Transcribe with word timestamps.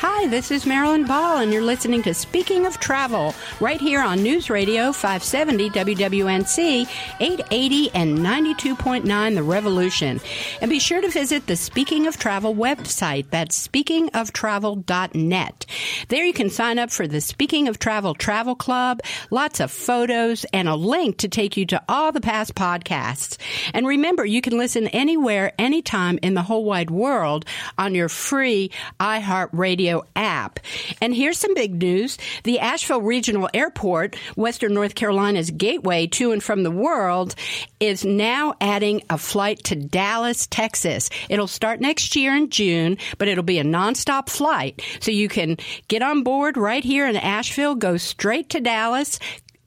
Hi, 0.00 0.28
this 0.28 0.52
is 0.52 0.64
Marilyn 0.64 1.06
Ball, 1.06 1.38
and 1.38 1.52
you're 1.52 1.60
listening 1.60 2.04
to 2.04 2.14
Speaking 2.14 2.66
of 2.66 2.78
Travel 2.78 3.34
right 3.58 3.80
here 3.80 4.00
on 4.00 4.22
News 4.22 4.48
Radio 4.48 4.92
570 4.92 5.70
WWNC 5.70 6.88
880 7.18 7.90
and 7.94 8.18
92.9 8.18 9.34
The 9.34 9.42
Revolution. 9.42 10.20
And 10.60 10.70
be 10.70 10.78
sure 10.78 11.00
to 11.00 11.08
visit 11.08 11.48
the 11.48 11.56
Speaking 11.56 12.06
of 12.06 12.16
Travel 12.16 12.54
website. 12.54 13.30
That's 13.30 13.66
speakingoftravel.net. 13.66 15.66
There 16.06 16.24
you 16.24 16.32
can 16.32 16.50
sign 16.50 16.78
up 16.78 16.92
for 16.92 17.08
the 17.08 17.20
Speaking 17.20 17.66
of 17.66 17.80
Travel 17.80 18.14
Travel 18.14 18.54
Club, 18.54 19.00
lots 19.32 19.58
of 19.58 19.72
photos, 19.72 20.46
and 20.52 20.68
a 20.68 20.76
link 20.76 21.18
to 21.18 21.28
take 21.28 21.56
you 21.56 21.66
to 21.66 21.82
all 21.88 22.12
the 22.12 22.20
past 22.20 22.54
podcasts. 22.54 23.36
And 23.74 23.84
remember, 23.84 24.24
you 24.24 24.42
can 24.42 24.56
listen 24.56 24.86
anywhere, 24.86 25.54
anytime 25.58 26.20
in 26.22 26.34
the 26.34 26.42
whole 26.42 26.64
wide 26.64 26.92
world 26.92 27.46
on 27.76 27.96
your 27.96 28.08
free 28.08 28.70
iHeartRadio 29.00 29.87
app. 30.16 30.60
And 31.00 31.14
here's 31.14 31.38
some 31.38 31.54
big 31.54 31.80
news. 31.80 32.18
The 32.44 32.60
Asheville 32.60 33.02
Regional 33.02 33.48
Airport, 33.54 34.16
Western 34.36 34.74
North 34.74 34.94
Carolina's 34.94 35.50
gateway 35.50 36.06
to 36.08 36.32
and 36.32 36.42
from 36.42 36.62
the 36.62 36.70
world, 36.70 37.34
is 37.80 38.04
now 38.04 38.54
adding 38.60 39.02
a 39.10 39.18
flight 39.18 39.62
to 39.64 39.76
Dallas, 39.76 40.46
Texas. 40.46 41.10
It'll 41.28 41.46
start 41.46 41.80
next 41.80 42.16
year 42.16 42.34
in 42.34 42.50
June, 42.50 42.98
but 43.18 43.28
it'll 43.28 43.44
be 43.44 43.58
a 43.58 43.64
nonstop 43.64 44.28
flight. 44.28 44.82
So 45.00 45.10
you 45.10 45.28
can 45.28 45.56
get 45.88 46.02
on 46.02 46.22
board 46.22 46.56
right 46.56 46.84
here 46.84 47.06
in 47.06 47.16
Asheville, 47.16 47.74
go 47.74 47.96
straight 47.96 48.50
to 48.50 48.60
Dallas. 48.60 49.18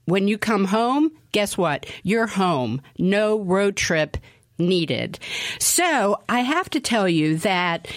When 0.04 0.26
you 0.26 0.36
come 0.36 0.64
home, 0.64 1.12
guess 1.30 1.56
what? 1.56 1.86
You're 2.02 2.26
home. 2.26 2.82
No 2.98 3.38
road 3.38 3.76
trip 3.76 4.16
needed. 4.68 5.18
So 5.58 6.20
I 6.28 6.40
have 6.40 6.70
to 6.70 6.80
tell 6.80 7.08
you 7.08 7.36
that 7.38 7.88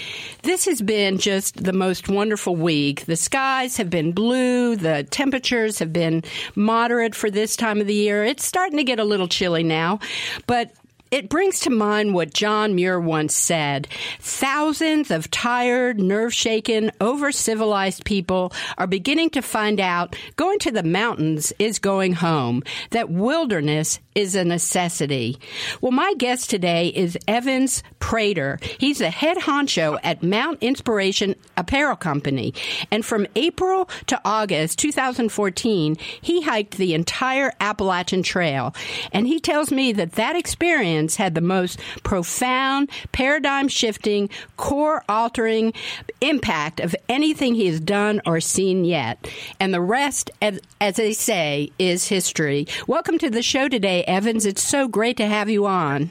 this 0.44 0.66
has 0.66 0.82
been 0.82 1.18
just 1.18 1.64
the 1.64 1.74
most 1.74 2.10
wonderful 2.10 2.56
week. 2.56 3.06
The 3.06 3.16
skies 3.16 3.78
have 3.78 3.90
been 3.90 4.12
blue. 4.12 4.76
The 4.76 5.04
temperatures 5.10 5.80
have 5.80 5.94
been 5.94 6.24
moderate 6.56 7.16
for 7.16 7.32
this 7.32 7.56
time 7.56 7.82
of 7.82 7.88
the 7.88 7.94
year. 7.94 8.24
It's 8.24 8.46
starting 8.46 8.78
to 8.78 8.84
get 8.84 9.00
a 9.00 9.04
little 9.04 9.28
chilly 9.28 9.64
now, 9.64 10.00
but 10.48 10.72
it 11.16 11.30
brings 11.30 11.62
to 11.62 11.70
mind 11.70 12.14
what 12.14 12.34
John 12.34 12.76
Muir 12.76 13.00
once 13.00 13.34
said 13.34 13.88
thousands 14.20 15.12
of 15.12 15.32
tired, 15.32 15.98
nerve 15.98 16.34
shaken, 16.34 16.92
over 17.00 17.32
civilized 17.32 18.04
people 18.04 18.52
are 18.78 18.86
beginning 18.86 19.30
to 19.30 19.42
find 19.42 19.80
out 19.80 20.14
going 20.36 20.60
to 20.60 20.72
the 20.72 20.84
mountains 20.84 21.54
is 21.58 21.80
going 21.80 22.12
home, 22.12 22.64
that 22.90 23.10
wilderness 23.10 24.02
is 24.14 24.36
a 24.36 24.44
necessity. 24.44 25.38
Well, 25.80 25.94
my 25.94 26.14
guest 26.18 26.50
today 26.50 26.90
is 26.90 27.18
Evans 27.30 27.82
Prater. 28.00 28.60
He's 28.78 28.98
the 28.98 29.10
head 29.10 29.38
honcho 29.38 29.98
at 30.04 30.22
Mount 30.22 30.62
Inspiration 30.62 31.36
Apparel 31.56 31.96
Company. 31.96 32.54
And 32.92 33.06
from 33.06 33.26
April 33.38 33.90
to 34.08 34.20
August 34.26 34.80
2014, 34.80 35.96
he 36.22 36.42
hiked 36.42 36.78
the 36.78 36.94
entire 36.94 37.54
Appalachian 37.62 38.24
Trail. 38.24 38.76
And 39.14 39.28
he 39.28 39.40
tells 39.40 39.72
me 39.72 39.94
that 39.94 40.14
that 40.14 40.36
experience 40.36 41.05
had 41.14 41.36
the 41.36 41.42
most 41.42 41.80
profound, 42.02 42.90
paradigm 43.12 43.68
shifting, 43.68 44.32
core 44.58 45.04
altering 45.08 45.74
impact 46.22 46.80
of 46.80 46.96
anything 47.08 47.54
he 47.54 47.68
has 47.68 47.80
done 47.80 48.22
or 48.26 48.40
seen 48.40 48.86
yet. 48.86 49.30
And 49.60 49.72
the 49.72 49.82
rest, 49.82 50.32
as 50.42 50.96
they 50.96 51.14
say, 51.14 51.72
is 51.78 52.08
history. 52.08 52.66
Welcome 52.88 53.20
to 53.20 53.30
the 53.30 53.44
show 53.44 53.68
today, 53.70 54.04
Evans. 54.06 54.48
It's 54.48 54.64
so 54.64 54.88
great 54.88 55.18
to 55.18 55.28
have 55.28 55.50
you 55.50 55.68
on. 55.68 56.10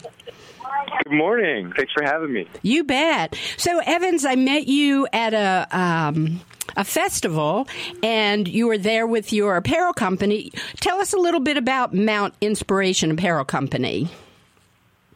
Good 1.03 1.13
morning. 1.13 1.73
Thanks 1.75 1.93
for 1.93 2.05
having 2.05 2.33
me. 2.33 2.47
You 2.63 2.85
bet. 2.85 3.37
So, 3.57 3.81
Evans, 3.81 4.25
I 4.25 4.37
met 4.37 4.69
you 4.69 5.09
at 5.13 5.35
a. 5.35 5.67
Um, 5.77 6.41
a 6.77 6.85
festival 6.85 7.69
and 8.03 8.49
you 8.49 8.67
were 8.67 8.79
there 8.79 9.07
with 9.07 9.33
your 9.33 9.57
apparel 9.57 9.93
company. 9.93 10.51
Tell 10.81 10.99
us 10.99 11.13
a 11.13 11.19
little 11.19 11.41
bit 11.41 11.57
about 11.57 11.95
Mount 11.95 12.35
Inspiration 12.41 13.13
Apparel 13.13 13.45
Company. 13.45 14.09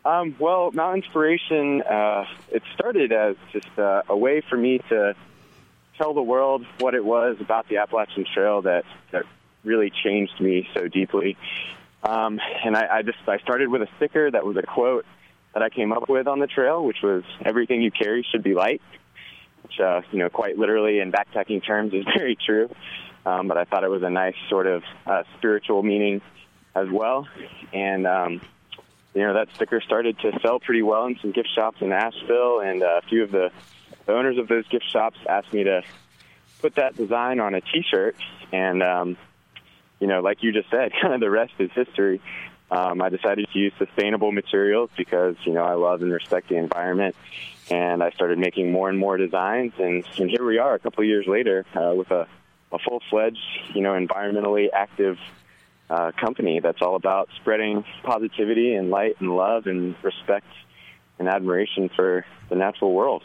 Um, 0.09 0.35
well, 0.39 0.71
Mount 0.73 1.05
Inspiration, 1.05 1.83
uh, 1.83 2.25
it 2.51 2.63
started 2.73 3.13
as 3.13 3.37
just 3.53 3.69
uh, 3.79 4.01
a 4.09 4.17
way 4.17 4.41
for 4.41 4.57
me 4.57 4.79
to 4.89 5.15
tell 5.99 6.15
the 6.15 6.23
world 6.23 6.65
what 6.79 6.95
it 6.95 7.05
was 7.05 7.37
about 7.41 7.69
the 7.69 7.77
Appalachian 7.77 8.25
Trail 8.33 8.63
that, 8.63 8.87
that 9.11 9.25
really 9.65 9.93
changed 10.03 10.41
me 10.41 10.67
so 10.73 10.89
deeply. 10.89 11.37
Um, 12.03 12.41
and 12.65 12.75
I, 12.75 12.99
I 12.99 13.03
just 13.03 13.19
I 13.27 13.37
started 13.41 13.69
with 13.69 13.83
a 13.83 13.89
sticker 13.99 14.31
that 14.31 14.47
was 14.47 14.57
a 14.57 14.63
quote 14.63 15.05
that 15.53 15.63
I 15.63 15.69
came 15.69 15.93
up 15.93 16.09
with 16.09 16.27
on 16.27 16.39
the 16.39 16.47
trail, 16.47 16.83
which 16.83 17.03
was 17.03 17.23
"Everything 17.45 17.83
you 17.83 17.91
carry 17.91 18.25
should 18.31 18.43
be 18.43 18.55
light," 18.55 18.81
which 19.63 19.79
uh, 19.79 20.01
you 20.11 20.21
know 20.21 20.31
quite 20.31 20.57
literally 20.57 21.01
in 21.01 21.13
backpacking 21.13 21.67
terms 21.67 21.93
is 21.93 22.05
very 22.17 22.35
true. 22.37 22.75
Um, 23.27 23.47
but 23.47 23.59
I 23.59 23.65
thought 23.65 23.85
it 23.85 23.91
was 23.91 24.03
a 24.03 24.11
nice 24.11 24.37
sort 24.49 24.69
of 24.69 24.85
uh, 25.05 25.25
spiritual 25.37 25.83
meaning 25.83 26.23
as 26.75 26.89
well, 26.89 27.27
and 27.75 28.07
um, 28.07 28.41
you 29.15 29.23
know 29.23 29.35
that 29.35 29.49
sticker 29.55 29.81
started 29.81 30.19
to 30.21 30.39
sell 30.43 30.61
pretty 30.61 30.83
well 30.83 31.07
in 31.07 31.19
some 31.21 31.33
gift 31.33 31.49
shops 31.55 31.79
in 31.81 31.93
Asheville, 31.93 32.61
and 32.61 32.83
uh, 32.83 33.01
a 33.03 33.09
few 33.09 33.23
of 33.23 33.31
the, 33.31 33.51
the 34.07 34.13
owners 34.13 34.39
of 34.39 34.49
those 34.49 34.67
gift 34.69 34.91
shops 34.91 35.19
asked 35.29 35.53
me 35.53 35.65
to 35.65 35.83
put 36.61 36.75
that 36.77 36.97
design 36.97 37.41
on 37.41 37.55
a 37.55 37.61
T-shirt, 37.61 38.17
and 38.53 38.83
um, 38.83 39.17
you 39.99 40.07
know, 40.07 40.21
like 40.21 40.43
you 40.43 40.53
just 40.53 40.71
said, 40.71 40.93
kind 41.03 41.15
of 41.15 41.21
the 41.21 41.31
rest 41.31 41.53
is 41.59 41.71
history. 41.73 42.21
Um, 42.71 43.01
I 43.01 43.09
decided 43.09 43.49
to 43.51 43.59
use 43.59 43.73
sustainable 43.79 44.31
materials 44.31 44.91
because 44.97 45.37
you 45.45 45.53
know 45.53 45.65
I 45.65 45.75
love 45.75 46.03
and 46.03 46.13
respect 46.13 46.49
the 46.49 46.57
environment, 46.57 47.17
and 47.71 48.03
I 48.03 48.11
started 48.11 48.39
making 48.39 48.71
more 48.71 48.89
and 48.89 48.99
more 48.99 49.17
designs, 49.17 49.73
and, 49.79 50.05
and 50.19 50.31
here 50.31 50.45
we 50.45 50.59
are, 50.59 50.75
a 50.75 50.79
couple 50.79 51.03
of 51.03 51.09
years 51.09 51.27
later, 51.27 51.65
uh, 51.75 51.95
with 51.95 52.11
a, 52.11 52.27
a 52.73 52.79
full-fledged, 52.79 53.39
you 53.75 53.81
know, 53.81 53.93
environmentally 53.93 54.69
active 54.73 55.19
uh, 55.91 56.13
company 56.21 56.61
that's 56.61 56.83
all 56.83 56.97
about 56.97 57.29
spreading 57.41 57.85
positivity 58.03 58.75
and 58.75 58.91
light 58.91 59.17
and 59.21 59.35
love 59.35 59.67
and 59.67 59.95
respect 60.03 60.47
and 61.19 61.29
admiration 61.29 61.91
for 61.95 62.25
the 62.49 62.57
natural 62.57 62.93
world. 62.93 63.23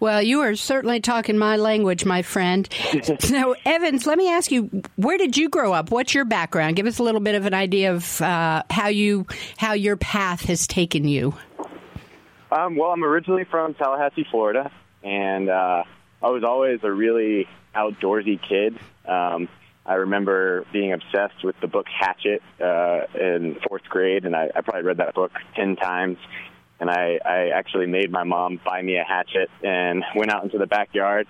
Well, 0.00 0.22
you 0.22 0.40
are 0.40 0.54
certainly 0.54 1.00
talking 1.00 1.36
my 1.36 1.56
language, 1.56 2.04
my 2.04 2.22
friend. 2.22 2.68
so, 3.20 3.54
Evans, 3.64 4.06
let 4.06 4.16
me 4.16 4.30
ask 4.30 4.50
you: 4.50 4.82
Where 4.96 5.18
did 5.18 5.36
you 5.36 5.48
grow 5.48 5.72
up? 5.72 5.90
What's 5.90 6.14
your 6.14 6.24
background? 6.24 6.76
Give 6.76 6.86
us 6.86 6.98
a 6.98 7.02
little 7.02 7.20
bit 7.20 7.34
of 7.34 7.44
an 7.44 7.54
idea 7.54 7.92
of 7.92 8.20
uh, 8.22 8.62
how 8.70 8.88
you 8.88 9.26
how 9.56 9.72
your 9.72 9.96
path 9.96 10.42
has 10.42 10.66
taken 10.66 11.06
you. 11.06 11.34
Um, 12.50 12.76
well, 12.76 12.90
I'm 12.90 13.04
originally 13.04 13.44
from 13.44 13.74
Tallahassee, 13.74 14.26
Florida, 14.30 14.70
and 15.02 15.50
uh, 15.50 15.82
I 16.22 16.28
was 16.30 16.44
always 16.44 16.80
a 16.82 16.90
really 16.90 17.46
outdoorsy 17.74 18.40
kid. 18.40 18.78
Um, 19.06 19.48
I 19.88 19.94
remember 19.94 20.66
being 20.70 20.92
obsessed 20.92 21.42
with 21.42 21.56
the 21.62 21.66
book 21.66 21.86
Hatchet 21.88 22.42
uh, 22.60 23.06
in 23.18 23.56
fourth 23.66 23.84
grade, 23.88 24.26
and 24.26 24.36
I, 24.36 24.50
I 24.54 24.60
probably 24.60 24.82
read 24.82 24.98
that 24.98 25.14
book 25.14 25.32
ten 25.56 25.76
times. 25.76 26.18
And 26.78 26.90
I, 26.90 27.18
I 27.24 27.48
actually 27.48 27.86
made 27.86 28.12
my 28.12 28.22
mom 28.22 28.60
buy 28.64 28.82
me 28.82 28.98
a 28.98 29.02
hatchet 29.02 29.50
and 29.64 30.04
went 30.14 30.30
out 30.30 30.44
into 30.44 30.58
the 30.58 30.66
backyard 30.66 31.26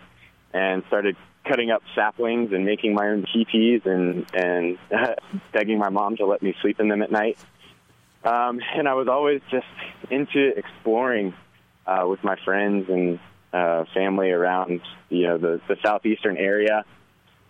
and 0.52 0.82
started 0.88 1.16
cutting 1.46 1.70
up 1.70 1.82
saplings 1.94 2.52
and 2.52 2.64
making 2.64 2.94
my 2.94 3.08
own 3.08 3.24
teepees 3.32 3.82
and 3.84 4.26
and 4.34 4.76
begging 5.52 5.78
my 5.78 5.88
mom 5.88 6.16
to 6.16 6.26
let 6.26 6.42
me 6.42 6.52
sleep 6.60 6.80
in 6.80 6.88
them 6.88 7.00
at 7.00 7.12
night. 7.12 7.38
Um, 8.24 8.60
and 8.74 8.88
I 8.88 8.94
was 8.94 9.06
always 9.06 9.40
just 9.52 9.66
into 10.10 10.48
exploring 10.56 11.32
uh, 11.86 12.04
with 12.06 12.22
my 12.24 12.36
friends 12.44 12.90
and 12.90 13.20
uh, 13.52 13.84
family 13.94 14.32
around 14.32 14.80
you 15.10 15.28
know 15.28 15.38
the, 15.38 15.60
the 15.68 15.76
southeastern 15.82 16.36
area. 16.36 16.84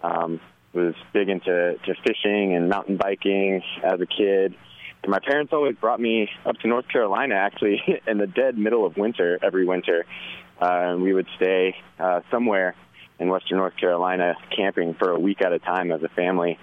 Um, 0.02 0.38
was 0.78 0.94
big 1.12 1.28
into 1.28 1.74
to 1.84 1.94
fishing 2.06 2.54
and 2.54 2.68
mountain 2.68 2.96
biking 2.96 3.62
as 3.82 4.00
a 4.00 4.06
kid. 4.06 4.54
And 5.02 5.10
my 5.10 5.18
parents 5.18 5.52
always 5.52 5.76
brought 5.76 6.00
me 6.00 6.28
up 6.44 6.56
to 6.58 6.68
North 6.68 6.88
Carolina, 6.88 7.34
actually, 7.34 7.82
in 8.06 8.18
the 8.18 8.26
dead 8.26 8.56
middle 8.56 8.86
of 8.86 8.96
winter 8.96 9.38
every 9.42 9.66
winter. 9.66 10.06
Uh, 10.60 10.66
and 10.66 11.02
we 11.02 11.12
would 11.12 11.28
stay 11.36 11.76
uh, 11.98 12.20
somewhere 12.30 12.74
in 13.18 13.28
Western 13.28 13.58
North 13.58 13.76
Carolina 13.76 14.34
camping 14.56 14.94
for 14.94 15.10
a 15.10 15.18
week 15.18 15.42
at 15.42 15.52
a 15.52 15.58
time 15.58 15.92
as 15.92 16.02
a 16.02 16.08
family. 16.08 16.58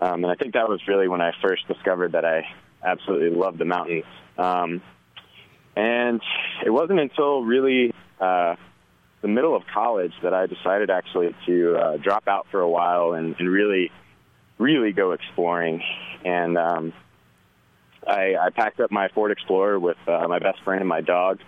Um, 0.00 0.24
and 0.24 0.26
I 0.26 0.34
think 0.34 0.54
that 0.54 0.68
was 0.68 0.80
really 0.86 1.08
when 1.08 1.20
I 1.20 1.32
first 1.42 1.66
discovered 1.68 2.12
that 2.12 2.24
I 2.24 2.46
absolutely 2.82 3.30
loved 3.30 3.58
the 3.58 3.64
mountains. 3.64 4.04
Um, 4.36 4.82
and 5.76 6.20
it 6.64 6.70
wasn't 6.70 7.00
until 7.00 7.42
really 7.42 7.92
uh, 8.20 8.56
the 9.24 9.28
middle 9.28 9.56
of 9.56 9.62
college 9.72 10.12
that 10.22 10.34
I 10.34 10.44
decided 10.44 10.90
actually 10.90 11.34
to 11.46 11.76
uh, 11.76 11.96
drop 11.96 12.28
out 12.28 12.46
for 12.50 12.60
a 12.60 12.68
while 12.68 13.14
and, 13.14 13.34
and 13.38 13.48
really, 13.48 13.90
really 14.58 14.92
go 14.92 15.12
exploring. 15.12 15.82
And 16.26 16.58
um, 16.58 16.92
I, 18.06 18.34
I 18.38 18.50
packed 18.50 18.80
up 18.80 18.90
my 18.90 19.08
Ford 19.08 19.30
Explorer 19.30 19.80
with 19.80 19.96
uh, 20.06 20.28
my 20.28 20.40
best 20.40 20.62
friend 20.62 20.80
and 20.80 20.88
my 20.90 21.00
dog, 21.00 21.40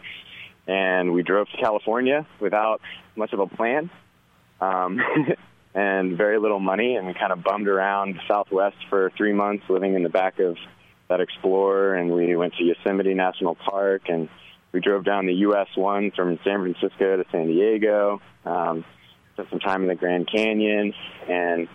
and 0.67 1.13
we 1.13 1.23
drove 1.23 1.51
to 1.51 1.57
California 1.59 2.27
without 2.41 2.81
much 3.15 3.35
of 3.35 3.41
a 3.41 3.47
plan. 3.47 3.91
um, 4.59 4.99
and 5.75 6.17
very 6.17 6.39
little 6.39 6.61
money, 6.61 6.97
and 6.97 7.07
we 7.07 7.13
kind 7.13 7.31
of 7.31 7.45
bummed 7.45 7.69
around 7.69 8.15
the 8.15 8.21
Southwest 8.27 8.79
for 8.89 9.13
three 9.19 9.35
months, 9.35 9.65
living 9.69 9.95
in 9.95 10.03
the 10.03 10.09
back 10.09 10.39
of 10.39 10.57
that 11.11 11.21
Explorer, 11.21 11.95
and 11.95 12.11
we 12.11 12.35
went 12.37 12.55
to 12.55 12.65
Yosemite 12.65 13.13
National 13.13 13.55
Park, 13.55 14.09
and 14.09 14.31
we 14.77 14.83
drove 14.83 15.07
down 15.07 15.25
the 15.25 15.33
US 15.49 15.69
one 15.75 16.11
from 16.11 16.39
San 16.45 16.61
Francisco 16.61 17.17
to 17.17 17.25
San 17.33 17.47
Diego. 17.47 18.21
Um, 18.45 18.85
spent 19.33 19.49
some 19.49 19.59
time 19.59 19.81
in 19.81 19.89
the 19.89 19.95
Grand 19.95 20.31
Canyon, 20.31 20.93
and 21.27 21.67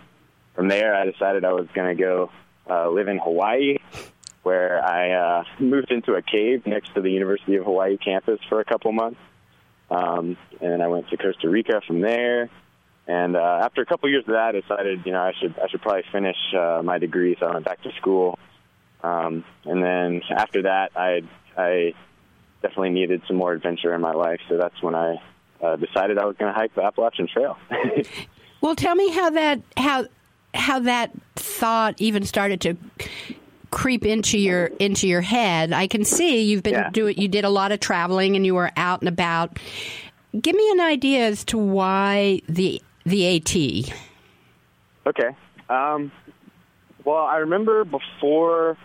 from 0.54 0.68
there, 0.68 0.94
I 0.94 1.04
decided 1.04 1.44
I 1.44 1.52
was 1.52 1.66
going 1.74 1.96
to 1.96 2.00
go 2.00 2.30
uh, 2.70 2.88
live 2.90 3.08
in 3.08 3.18
Hawaii, 3.18 3.78
where 4.44 4.80
I 4.84 5.10
uh, 5.10 5.44
moved 5.58 5.90
into 5.90 6.14
a 6.14 6.22
cave 6.22 6.64
next 6.64 6.94
to 6.94 7.00
the 7.00 7.10
University 7.10 7.56
of 7.56 7.64
Hawaii 7.64 7.96
campus 7.96 8.38
for 8.48 8.60
a 8.60 8.64
couple 8.64 8.92
months. 8.92 9.18
Um, 9.90 10.36
and 10.60 10.70
then 10.70 10.80
I 10.80 10.86
went 10.86 11.08
to 11.08 11.16
Costa 11.16 11.48
Rica 11.48 11.82
from 11.84 12.02
there. 12.02 12.50
And 13.08 13.34
uh, 13.34 13.62
after 13.64 13.82
a 13.82 13.86
couple 13.86 14.10
years 14.10 14.22
of 14.28 14.34
that, 14.34 14.54
I 14.54 14.60
decided, 14.60 15.04
you 15.04 15.10
know, 15.10 15.22
I 15.22 15.32
should 15.40 15.58
I 15.58 15.66
should 15.66 15.82
probably 15.82 16.04
finish 16.12 16.36
uh, 16.56 16.82
my 16.84 16.98
degree, 16.98 17.36
so 17.40 17.46
I 17.46 17.54
went 17.54 17.64
back 17.64 17.82
to 17.82 17.90
school. 18.00 18.38
Um, 19.02 19.44
and 19.64 19.82
then 19.82 20.22
after 20.30 20.62
that, 20.62 20.92
I 20.94 21.22
I 21.58 21.94
definitely 22.62 22.90
needed 22.90 23.22
some 23.26 23.36
more 23.36 23.52
adventure 23.52 23.94
in 23.94 24.00
my 24.00 24.12
life, 24.12 24.40
so 24.48 24.56
that's 24.56 24.80
when 24.82 24.94
I 24.94 25.16
uh, 25.62 25.76
decided 25.76 26.18
I 26.18 26.24
was 26.24 26.36
going 26.36 26.52
to 26.52 26.58
hike 26.58 26.74
the 26.74 26.82
Appalachian 26.82 27.28
Trail. 27.28 27.56
well, 28.60 28.74
tell 28.74 28.94
me 28.94 29.10
how 29.10 29.30
that 29.30 29.60
how 29.76 30.06
how 30.54 30.80
that 30.80 31.10
thought 31.36 32.00
even 32.00 32.24
started 32.24 32.60
to 32.62 32.76
creep 33.70 34.04
into 34.04 34.38
your 34.38 34.66
into 34.78 35.08
your 35.08 35.20
head. 35.20 35.72
I 35.72 35.86
can 35.86 36.04
see 36.04 36.42
you've 36.42 36.62
been 36.62 36.74
yeah. 36.74 36.90
doing 36.90 37.18
you 37.18 37.28
did 37.28 37.44
a 37.44 37.50
lot 37.50 37.72
of 37.72 37.80
traveling 37.80 38.36
and 38.36 38.44
you 38.44 38.54
were 38.54 38.70
out 38.76 39.00
and 39.00 39.08
about. 39.08 39.58
Give 40.38 40.54
me 40.54 40.70
an 40.72 40.80
idea 40.80 41.26
as 41.26 41.44
to 41.46 41.58
why 41.58 42.42
the 42.48 42.80
the 43.04 43.36
AT. 43.36 43.94
Okay. 45.06 45.36
Um, 45.68 46.12
well, 47.04 47.24
I 47.24 47.38
remember 47.38 47.84
before 47.84 48.76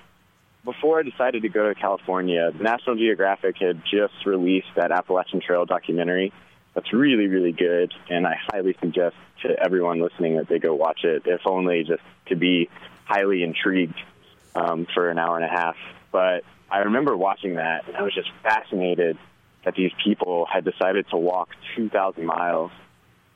before 0.68 1.00
I 1.00 1.04
decided 1.04 1.44
to 1.44 1.50
go 1.50 1.70
to 1.70 1.76
California, 1.76 2.52
National 2.60 2.98
Geographic 2.98 3.56
had 3.58 3.82
just 3.90 4.26
released 4.26 4.68
that 4.76 4.92
Appalachian 4.92 5.40
Trail 5.40 5.66
documentary. 5.66 6.34
That's 6.74 6.92
really, 6.92 7.28
really 7.28 7.54
good, 7.54 7.94
and 8.10 8.28
I 8.28 8.36
highly 8.52 8.76
suggest 8.82 9.16
to 9.44 9.58
everyone 9.58 10.02
listening 10.02 10.36
that 10.36 10.50
they 10.50 10.60
go 10.60 10.76
watch 10.76 11.06
it, 11.06 11.24
if 11.26 11.48
only 11.48 11.86
just 11.86 12.04
to 12.26 12.36
be 12.36 12.70
highly 13.06 13.44
intrigued 13.44 13.98
um, 14.56 14.88
for 14.94 15.10
an 15.10 15.18
hour 15.18 15.38
and 15.38 15.46
a 15.46 15.48
half. 15.48 15.78
But 16.12 16.44
I 16.70 16.80
remember 16.80 17.16
watching 17.16 17.56
that, 17.56 17.88
and 17.88 17.96
I 17.96 18.02
was 18.02 18.14
just 18.14 18.30
fascinated 18.44 19.18
that 19.64 19.76
these 19.76 19.94
people 20.04 20.46
had 20.52 20.66
decided 20.66 21.08
to 21.12 21.18
walk 21.18 21.48
2,000 21.78 22.26
miles. 22.26 22.72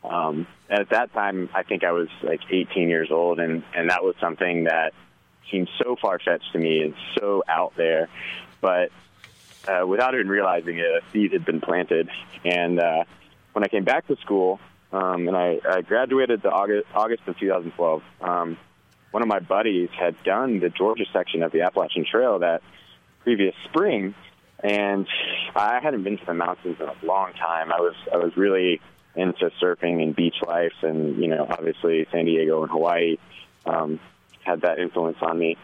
Um, 0.03 0.47
at 0.69 0.89
that 0.89 1.13
time, 1.13 1.49
I 1.53 1.63
think 1.63 1.85
I 1.85 1.93
was 1.93 2.09
like 2.23 2.41
18 2.49 2.89
years 2.89 3.09
old, 3.09 3.39
and, 3.39 3.63
and 3.73 3.89
that 3.89 4.03
was 4.03 4.15
something 4.19 4.65
that 4.65 4.93
seemed 5.51 5.69
so 5.83 5.95
far 6.01 6.19
fetched 6.19 6.51
to 6.53 6.59
me 6.59 6.81
and 6.81 6.93
so 7.17 7.43
out 7.47 7.73
there. 7.75 8.09
But 8.61 8.91
uh, 9.67 9.85
without 9.85 10.13
even 10.15 10.29
realizing 10.29 10.77
it, 10.77 10.85
a 10.85 11.01
seed 11.11 11.33
had 11.33 11.45
been 11.45 11.61
planted. 11.61 12.09
And 12.43 12.79
uh, 12.79 13.03
when 13.53 13.63
I 13.63 13.67
came 13.67 13.83
back 13.83 14.07
to 14.07 14.15
school, 14.17 14.59
um, 14.91 15.27
and 15.27 15.37
I, 15.37 15.59
I 15.67 15.81
graduated 15.81 16.41
the 16.41 16.49
August, 16.49 16.87
August 16.93 17.23
of 17.27 17.37
2012, 17.39 18.03
um, 18.21 18.57
one 19.11 19.21
of 19.21 19.27
my 19.27 19.39
buddies 19.39 19.89
had 19.97 20.21
done 20.23 20.59
the 20.59 20.69
Georgia 20.69 21.05
section 21.11 21.43
of 21.43 21.51
the 21.51 21.61
Appalachian 21.61 22.05
Trail 22.09 22.39
that 22.39 22.61
previous 23.23 23.53
spring, 23.65 24.15
and 24.63 25.07
I 25.55 25.79
hadn't 25.81 26.03
been 26.03 26.17
to 26.17 26.25
the 26.25 26.33
mountains 26.33 26.77
in 26.79 26.87
a 26.87 27.05
long 27.05 27.33
time. 27.33 27.71
I 27.71 27.79
was 27.79 27.95
I 28.11 28.17
was 28.17 28.35
really 28.37 28.79
into 29.15 29.51
surfing 29.61 30.01
and 30.01 30.15
beach 30.15 30.35
life, 30.45 30.73
and 30.81 31.17
you 31.21 31.27
know, 31.27 31.45
obviously 31.49 32.07
San 32.11 32.25
Diego 32.25 32.63
and 32.63 32.71
Hawaii 32.71 33.17
um, 33.65 33.99
had 34.43 34.61
that 34.61 34.79
influence 34.79 35.17
on 35.21 35.37
me. 35.37 35.57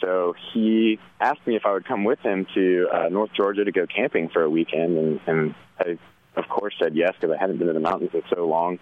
So 0.00 0.34
he 0.52 0.98
asked 1.20 1.46
me 1.46 1.56
if 1.56 1.64
I 1.64 1.72
would 1.72 1.86
come 1.86 2.04
with 2.04 2.20
him 2.20 2.46
to 2.54 2.88
uh, 2.92 3.08
North 3.08 3.30
Georgia 3.34 3.64
to 3.64 3.72
go 3.72 3.86
camping 3.86 4.28
for 4.28 4.42
a 4.42 4.50
weekend, 4.50 4.98
and, 4.98 5.20
and 5.26 5.54
I, 5.78 5.98
of 6.36 6.48
course, 6.48 6.74
said 6.78 6.94
yes 6.94 7.14
because 7.18 7.34
I 7.34 7.40
hadn't 7.40 7.58
been 7.58 7.68
to 7.68 7.72
the 7.72 7.80
mountains 7.80 8.10
in 8.12 8.22
so 8.34 8.46
long. 8.46 8.78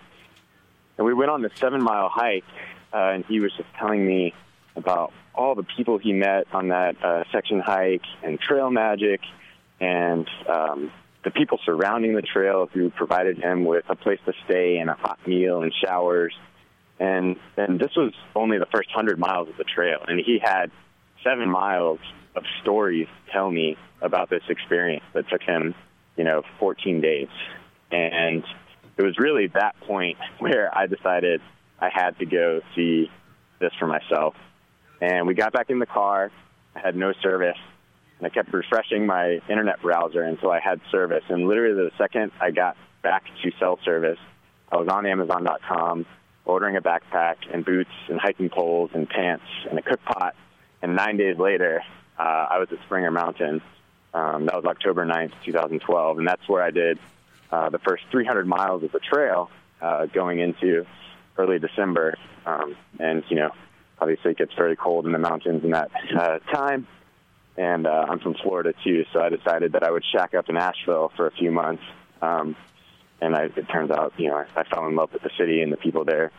And 0.98 1.06
we 1.06 1.14
went 1.14 1.30
on 1.30 1.42
this 1.42 1.52
seven 1.56 1.82
mile 1.82 2.08
hike, 2.08 2.44
uh, 2.92 3.12
and 3.14 3.24
he 3.26 3.40
was 3.40 3.52
just 3.56 3.68
telling 3.78 4.04
me 4.04 4.34
about 4.76 5.12
all 5.34 5.54
the 5.54 5.62
people 5.62 5.98
he 5.98 6.12
met 6.12 6.46
on 6.52 6.68
that 6.68 7.02
uh, 7.04 7.24
section 7.32 7.60
hike 7.60 8.04
and 8.22 8.40
trail 8.40 8.70
magic, 8.70 9.20
and 9.80 10.28
um, 10.48 10.92
the 11.24 11.30
people 11.30 11.58
surrounding 11.64 12.14
the 12.14 12.22
trail 12.22 12.68
who 12.72 12.90
provided 12.90 13.38
him 13.38 13.64
with 13.64 13.84
a 13.88 13.96
place 13.96 14.20
to 14.26 14.32
stay 14.44 14.78
and 14.78 14.90
a 14.90 14.94
hot 14.94 15.18
meal 15.26 15.62
and 15.62 15.72
showers 15.74 16.34
and 17.04 17.36
and 17.56 17.78
this 17.78 17.90
was 17.96 18.12
only 18.34 18.58
the 18.58 18.66
first 18.66 18.90
hundred 18.90 19.18
miles 19.18 19.48
of 19.48 19.56
the 19.56 19.64
trail, 19.64 19.98
and 20.06 20.20
he 20.24 20.38
had 20.42 20.70
seven 21.22 21.50
miles 21.50 21.98
of 22.34 22.44
stories 22.62 23.06
to 23.06 23.32
tell 23.32 23.50
me 23.50 23.76
about 24.00 24.30
this 24.30 24.42
experience 24.48 25.04
that 25.12 25.28
took 25.28 25.42
him, 25.42 25.74
you 26.16 26.24
know, 26.24 26.42
14 26.58 27.00
days, 27.00 27.28
and 27.90 28.42
it 28.96 29.02
was 29.02 29.18
really 29.18 29.48
that 29.48 29.78
point 29.80 30.18
where 30.38 30.76
I 30.76 30.86
decided 30.86 31.40
I 31.78 31.90
had 31.92 32.18
to 32.18 32.26
go 32.26 32.60
see 32.74 33.10
this 33.60 33.72
for 33.78 33.86
myself. 33.86 34.34
And 35.00 35.26
we 35.26 35.34
got 35.34 35.52
back 35.52 35.70
in 35.70 35.78
the 35.78 35.86
car. 35.86 36.30
I 36.74 36.80
had 36.80 36.96
no 36.96 37.12
service. 37.22 37.58
And 38.18 38.26
I 38.26 38.30
kept 38.30 38.52
refreshing 38.52 39.06
my 39.06 39.40
internet 39.50 39.82
browser 39.82 40.22
until 40.22 40.50
I 40.50 40.60
had 40.60 40.80
service. 40.90 41.24
And 41.28 41.46
literally 41.46 41.74
the 41.74 41.90
second 41.98 42.30
I 42.40 42.52
got 42.52 42.76
back 43.02 43.24
to 43.42 43.50
cell 43.58 43.78
service, 43.84 44.18
I 44.70 44.76
was 44.76 44.88
on 44.88 45.04
Amazon.com 45.04 46.06
ordering 46.44 46.76
a 46.76 46.80
backpack 46.80 47.36
and 47.52 47.64
boots 47.64 47.90
and 48.08 48.20
hiking 48.20 48.50
poles 48.50 48.90
and 48.94 49.08
pants 49.08 49.44
and 49.68 49.78
a 49.78 49.82
cook 49.82 50.02
pot. 50.04 50.34
And 50.82 50.94
nine 50.94 51.16
days 51.16 51.38
later, 51.38 51.82
uh, 52.18 52.22
I 52.22 52.58
was 52.58 52.68
at 52.70 52.78
Springer 52.84 53.10
Mountain. 53.10 53.62
Um, 54.12 54.46
that 54.46 54.54
was 54.54 54.64
October 54.64 55.04
9th, 55.04 55.32
2012. 55.44 56.18
And 56.18 56.28
that's 56.28 56.46
where 56.48 56.62
I 56.62 56.70
did 56.70 56.98
uh, 57.50 57.70
the 57.70 57.78
first 57.78 58.04
300 58.10 58.46
miles 58.46 58.82
of 58.82 58.92
the 58.92 59.00
trail 59.00 59.50
uh, 59.80 60.06
going 60.06 60.38
into 60.38 60.86
early 61.38 61.58
December. 61.58 62.16
Um, 62.46 62.76
and, 62.98 63.24
you 63.28 63.36
know, 63.36 63.50
obviously 63.98 64.32
it 64.32 64.38
gets 64.38 64.52
very 64.54 64.76
cold 64.76 65.06
in 65.06 65.12
the 65.12 65.18
mountains 65.18 65.64
in 65.64 65.70
that 65.70 65.90
uh, 66.16 66.38
time. 66.52 66.86
And 67.56 67.86
uh, 67.86 68.06
I'm 68.08 68.18
from 68.18 68.34
Florida, 68.34 68.74
too, 68.82 69.04
so 69.12 69.20
I 69.20 69.28
decided 69.28 69.72
that 69.72 69.84
I 69.84 69.90
would 69.90 70.04
shack 70.12 70.34
up 70.34 70.48
in 70.48 70.56
Asheville 70.56 71.12
for 71.16 71.26
a 71.28 71.30
few 71.30 71.52
months. 71.52 71.84
Um, 72.20 72.56
and 73.20 73.34
I, 73.34 73.44
it 73.44 73.68
turns 73.70 73.90
out, 73.90 74.12
you 74.16 74.28
know, 74.28 74.44
I, 74.56 74.64
fell 74.64 74.86
in 74.86 74.96
love 74.96 75.12
with 75.12 75.22
the 75.22 75.30
city 75.38 75.62
and 75.62 75.72
the 75.72 75.76
people 75.76 76.04
there 76.04 76.32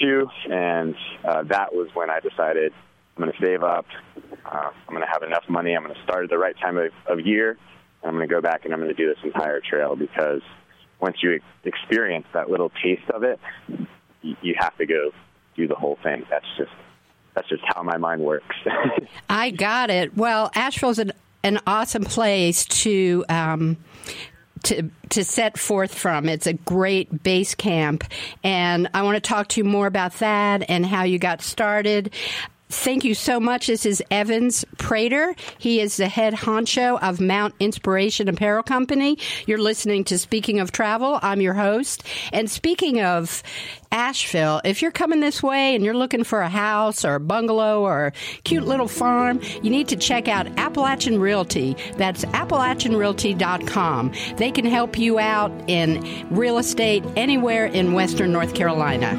too. 0.00 0.28
And 0.50 0.94
uh, 1.24 1.44
that 1.44 1.74
was 1.74 1.88
when 1.94 2.10
I 2.10 2.20
decided 2.20 2.72
I'm 3.16 3.24
going 3.24 3.32
to 3.32 3.44
save 3.44 3.62
up. 3.62 3.86
Uh, 4.16 4.70
I'm 4.88 4.94
going 4.94 5.02
to 5.02 5.12
have 5.12 5.22
enough 5.22 5.44
money. 5.48 5.74
I'm 5.74 5.82
going 5.82 5.94
to 5.94 6.02
start 6.02 6.24
at 6.24 6.30
the 6.30 6.38
right 6.38 6.56
time 6.58 6.76
of, 6.78 6.92
of 7.06 7.20
year. 7.20 7.56
I'm 8.02 8.14
going 8.14 8.26
to 8.26 8.34
go 8.34 8.40
back 8.40 8.64
and 8.64 8.72
I'm 8.72 8.80
going 8.80 8.94
to 8.94 8.96
do 8.96 9.08
this 9.08 9.22
entire 9.24 9.60
trail 9.60 9.94
because 9.94 10.42
once 11.00 11.16
you 11.22 11.40
experience 11.64 12.26
that 12.32 12.50
little 12.50 12.70
taste 12.82 13.08
of 13.10 13.22
it, 13.22 13.38
you, 14.22 14.36
you 14.42 14.54
have 14.58 14.76
to 14.78 14.86
go 14.86 15.10
do 15.56 15.68
the 15.68 15.74
whole 15.74 15.98
thing. 16.02 16.24
That's 16.30 16.46
just 16.56 16.70
that's 17.34 17.48
just 17.48 17.62
how 17.66 17.82
my 17.82 17.96
mind 17.96 18.22
works. 18.22 18.56
I 19.28 19.50
got 19.50 19.90
it. 19.90 20.16
Well, 20.16 20.50
Asheville's 20.54 20.98
an 20.98 21.12
an 21.42 21.58
awesome 21.66 22.04
place 22.04 22.64
to 22.66 23.24
um, 23.28 23.78
to 24.64 24.90
to 25.10 25.24
set 25.24 25.58
forth 25.58 25.94
from. 25.94 26.28
It's 26.28 26.46
a 26.46 26.52
great 26.52 27.22
base 27.22 27.54
camp, 27.54 28.04
and 28.44 28.88
I 28.94 29.02
want 29.02 29.16
to 29.16 29.20
talk 29.20 29.48
to 29.48 29.60
you 29.60 29.64
more 29.64 29.86
about 29.86 30.14
that 30.14 30.68
and 30.68 30.84
how 30.84 31.04
you 31.04 31.18
got 31.18 31.42
started. 31.42 32.12
Thank 32.70 33.04
you 33.04 33.14
so 33.14 33.40
much. 33.40 33.66
This 33.66 33.84
is 33.84 34.00
Evans 34.12 34.64
Prater. 34.78 35.34
He 35.58 35.80
is 35.80 35.96
the 35.96 36.06
head 36.06 36.34
honcho 36.34 37.02
of 37.02 37.20
Mount 37.20 37.52
Inspiration 37.58 38.28
Apparel 38.28 38.62
Company. 38.62 39.18
You're 39.44 39.58
listening 39.58 40.04
to 40.04 40.16
Speaking 40.16 40.60
of 40.60 40.70
Travel. 40.70 41.18
I'm 41.20 41.40
your 41.40 41.54
host. 41.54 42.04
And 42.32 42.48
speaking 42.48 43.02
of 43.02 43.42
Asheville, 43.90 44.60
if 44.64 44.82
you're 44.82 44.92
coming 44.92 45.18
this 45.18 45.42
way 45.42 45.74
and 45.74 45.84
you're 45.84 45.94
looking 45.94 46.22
for 46.22 46.42
a 46.42 46.48
house 46.48 47.04
or 47.04 47.16
a 47.16 47.20
bungalow 47.20 47.82
or 47.82 48.06
a 48.06 48.12
cute 48.44 48.64
little 48.64 48.86
farm, 48.86 49.40
you 49.64 49.70
need 49.70 49.88
to 49.88 49.96
check 49.96 50.28
out 50.28 50.46
Appalachian 50.56 51.20
Realty. 51.20 51.76
That's 51.96 52.24
AppalachianRealty.com. 52.26 54.12
They 54.36 54.52
can 54.52 54.64
help 54.64 54.96
you 54.96 55.18
out 55.18 55.50
in 55.66 56.28
real 56.30 56.58
estate 56.58 57.02
anywhere 57.16 57.66
in 57.66 57.94
Western 57.94 58.30
North 58.30 58.54
Carolina. 58.54 59.18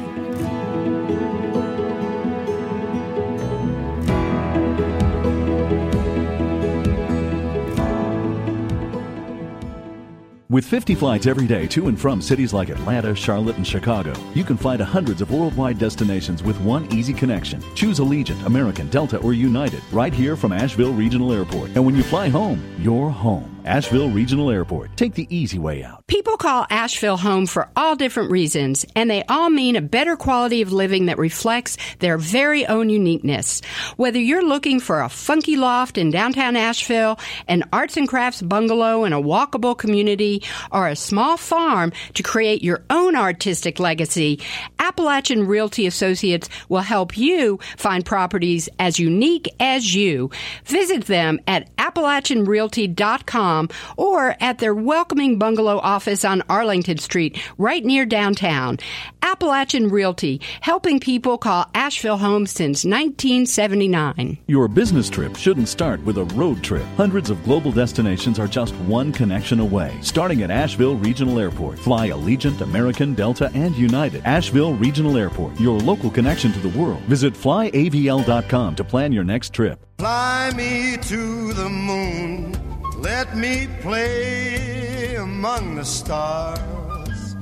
With 10.52 10.66
50 10.66 10.96
flights 10.96 11.26
every 11.26 11.46
day 11.46 11.66
to 11.68 11.88
and 11.88 11.98
from 11.98 12.20
cities 12.20 12.52
like 12.52 12.68
Atlanta, 12.68 13.14
Charlotte, 13.14 13.56
and 13.56 13.66
Chicago, 13.66 14.12
you 14.34 14.44
can 14.44 14.58
fly 14.58 14.76
to 14.76 14.84
hundreds 14.84 15.22
of 15.22 15.30
worldwide 15.30 15.78
destinations 15.78 16.42
with 16.42 16.60
one 16.60 16.86
easy 16.92 17.14
connection. 17.14 17.64
Choose 17.74 18.00
Allegiant, 18.00 18.44
American, 18.44 18.86
Delta, 18.90 19.16
or 19.20 19.32
United 19.32 19.80
right 19.92 20.12
here 20.12 20.36
from 20.36 20.52
Asheville 20.52 20.92
Regional 20.92 21.32
Airport. 21.32 21.70
And 21.70 21.86
when 21.86 21.96
you 21.96 22.02
fly 22.02 22.28
home, 22.28 22.62
you're 22.78 23.08
home. 23.08 23.61
Asheville 23.64 24.10
Regional 24.10 24.50
Airport. 24.50 24.96
Take 24.96 25.14
the 25.14 25.26
easy 25.30 25.58
way 25.58 25.84
out. 25.84 26.04
People 26.08 26.36
call 26.36 26.66
Asheville 26.68 27.16
home 27.16 27.46
for 27.46 27.68
all 27.76 27.94
different 27.94 28.32
reasons, 28.32 28.84
and 28.96 29.08
they 29.08 29.22
all 29.28 29.50
mean 29.50 29.76
a 29.76 29.80
better 29.80 30.16
quality 30.16 30.62
of 30.62 30.72
living 30.72 31.06
that 31.06 31.18
reflects 31.18 31.76
their 32.00 32.18
very 32.18 32.66
own 32.66 32.90
uniqueness. 32.90 33.62
Whether 33.96 34.18
you're 34.18 34.44
looking 34.44 34.80
for 34.80 35.00
a 35.00 35.08
funky 35.08 35.56
loft 35.56 35.96
in 35.96 36.10
downtown 36.10 36.56
Asheville, 36.56 37.20
an 37.46 37.62
arts 37.72 37.96
and 37.96 38.08
crafts 38.08 38.42
bungalow 38.42 39.04
in 39.04 39.12
a 39.12 39.22
walkable 39.22 39.78
community, 39.78 40.42
or 40.72 40.88
a 40.88 40.96
small 40.96 41.36
farm 41.36 41.92
to 42.14 42.22
create 42.22 42.64
your 42.64 42.82
own 42.90 43.14
artistic 43.14 43.78
legacy, 43.78 44.40
Appalachian 44.80 45.46
Realty 45.46 45.86
Associates 45.86 46.48
will 46.68 46.80
help 46.80 47.16
you 47.16 47.60
find 47.76 48.04
properties 48.04 48.68
as 48.80 48.98
unique 48.98 49.48
as 49.60 49.94
you. 49.94 50.30
Visit 50.64 51.04
them 51.04 51.38
at 51.46 51.74
AppalachianRealty.com 51.76 53.51
or 53.96 54.36
at 54.40 54.58
their 54.58 54.74
welcoming 54.74 55.38
bungalow 55.38 55.78
office 55.78 56.24
on 56.24 56.42
Arlington 56.48 56.98
Street, 56.98 57.40
right 57.58 57.84
near 57.84 58.06
downtown. 58.06 58.78
Appalachian 59.22 59.88
Realty, 59.88 60.40
helping 60.60 61.00
people 61.00 61.38
call 61.38 61.70
Asheville 61.74 62.18
home 62.18 62.46
since 62.46 62.84
1979. 62.84 64.38
Your 64.46 64.68
business 64.68 65.08
trip 65.08 65.36
shouldn't 65.36 65.68
start 65.68 66.02
with 66.04 66.18
a 66.18 66.24
road 66.24 66.62
trip. 66.62 66.84
Hundreds 66.96 67.30
of 67.30 67.42
global 67.44 67.72
destinations 67.72 68.38
are 68.38 68.48
just 68.48 68.74
one 68.86 69.12
connection 69.12 69.60
away. 69.60 69.96
Starting 70.00 70.42
at 70.42 70.50
Asheville 70.50 70.96
Regional 70.96 71.38
Airport, 71.38 71.78
fly 71.78 72.10
Allegiant, 72.10 72.60
American, 72.60 73.14
Delta, 73.14 73.50
and 73.54 73.76
United. 73.76 74.22
Asheville 74.24 74.74
Regional 74.74 75.16
Airport, 75.16 75.58
your 75.60 75.78
local 75.78 76.10
connection 76.10 76.52
to 76.52 76.58
the 76.60 76.78
world. 76.78 77.00
Visit 77.02 77.34
flyavl.com 77.34 78.76
to 78.76 78.84
plan 78.84 79.12
your 79.12 79.24
next 79.24 79.52
trip. 79.52 79.84
Fly 79.98 80.52
me 80.56 80.96
to 81.02 81.52
the 81.52 81.68
moon. 81.68 82.61
Let 83.02 83.36
me 83.36 83.66
play 83.80 85.16
among 85.16 85.74
the 85.74 85.84
stars. 85.84 87.34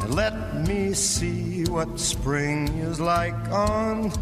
And 0.00 0.14
let 0.14 0.66
me 0.68 0.92
see 0.92 1.64
what 1.64 1.98
spring 1.98 2.68
is 2.76 3.00
like 3.00 3.32
on 3.50 4.12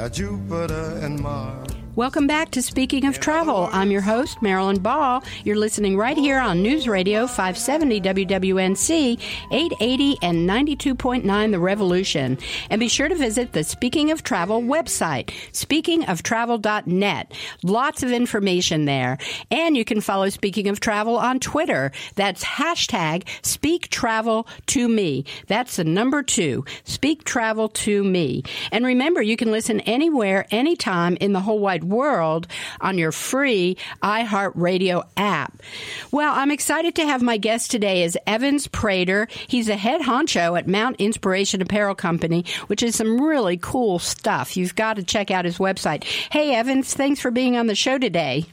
uh, 0.00 0.08
Jupiter 0.08 0.98
and 1.00 1.20
Mars. 1.20 1.69
Welcome 1.96 2.28
back 2.28 2.52
to 2.52 2.62
Speaking 2.62 3.06
of 3.06 3.18
Travel. 3.18 3.68
I'm 3.72 3.90
your 3.90 4.00
host, 4.00 4.40
Marilyn 4.40 4.78
Ball. 4.78 5.24
You're 5.42 5.56
listening 5.56 5.96
right 5.96 6.16
here 6.16 6.38
on 6.38 6.62
News 6.62 6.86
Radio 6.86 7.26
570 7.26 8.00
WWNC, 8.00 9.20
880 9.50 10.18
and 10.22 10.48
92.9 10.48 11.50
The 11.50 11.58
Revolution. 11.58 12.38
And 12.70 12.78
be 12.78 12.86
sure 12.86 13.08
to 13.08 13.16
visit 13.16 13.52
the 13.52 13.64
Speaking 13.64 14.12
of 14.12 14.22
Travel 14.22 14.62
website, 14.62 15.30
speakingoftravel.net. 15.50 17.32
Lots 17.64 18.02
of 18.04 18.12
information 18.12 18.84
there. 18.84 19.18
And 19.50 19.76
you 19.76 19.84
can 19.84 20.00
follow 20.00 20.28
Speaking 20.28 20.68
of 20.68 20.78
Travel 20.78 21.16
on 21.18 21.40
Twitter. 21.40 21.90
That's 22.14 22.44
hashtag 22.44 23.26
Speak 23.42 23.88
Travel 23.88 24.46
to 24.66 24.88
Me. 24.88 25.24
That's 25.48 25.74
the 25.74 25.84
number 25.84 26.22
two, 26.22 26.64
Speak 26.84 27.24
Travel 27.24 27.68
to 27.68 28.04
Me. 28.04 28.44
And 28.70 28.86
remember, 28.86 29.20
you 29.20 29.36
can 29.36 29.50
listen 29.50 29.80
anywhere, 29.80 30.46
anytime 30.52 31.16
in 31.16 31.32
the 31.32 31.40
whole 31.40 31.58
wide 31.58 31.79
world 31.84 32.46
on 32.80 32.98
your 32.98 33.12
free 33.12 33.76
iHeartRadio 34.02 35.04
app. 35.16 35.62
Well, 36.10 36.32
I'm 36.34 36.50
excited 36.50 36.94
to 36.96 37.06
have 37.06 37.22
my 37.22 37.36
guest 37.36 37.70
today 37.70 38.02
is 38.02 38.18
Evans 38.26 38.66
Prater. 38.66 39.28
He's 39.48 39.68
a 39.68 39.76
head 39.76 40.00
honcho 40.02 40.58
at 40.58 40.68
Mount 40.68 40.96
Inspiration 40.96 41.62
Apparel 41.62 41.94
Company, 41.94 42.44
which 42.66 42.82
is 42.82 42.96
some 42.96 43.20
really 43.20 43.56
cool 43.56 43.98
stuff. 43.98 44.56
You've 44.56 44.76
got 44.76 44.96
to 44.96 45.02
check 45.02 45.30
out 45.30 45.44
his 45.44 45.58
website. 45.58 46.04
Hey, 46.04 46.54
Evans, 46.54 46.94
thanks 46.94 47.20
for 47.20 47.30
being 47.30 47.56
on 47.56 47.66
the 47.66 47.74
show 47.74 47.98
today. 47.98 48.46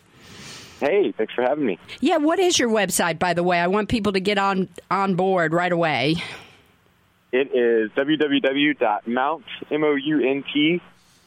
Hey, 0.79 1.11
thanks 1.11 1.33
for 1.33 1.41
having 1.41 1.65
me. 1.65 1.79
Yeah, 2.01 2.17
what 2.17 2.39
is 2.39 2.59
your 2.59 2.69
website, 2.69 3.17
by 3.17 3.33
the 3.33 3.43
way? 3.43 3.59
I 3.59 3.67
want 3.67 3.89
people 3.89 4.13
to 4.13 4.19
get 4.19 4.37
on 4.37 4.69
on 4.91 5.15
board 5.15 5.53
right 5.53 5.71
away. 5.71 6.17
It 7.31 7.53
is 7.53 7.91
www.mount, 7.91 9.43
M-O-U-N-T, 9.71 10.81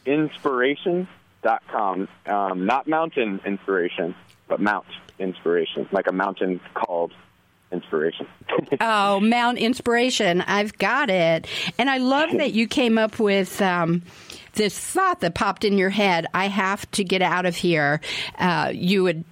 inspiration 0.05 1.07
dot 1.41 1.63
com. 1.71 2.07
Um, 2.25 2.65
not 2.65 2.87
mountain 2.87 3.41
inspiration, 3.45 4.15
but 4.47 4.59
Mount 4.59 4.85
Inspiration, 5.19 5.87
like 5.91 6.07
a 6.07 6.11
mountain 6.11 6.59
called 6.73 7.13
Inspiration. 7.71 8.27
oh, 8.81 9.19
Mount 9.19 9.57
Inspiration. 9.57 10.41
I've 10.41 10.77
got 10.77 11.09
it. 11.09 11.47
And 11.77 11.89
I 11.89 11.97
love 11.97 12.31
that 12.31 12.51
you 12.53 12.67
came 12.67 12.97
up 12.97 13.19
with. 13.19 13.61
Um, 13.61 14.03
this 14.53 14.77
thought 14.77 15.21
that 15.21 15.33
popped 15.33 15.63
in 15.63 15.77
your 15.77 15.89
head, 15.89 16.25
I 16.33 16.47
have 16.47 16.89
to 16.91 17.05
get 17.05 17.21
out 17.21 17.45
of 17.45 17.55
here. 17.55 18.01
Uh, 18.37 18.71
you 18.73 19.03
would 19.03 19.23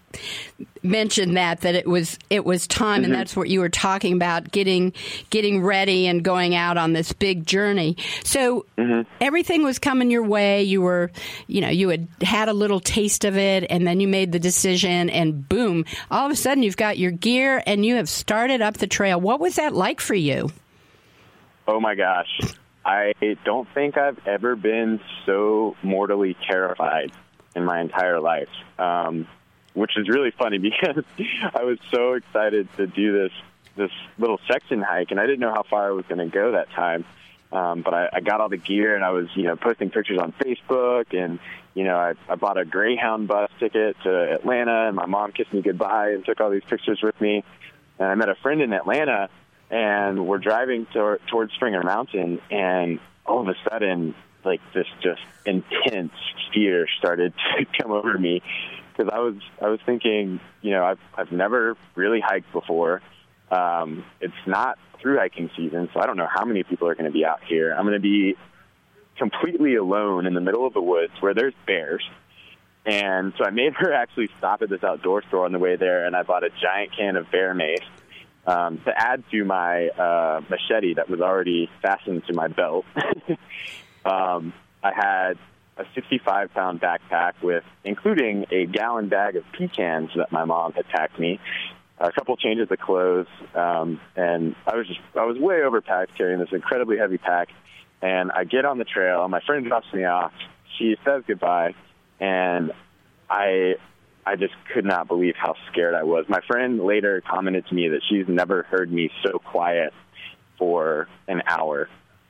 mentioned 0.82 1.36
that 1.36 1.62
that 1.62 1.75
it 1.75 1.88
was 1.88 2.18
it 2.30 2.46
was 2.46 2.66
time 2.68 3.01
mm-hmm. 3.01 3.06
and 3.06 3.13
that's 3.13 3.36
what 3.36 3.50
you 3.50 3.60
were 3.60 3.70
talking 3.70 4.13
about 4.13 4.51
getting 4.51 4.94
getting 5.30 5.62
ready 5.62 6.08
and 6.08 6.24
going 6.24 6.56
out 6.56 6.78
on 6.78 6.94
this 6.94 7.12
big 7.13 7.46
journey. 7.46 7.98
So 8.24 8.66
mm-hmm. 8.78 9.10
everything 9.22 9.63
was 9.63 9.80
coming 9.80 10.10
your 10.10 10.24
way. 10.24 10.63
You 10.63 10.82
were 10.82 11.12
you 11.48 11.62
know 11.62 11.70
you 11.70 11.89
had 11.89 12.08
had 12.22 12.50
a 12.50 12.54
little 12.54 12.80
taste 12.80 13.25
of 13.25 13.38
it 13.38 13.66
and 13.70 13.86
then 13.86 14.00
you 14.00 14.08
made 14.08 14.32
the 14.32 14.39
decision 14.39 15.10
and 15.10 15.48
boom 15.48 15.86
all 16.10 16.25
of 16.25 16.32
a 16.32 16.36
sudden 16.36 16.63
you've 16.63 16.78
got 16.78 16.98
your 16.98 17.12
gear 17.12 17.62
and 17.66 17.86
you 17.86 17.96
have 17.96 18.10
started 18.10 18.62
up 18.62 18.78
the 18.78 18.88
trail. 18.88 19.20
What 19.20 19.39
was 19.39 19.56
that 19.56 19.74
like 19.74 20.00
for 20.00 20.16
you? 20.16 20.50
Oh 21.68 21.80
my 21.80 21.96
gosh. 21.96 22.39
I 22.86 23.13
don't 23.46 23.68
think 23.74 23.98
I've 23.98 24.20
ever 24.25 24.56
been 24.56 25.00
so 25.25 25.75
mortally 25.84 26.36
terrified 26.48 27.12
in 27.56 27.66
my 27.66 27.82
entire 27.82 28.20
life, 28.20 28.50
um, 28.78 29.28
which 29.73 29.97
is 29.97 30.07
really 30.09 30.31
funny 30.31 30.57
because 30.69 31.03
I 31.53 31.63
was 31.63 31.77
so 31.91 32.13
excited 32.13 32.67
to 32.77 32.88
do 32.88 33.13
this 33.13 33.31
this 33.75 33.91
little 34.17 34.39
section 34.51 34.81
hike, 34.81 35.11
and 35.11 35.19
I 35.19 35.25
didn't 35.25 35.39
know 35.39 35.53
how 35.53 35.63
far 35.63 35.88
I 35.88 35.91
was 35.91 36.05
going 36.07 36.19
to 36.19 36.25
go 36.25 36.51
that 36.51 36.69
time. 36.71 37.05
Um, 37.51 37.81
but 37.81 37.93
I, 37.93 38.09
I 38.13 38.19
got 38.19 38.41
all 38.41 38.49
the 38.49 38.57
gear, 38.57 38.95
and 38.95 39.03
I 39.03 39.11
was 39.11 39.27
you 39.35 39.43
know 39.43 39.55
posting 39.55 39.89
pictures 39.89 40.19
on 40.19 40.33
Facebook, 40.33 41.17
and 41.17 41.39
you 41.73 41.83
know 41.83 41.97
I, 41.97 42.13
I 42.27 42.35
bought 42.35 42.57
a 42.57 42.65
Greyhound 42.65 43.27
bus 43.27 43.49
ticket 43.59 43.95
to 44.03 44.33
Atlanta, 44.33 44.88
and 44.88 44.95
my 44.95 45.05
mom 45.05 45.31
kissed 45.31 45.53
me 45.53 45.61
goodbye 45.61 46.11
and 46.11 46.25
took 46.25 46.41
all 46.41 46.49
these 46.49 46.63
pictures 46.63 46.99
with 47.01 47.19
me. 47.21 47.43
And 47.97 48.07
I 48.07 48.15
met 48.15 48.29
a 48.29 48.35
friend 48.35 48.61
in 48.61 48.71
Atlanta 48.73 49.29
and 49.69 50.25
we're 50.25 50.39
driving 50.39 50.88
to, 50.93 51.19
towards 51.27 51.53
Springer 51.53 51.83
Mountain, 51.83 52.41
and 52.49 52.99
all 53.25 53.41
of 53.41 53.47
a 53.47 53.55
sudden, 53.69 54.15
like 54.43 54.61
this 54.73 54.88
just 55.01 55.21
intense 55.45 56.13
fear 56.53 56.88
started 56.97 57.33
to 57.57 57.65
come 57.79 57.91
over 57.91 58.17
me 58.17 58.41
because 59.00 59.12
I 59.13 59.20
was 59.20 59.36
I 59.62 59.68
was 59.70 59.79
thinking, 59.86 60.39
you 60.62 60.72
know, 60.72 60.84
I've 60.84 61.00
I've 61.15 61.32
never 61.32 61.77
really 61.96 62.20
hiked 62.20 62.51
before. 62.51 63.01
Um, 63.51 64.03
it's 64.20 64.34
not 64.46 64.77
through 65.01 65.18
hiking 65.18 65.50
season, 65.56 65.89
so 65.94 66.01
I 66.01 66.06
don't 66.06 66.18
know 66.18 66.27
how 66.32 66.46
many 66.46 66.63
people 66.63 66.88
are 66.89 66.96
going 66.96 67.06
to 67.06 67.12
be 67.12 67.25
out 67.25 67.39
here. 67.48 67.74
I'm 67.74 67.84
going 67.84 67.94
to 67.94 68.00
be 68.00 68.36
completely 69.18 69.75
alone 69.75 70.25
in 70.25 70.34
the 70.34 70.41
middle 70.41 70.68
of 70.68 70.74
the 70.74 70.82
woods 70.82 71.13
where 71.22 71.34
there's 71.34 71.53
bears. 71.65 72.03
And 72.86 73.34
so 73.38 73.46
I 73.46 73.50
made 73.50 73.74
her 73.77 73.94
actually 73.94 74.29
stop 74.38 74.62
at 74.62 74.70
this 74.70 74.84
outdoor 74.84 75.24
store 75.24 75.46
on 75.46 75.51
the 75.51 75.60
way 75.60 75.77
there, 75.77 76.06
and 76.06 76.15
I 76.15 76.24
bought 76.24 76.44
a 76.44 76.50
giant 76.50 76.91
can 76.96 77.15
of 77.15 77.32
bear 77.32 77.53
mace 77.53 77.79
um, 78.46 78.79
to 78.79 78.94
add 78.96 79.24
to 79.32 79.46
my 79.46 79.88
uh, 79.88 80.41
machete 80.50 80.96
that 80.96 81.10
was 81.10 81.22
already 81.22 81.70
fastened 81.82 82.24
to 82.27 82.34
my 82.34 82.50
belt. 82.50 82.86
um, 84.06 84.53
I 84.84 84.91
had 84.94 85.38
a 85.79 85.86
65 85.95 86.53
pound 86.53 86.81
backpack 86.81 87.33
with, 87.41 87.63
including 87.83 88.45
a 88.51 88.65
gallon 88.65 89.07
bag 89.07 89.38
of 89.38 89.43
pecans 89.57 90.09
that 90.15 90.31
my 90.31 90.43
mom 90.43 90.74
had 90.74 90.86
packed 90.88 91.17
me, 91.17 91.39
a 91.98 92.12
couple 92.12 92.36
changes 92.38 92.67
of 92.69 92.79
clothes, 92.79 93.27
um, 93.55 94.00
and 94.15 94.55
I 94.67 94.75
was 94.75 94.88
just 94.88 95.00
I 95.15 95.25
was 95.25 95.38
way 95.38 95.55
overpacked 95.55 96.15
carrying 96.17 96.39
this 96.39 96.50
incredibly 96.51 96.98
heavy 96.98 97.17
pack. 97.17 97.50
And 98.01 98.31
I 98.31 98.45
get 98.45 98.63
on 98.63 98.77
the 98.77 98.86
trail, 98.86 99.27
my 99.27 99.41
friend 99.41 99.65
drops 99.65 99.88
me 99.93 100.05
off. 100.05 100.31
She 100.77 100.95
says 101.03 101.24
goodbye, 101.27 101.75
and 102.19 102.71
I 103.29 103.75
I 104.25 104.36
just 104.36 104.53
could 104.74 104.86
not 104.86 105.07
believe 105.07 105.36
how 105.38 105.55
scared 105.71 105.95
I 105.95 106.03
was. 106.03 106.25
My 106.29 106.39
friend 106.48 106.79
later 106.79 107.21
commented 107.21 107.67
to 107.67 107.75
me 107.75 107.89
that 107.89 108.01
she's 108.09 108.27
never 108.27 108.63
heard 108.63 108.91
me 108.91 109.12
so 109.24 109.39
quiet 109.39 109.93
for 110.57 111.07
an 111.27 111.41
hour 111.48 111.89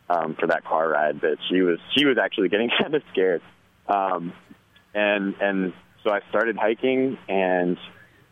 um, 0.10 0.36
for 0.40 0.48
that 0.48 0.64
car 0.66 0.90
ride. 0.90 1.22
That 1.22 1.38
she 1.50 1.62
was 1.62 1.80
she 1.98 2.06
was 2.06 2.18
actually 2.18 2.50
getting 2.50 2.70
kind 2.82 2.96
of 2.96 3.04
scared. 3.12 3.42
Um, 3.88 4.34
and 4.94 5.36
and 5.40 5.74
so 6.04 6.12
I 6.12 6.22
started 6.30 6.58
hiking, 6.58 7.18
and 7.28 7.78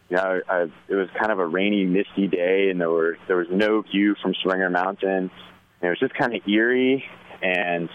you 0.10 0.18
know, 0.18 0.42
I, 0.48 0.68
it 0.88 0.96
was 0.96 1.10
kind 1.20 1.32
of 1.32 1.40
a 1.40 1.46
rainy, 1.46 1.86
misty 1.86 2.28
day, 2.28 2.70
and 2.70 2.80
there 2.80 2.90
were 2.90 3.18
there 3.28 3.38
was 3.38 3.48
no 3.52 3.82
view 3.82 4.16
from 4.22 4.34
Springer 4.36 4.70
Mountain. 4.70 5.32
And 5.80 5.88
it 5.88 5.90
was 5.90 6.00
just 6.00 6.16
kind 6.16 6.36
of 6.36 6.48
eerie, 6.48 7.06
and 7.42 7.90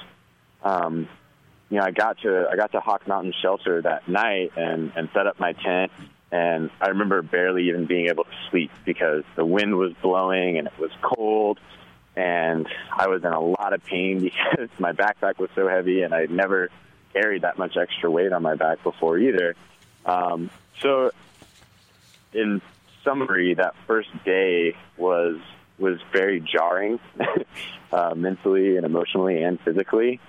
um, 0.63 1.09
you 1.71 1.79
know, 1.79 1.85
I 1.85 1.91
got 1.91 2.19
to 2.21 2.49
I 2.51 2.57
got 2.57 2.73
to 2.73 2.81
Hawk 2.81 3.09
Mountain 3.09 3.35
Shelter 3.43 3.83
that 3.83 4.09
night 4.09 4.53
and 4.57 4.93
and 4.95 5.09
set 5.15 5.27
up 5.27 5.41
my 5.41 5.53
tent. 5.53 5.91
And 6.31 6.71
I 6.81 6.89
remember 6.89 7.21
barely 7.21 7.69
even 7.69 7.87
being 7.87 8.09
able 8.09 8.25
to 8.25 8.31
sleep 8.51 8.71
because 8.87 9.23
the 9.37 9.45
wind 9.45 9.77
was 9.77 9.93
blowing 10.01 10.57
and 10.57 10.67
it 10.67 10.79
was 10.79 10.91
cold, 11.03 11.59
and 12.17 12.67
I 12.97 13.09
was 13.09 13.25
in 13.25 13.33
a 13.33 13.41
lot 13.41 13.73
of 13.73 13.85
pain 13.85 14.21
because 14.21 14.69
my 14.79 14.93
backpack 14.93 15.39
was 15.39 15.51
so 15.55 15.69
heavy 15.69 16.03
and 16.03 16.15
I'd 16.15 16.31
never 16.31 16.71
carried 17.13 17.43
that 17.43 17.59
much 17.59 17.77
extra 17.77 18.11
weight 18.11 18.33
on 18.33 18.43
my 18.43 18.55
back 18.55 18.83
before 18.83 19.19
either. 19.19 19.55
Um, 20.05 20.51
so, 20.81 21.11
in 22.33 22.61
summary, 23.05 23.55
that 23.55 23.75
first 23.87 24.09
day 24.25 24.77
was 24.97 25.37
was 25.79 25.99
very 26.13 26.41
jarring, 26.41 27.01
uh, 27.93 28.15
mentally 28.15 28.77
and 28.77 28.87
emotionally 28.87 29.43
and 29.43 29.61
physically. 29.61 30.21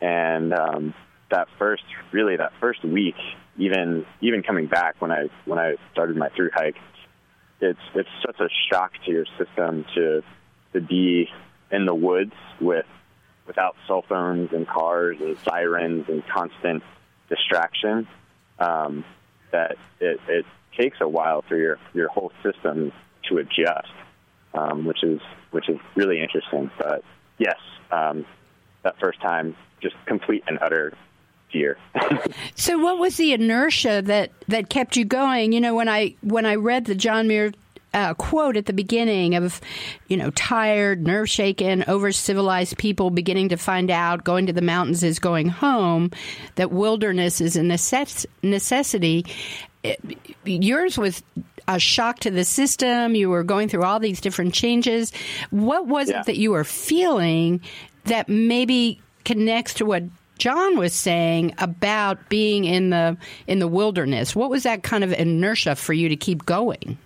And 0.00 0.52
um, 0.52 0.94
that 1.30 1.48
first, 1.58 1.84
really, 2.12 2.36
that 2.36 2.52
first 2.60 2.84
week, 2.84 3.16
even 3.56 4.06
even 4.20 4.42
coming 4.42 4.66
back 4.66 4.96
when 5.00 5.10
I 5.10 5.28
when 5.44 5.58
I 5.58 5.76
started 5.92 6.16
my 6.16 6.28
through 6.30 6.50
hike, 6.54 6.76
it's 7.60 7.80
it's 7.94 8.08
such 8.24 8.40
a 8.40 8.48
shock 8.70 8.92
to 9.04 9.10
your 9.10 9.26
system 9.36 9.84
to 9.94 10.22
to 10.72 10.80
be 10.80 11.28
in 11.70 11.86
the 11.86 11.94
woods 11.94 12.34
with 12.60 12.86
without 13.46 13.76
cell 13.86 14.04
phones 14.08 14.52
and 14.52 14.66
cars 14.68 15.16
and 15.20 15.36
sirens 15.38 16.04
and 16.08 16.22
constant 16.28 16.82
distraction 17.28 18.06
um, 18.58 19.04
that 19.52 19.76
it, 20.00 20.20
it 20.28 20.44
takes 20.78 20.98
a 21.00 21.08
while 21.08 21.42
for 21.42 21.56
your 21.56 21.78
your 21.94 22.08
whole 22.08 22.32
system 22.42 22.92
to 23.28 23.38
adjust, 23.38 23.92
um, 24.54 24.84
which 24.84 25.02
is 25.02 25.20
which 25.50 25.68
is 25.68 25.78
really 25.94 26.20
interesting. 26.20 26.70
But 26.78 27.02
yes, 27.38 27.58
um, 27.90 28.26
that 28.82 28.98
first 29.00 29.20
time, 29.20 29.56
just 29.80 29.96
complete 30.06 30.44
and 30.46 30.58
utter 30.60 30.92
fear. 31.52 31.78
so, 32.54 32.78
what 32.78 32.98
was 32.98 33.16
the 33.16 33.32
inertia 33.32 34.02
that 34.02 34.32
that 34.48 34.68
kept 34.68 34.96
you 34.96 35.04
going? 35.04 35.52
You 35.52 35.60
know, 35.60 35.74
when 35.74 35.88
I 35.88 36.14
when 36.22 36.46
I 36.46 36.56
read 36.56 36.84
the 36.84 36.94
John 36.94 37.28
Muir 37.28 37.52
uh, 37.94 38.14
quote 38.14 38.56
at 38.56 38.66
the 38.66 38.72
beginning 38.72 39.34
of, 39.34 39.60
you 40.08 40.16
know, 40.16 40.30
tired, 40.30 41.06
nerve 41.06 41.28
shaken, 41.28 41.84
over 41.88 42.12
civilized 42.12 42.76
people 42.78 43.10
beginning 43.10 43.48
to 43.48 43.56
find 43.56 43.90
out 43.90 44.24
going 44.24 44.46
to 44.46 44.52
the 44.52 44.62
mountains 44.62 45.02
is 45.02 45.18
going 45.18 45.48
home, 45.48 46.10
that 46.56 46.70
wilderness 46.70 47.40
is 47.40 47.56
a 47.56 47.60
necess- 47.60 48.26
necessity. 48.42 49.24
It, 49.82 50.00
yours 50.44 50.98
was 50.98 51.22
a 51.66 51.78
shock 51.78 52.20
to 52.20 52.30
the 52.30 52.44
system. 52.44 53.14
You 53.14 53.30
were 53.30 53.44
going 53.44 53.68
through 53.68 53.84
all 53.84 54.00
these 54.00 54.20
different 54.20 54.54
changes. 54.54 55.12
What 55.50 55.86
was 55.86 56.08
yeah. 56.08 56.20
it 56.20 56.26
that 56.26 56.36
you 56.36 56.50
were 56.52 56.64
feeling 56.64 57.60
that 58.04 58.28
maybe 58.28 59.00
connects 59.24 59.74
to 59.74 59.84
what 59.84 60.04
John 60.38 60.78
was 60.78 60.94
saying 60.94 61.54
about 61.58 62.28
being 62.28 62.64
in 62.64 62.90
the 62.90 63.16
in 63.46 63.58
the 63.58 63.68
wilderness? 63.68 64.34
What 64.34 64.50
was 64.50 64.62
that 64.62 64.82
kind 64.82 65.04
of 65.04 65.12
inertia 65.12 65.76
for 65.76 65.92
you 65.92 66.08
to 66.08 66.16
keep 66.16 66.46
going? 66.46 66.96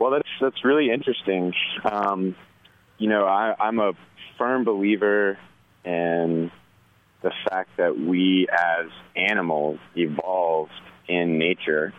Well, 0.00 0.12
that's 0.12 0.28
that's 0.40 0.64
really 0.64 0.90
interesting. 0.90 1.52
Um, 1.84 2.34
you 2.96 3.08
know, 3.08 3.26
I, 3.26 3.54
I'm 3.60 3.78
a 3.78 3.92
firm 4.38 4.64
believer 4.64 5.38
in 5.84 6.50
the 7.22 7.30
fact 7.50 7.76
that 7.76 7.98
we 7.98 8.48
as 8.50 8.86
animals 9.14 9.78
evolved 9.94 10.72
in 11.06 11.38
nature. 11.38 11.92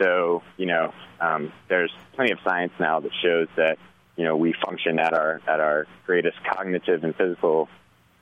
So, 0.00 0.44
you 0.56 0.66
know, 0.66 0.94
um, 1.20 1.52
there's 1.68 1.90
plenty 2.14 2.30
of 2.30 2.38
science 2.44 2.72
now 2.78 3.00
that 3.00 3.10
shows 3.20 3.48
that 3.56 3.78
you 4.16 4.22
know 4.22 4.36
we 4.36 4.54
function 4.64 5.00
at 5.00 5.12
our 5.12 5.40
at 5.48 5.58
our 5.58 5.88
greatest 6.06 6.36
cognitive 6.48 7.02
and 7.02 7.12
physical 7.16 7.68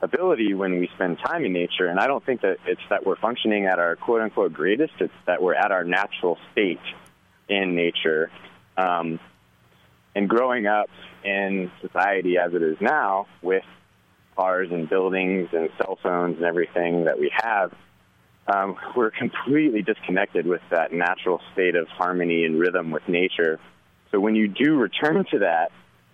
ability 0.00 0.54
when 0.54 0.78
we 0.78 0.88
spend 0.94 1.18
time 1.18 1.44
in 1.44 1.52
nature. 1.52 1.88
And 1.88 2.00
I 2.00 2.06
don't 2.06 2.24
think 2.24 2.40
that 2.40 2.56
it's 2.66 2.80
that 2.88 3.04
we're 3.04 3.16
functioning 3.16 3.66
at 3.66 3.78
our 3.78 3.96
quote 3.96 4.22
unquote 4.22 4.54
greatest. 4.54 4.94
It's 4.98 5.12
that 5.26 5.42
we're 5.42 5.56
at 5.56 5.72
our 5.72 5.84
natural 5.84 6.38
state 6.52 6.80
in 7.50 7.74
nature. 7.74 8.30
Um, 8.76 9.20
and 10.14 10.28
growing 10.28 10.66
up 10.66 10.88
in 11.24 11.70
society 11.80 12.38
as 12.38 12.54
it 12.54 12.62
is 12.62 12.76
now, 12.80 13.26
with 13.42 13.64
cars 14.36 14.68
and 14.70 14.88
buildings 14.88 15.48
and 15.52 15.68
cell 15.78 15.98
phones 16.02 16.36
and 16.36 16.44
everything 16.44 17.04
that 17.04 17.18
we 17.18 17.30
have, 17.34 17.72
um, 18.46 18.76
we're 18.94 19.10
completely 19.10 19.82
disconnected 19.82 20.46
with 20.46 20.60
that 20.70 20.92
natural 20.92 21.40
state 21.52 21.76
of 21.76 21.88
harmony 21.88 22.44
and 22.44 22.58
rhythm 22.58 22.90
with 22.90 23.08
nature. 23.08 23.58
So 24.10 24.20
when 24.20 24.34
you 24.34 24.48
do 24.48 24.76
return 24.76 25.24
to 25.30 25.38
that, 25.40 25.72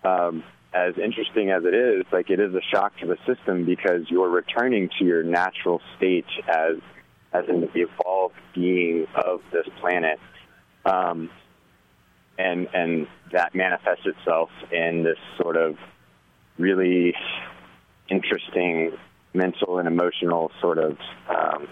um, 0.09 0.45
as 0.73 0.95
interesting 0.97 1.51
as 1.51 1.65
it 1.65 1.75
is, 1.75 2.07
like 2.13 2.31
it 2.31 2.39
is 2.39 2.55
a 2.55 2.61
shock 2.73 2.97
to 3.01 3.07
the 3.07 3.17
system 3.27 3.67
because 3.67 4.09
you're 4.09 4.31
returning 4.31 4.89
to 4.99 5.05
your 5.05 5.23
natural 5.23 5.81
state 5.97 6.27
as 6.49 6.77
as 7.33 7.45
an 7.49 7.69
evolved 7.75 8.35
being 8.55 9.07
of 9.15 9.41
this 9.53 9.67
planet. 9.81 10.19
Um, 10.85 11.31
and 12.41 12.69
and 12.73 13.07
that 13.33 13.55
manifests 13.55 14.07
itself 14.07 14.51
in 14.73 15.03
this 15.03 15.19
sort 15.37 15.57
of 15.57 15.77
really 16.59 17.15
interesting 18.09 18.93
mental 19.33 19.79
and 19.79 19.87
emotional 19.87 20.51
sort 20.61 20.79
of 20.79 20.99
um, 21.29 21.69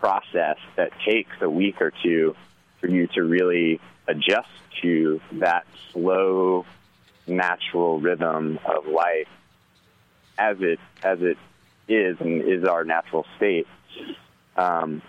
process 0.00 0.56
that 0.76 0.90
takes 1.06 1.36
a 1.40 1.48
week 1.48 1.80
or 1.80 1.92
two 2.02 2.34
for 2.80 2.88
you 2.88 3.06
to 3.08 3.22
really 3.22 3.80
adjust 4.06 4.48
to 4.82 5.20
that 5.32 5.66
slow, 5.92 6.64
natural 7.26 8.00
rhythm 8.00 8.58
of 8.64 8.86
life 8.86 9.28
as 10.38 10.56
it 10.60 10.78
as 11.02 11.18
it 11.20 11.36
is 11.88 12.16
and 12.20 12.42
is 12.42 12.64
our 12.64 12.84
natural 12.84 13.26
state. 13.36 13.66
Um, 14.56 15.02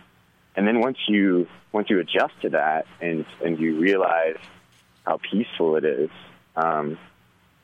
and 0.55 0.67
then 0.67 0.79
once 0.79 0.97
you 1.07 1.47
once 1.71 1.89
you 1.89 1.99
adjust 1.99 2.33
to 2.41 2.49
that 2.49 2.85
and 3.01 3.25
and 3.43 3.59
you 3.59 3.79
realize 3.79 4.37
how 5.05 5.17
peaceful 5.17 5.75
it 5.75 5.85
is, 5.85 6.09
um, 6.55 6.97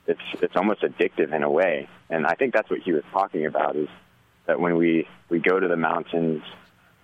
it's 0.08 0.22
it's 0.42 0.56
almost 0.56 0.82
addictive 0.82 1.34
in 1.34 1.44
a 1.44 1.50
way. 1.50 1.88
And 2.10 2.26
I 2.26 2.36
think 2.36 2.54
that's 2.54 2.70
what 2.70 2.80
he 2.82 2.92
was 2.92 3.04
talking 3.12 3.46
about 3.46 3.76
is 3.76 3.90
that 4.46 4.60
when 4.60 4.76
we 4.78 5.08
we 5.30 5.40
go 5.40 5.60
to 5.60 5.68
the 5.68 5.78
mountains, 5.78 6.44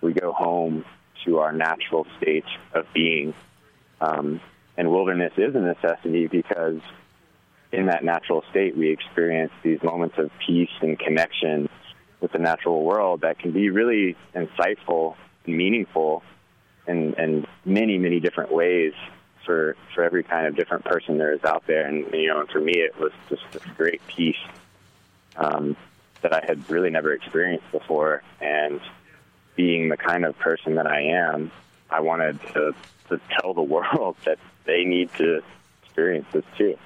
we 0.02 0.14
go 0.14 0.32
home 0.32 0.86
to 1.26 1.40
our 1.40 1.52
natural 1.52 2.06
state 2.18 2.46
of 2.74 2.86
being. 2.94 3.34
Um, 4.00 4.42
and 4.78 4.90
wilderness 4.90 5.34
is 5.38 5.54
a 5.54 5.60
necessity 5.60 6.28
because 6.28 6.80
in 7.72 7.88
that 7.88 8.04
natural 8.04 8.44
state 8.50 8.76
we 8.76 8.90
experience 8.90 9.52
these 9.64 9.82
moments 9.84 10.16
of 10.18 10.32
peace 10.46 10.72
and 10.82 10.98
connection 10.98 11.70
with 12.20 12.32
the 12.32 12.40
natural 12.40 12.84
world 12.84 13.22
that 13.22 13.40
can 13.40 13.52
be 13.52 13.70
really 13.70 14.16
insightful 14.36 15.16
meaningful 15.46 16.24
in, 16.88 17.14
in 17.14 17.48
many, 17.66 17.98
many 17.98 18.20
different 18.20 18.52
ways 18.52 18.94
for 19.46 19.76
for 19.96 20.04
every 20.04 20.24
kind 20.24 20.48
of 20.48 20.56
different 20.56 20.86
person 20.86 21.18
there 21.18 21.34
is 21.34 21.44
out 21.44 21.66
there. 21.68 21.88
And 21.88 22.12
you 22.14 22.28
know, 22.28 22.42
and 22.42 22.50
for 22.50 22.60
me, 22.60 22.74
it 22.74 22.98
was 23.00 23.12
just 23.30 23.44
this 23.52 23.64
great 23.78 24.06
piece 24.08 24.36
um, 25.36 25.76
that 26.22 26.34
I 26.34 26.44
had 26.46 26.70
really 26.70 26.90
never 26.90 27.14
experienced 27.14 27.70
before. 27.72 28.24
And 28.40 28.80
being 29.56 29.90
the 29.90 29.98
kind 29.98 30.26
of 30.26 30.38
person 30.40 30.76
that 30.76 30.88
I 30.88 31.02
am, 31.02 31.52
I 31.90 32.02
wanted 32.02 32.40
to 32.54 32.74
to 33.10 33.20
tell 33.40 33.54
the 33.54 33.62
world 33.76 34.16
that 34.26 34.40
they 34.66 34.86
need 34.86 35.14
to 35.16 35.42
experience 35.84 36.28
this 36.32 36.46
too. 36.58 36.78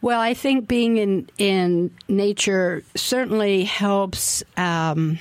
Well, 0.00 0.20
I 0.20 0.34
think 0.34 0.68
being 0.68 0.98
in 0.98 1.30
in 1.38 1.90
nature 2.08 2.82
certainly 2.94 3.64
helps 3.64 4.42
um, 4.56 5.18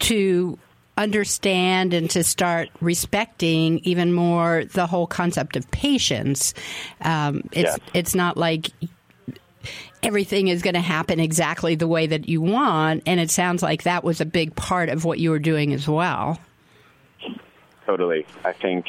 to 0.00 0.58
understand 0.96 1.92
and 1.92 2.08
to 2.10 2.22
start 2.22 2.68
respecting 2.80 3.80
even 3.80 4.12
more 4.12 4.64
the 4.64 4.86
whole 4.86 5.06
concept 5.06 5.56
of 5.56 5.70
patience. 5.70 6.54
Um, 7.00 7.42
it's 7.52 7.76
yeah. 7.78 7.90
it's 7.94 8.14
not 8.14 8.36
like 8.36 8.70
everything 10.02 10.48
is 10.48 10.62
going 10.62 10.74
to 10.74 10.80
happen 10.80 11.18
exactly 11.18 11.74
the 11.74 11.88
way 11.88 12.06
that 12.06 12.28
you 12.28 12.40
want, 12.40 13.02
and 13.06 13.18
it 13.18 13.30
sounds 13.30 13.62
like 13.62 13.84
that 13.84 14.04
was 14.04 14.20
a 14.20 14.26
big 14.26 14.54
part 14.54 14.88
of 14.88 15.04
what 15.04 15.18
you 15.18 15.30
were 15.30 15.38
doing 15.38 15.72
as 15.72 15.88
well. 15.88 16.38
Totally, 17.86 18.26
I 18.44 18.52
think 18.52 18.86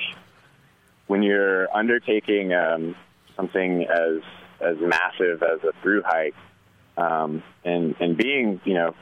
when 1.07 1.23
you're 1.23 1.75
undertaking 1.75 2.53
um, 2.53 2.95
something 3.35 3.83
as 3.83 4.21
as 4.61 4.77
massive 4.79 5.43
as 5.43 5.63
a 5.63 5.73
through 5.81 6.03
hike, 6.05 6.35
um, 6.97 7.43
and 7.63 7.95
and 7.99 8.15
being 8.15 8.61
you 8.63 8.73
know 8.73 8.95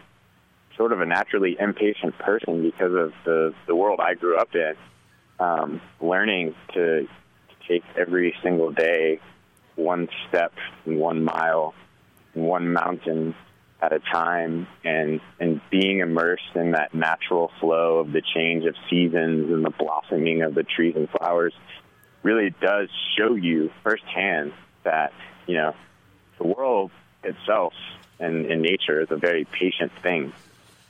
sort 0.78 0.92
of 0.92 1.02
a 1.02 1.06
naturally 1.06 1.56
impatient 1.60 2.18
person 2.20 2.62
because 2.64 2.94
of 2.94 3.14
the 3.26 3.54
the 3.68 3.76
world 3.76 4.00
I 4.00 4.14
grew 4.16 4.38
up 4.38 4.54
in. 4.56 4.76
Um, 5.40 5.82
learning 6.00 6.56
to, 6.74 7.02
to 7.02 7.08
take 7.68 7.84
every 7.98 8.36
single 8.44 8.72
day 8.72 9.20
one 9.76 10.08
step, 10.28 10.54
one 10.86 11.24
mile, 11.24 11.74
one 12.34 12.72
mountain 12.72 13.36
at 13.82 13.92
a 13.92 14.00
time, 14.00 14.68
and 14.84 15.20
and 15.40 15.60
being 15.70 16.00
immersed 16.00 16.56
in 16.56 16.72
that 16.72 16.94
natural 16.94 17.52
flow 17.60 17.98
of 18.00 18.12
the 18.12 18.22
change 18.22 18.66
of 18.66 18.76
seasons 18.90 19.52
and 19.52 19.66
the 19.66 19.72
blossoming 19.72 20.44
of 20.44 20.56
the 20.56 20.64
trees 20.64 20.96
and 20.96 21.10
flowers 21.10 21.54
really 22.22 22.54
does 22.62 22.90
show 23.18 23.36
you 23.36 23.70
firsthand 23.84 24.54
that 24.84 25.14
you 25.46 25.56
know 25.56 25.76
the 26.38 26.48
world 26.48 26.92
itself 27.24 27.74
and 28.20 28.46
in 28.46 28.62
nature 28.62 29.02
is 29.02 29.08
a 29.12 29.18
very 29.18 29.46
patient 29.46 29.92
thing 30.02 30.32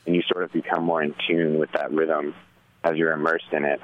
and 0.06 0.16
you 0.16 0.22
sort 0.32 0.44
of 0.44 0.52
become 0.52 0.84
more 0.84 1.02
in 1.02 1.16
tune 1.28 1.60
with 1.60 1.72
that 1.74 1.92
rhythm 1.92 2.34
as 2.84 2.96
you're 2.96 3.14
immersed 3.14 3.52
in 3.52 3.64
it. 3.66 3.80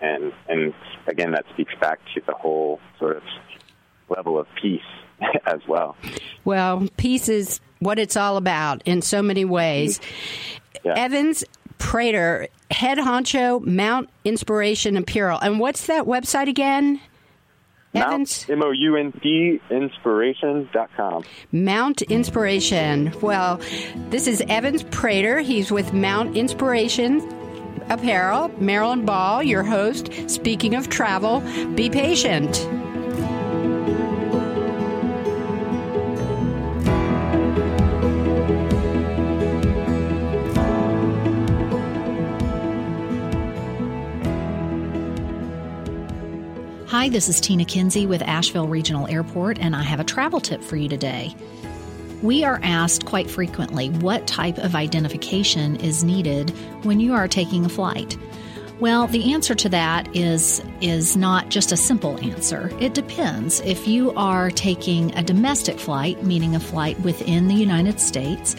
And 0.00 0.32
and 0.48 0.74
again, 1.06 1.32
that 1.32 1.44
speaks 1.52 1.72
back 1.80 2.00
to 2.14 2.20
the 2.26 2.34
whole 2.34 2.80
sort 2.98 3.16
of 3.16 3.22
level 4.08 4.38
of 4.38 4.46
peace 4.60 4.82
as 5.46 5.60
well. 5.68 5.96
Well, 6.44 6.88
peace 6.96 7.28
is 7.28 7.60
what 7.78 7.98
it's 7.98 8.16
all 8.16 8.36
about 8.36 8.82
in 8.84 9.02
so 9.02 9.22
many 9.22 9.44
ways. 9.44 10.00
Yeah. 10.84 10.94
Evans, 10.96 11.44
Prater, 11.78 12.48
head 12.70 12.98
honcho, 12.98 13.64
Mount 13.64 14.10
Inspiration 14.24 14.96
Apparel. 14.96 15.38
And 15.40 15.58
what's 15.58 15.86
that 15.86 16.04
website 16.04 16.48
again? 16.48 17.00
Evans? 17.94 18.46
M 18.48 18.62
O 18.62 18.70
U 18.70 18.96
N 18.96 19.12
T 19.12 19.60
inspiration.com. 19.70 21.24
Mount 21.52 22.02
Inspiration. 22.02 23.12
Well, 23.20 23.60
this 24.10 24.26
is 24.26 24.42
Evans 24.48 24.82
Prater. 24.84 25.40
He's 25.40 25.70
with 25.70 25.92
Mount 25.92 26.36
Inspiration 26.36 27.20
Apparel. 27.88 28.48
Marilyn 28.60 29.04
Ball, 29.04 29.42
your 29.42 29.62
host. 29.62 30.10
Speaking 30.28 30.74
of 30.74 30.88
travel, 30.88 31.40
be 31.74 31.90
patient. 31.90 32.66
Hi, 46.96 47.08
this 47.08 47.28
is 47.28 47.40
Tina 47.40 47.64
Kinsey 47.64 48.06
with 48.06 48.22
Asheville 48.22 48.68
Regional 48.68 49.08
Airport, 49.08 49.58
and 49.58 49.74
I 49.74 49.82
have 49.82 49.98
a 49.98 50.04
travel 50.04 50.38
tip 50.38 50.62
for 50.62 50.76
you 50.76 50.88
today. 50.88 51.34
We 52.22 52.44
are 52.44 52.60
asked 52.62 53.04
quite 53.04 53.28
frequently 53.28 53.90
what 53.90 54.28
type 54.28 54.58
of 54.58 54.76
identification 54.76 55.74
is 55.80 56.04
needed 56.04 56.50
when 56.84 57.00
you 57.00 57.12
are 57.12 57.26
taking 57.26 57.64
a 57.64 57.68
flight. 57.68 58.16
Well, 58.78 59.08
the 59.08 59.32
answer 59.32 59.56
to 59.56 59.68
that 59.70 60.14
is 60.14 60.62
is 60.80 61.16
not 61.16 61.48
just 61.48 61.72
a 61.72 61.76
simple 61.76 62.16
answer. 62.24 62.70
It 62.78 62.94
depends. 62.94 63.58
If 63.62 63.88
you 63.88 64.12
are 64.12 64.52
taking 64.52 65.12
a 65.16 65.22
domestic 65.24 65.80
flight, 65.80 66.22
meaning 66.22 66.54
a 66.54 66.60
flight 66.60 67.00
within 67.00 67.48
the 67.48 67.54
United 67.54 67.98
States, 67.98 68.54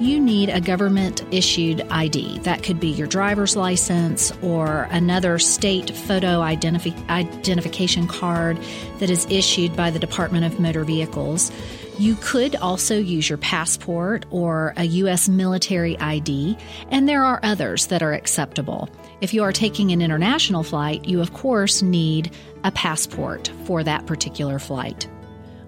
you 0.00 0.20
need 0.20 0.48
a 0.48 0.60
government 0.60 1.24
issued 1.30 1.80
ID. 1.90 2.40
That 2.40 2.62
could 2.62 2.80
be 2.80 2.88
your 2.88 3.06
driver's 3.06 3.56
license 3.56 4.32
or 4.42 4.88
another 4.90 5.38
state 5.38 5.90
photo 5.90 6.40
identifi- 6.40 7.08
identification 7.08 8.06
card 8.06 8.58
that 8.98 9.10
is 9.10 9.26
issued 9.30 9.76
by 9.76 9.90
the 9.90 9.98
Department 9.98 10.44
of 10.44 10.58
Motor 10.58 10.84
Vehicles. 10.84 11.52
You 11.98 12.16
could 12.20 12.56
also 12.56 12.98
use 12.98 13.28
your 13.28 13.38
passport 13.38 14.26
or 14.30 14.72
a 14.76 14.84
U.S. 14.84 15.28
military 15.28 15.98
ID, 15.98 16.56
and 16.90 17.08
there 17.08 17.24
are 17.24 17.38
others 17.42 17.86
that 17.86 18.02
are 18.02 18.12
acceptable. 18.12 18.88
If 19.20 19.34
you 19.34 19.42
are 19.44 19.52
taking 19.52 19.92
an 19.92 20.00
international 20.00 20.62
flight, 20.62 21.04
you 21.04 21.20
of 21.20 21.32
course 21.32 21.82
need 21.82 22.34
a 22.64 22.72
passport 22.72 23.52
for 23.66 23.84
that 23.84 24.06
particular 24.06 24.58
flight. 24.58 25.08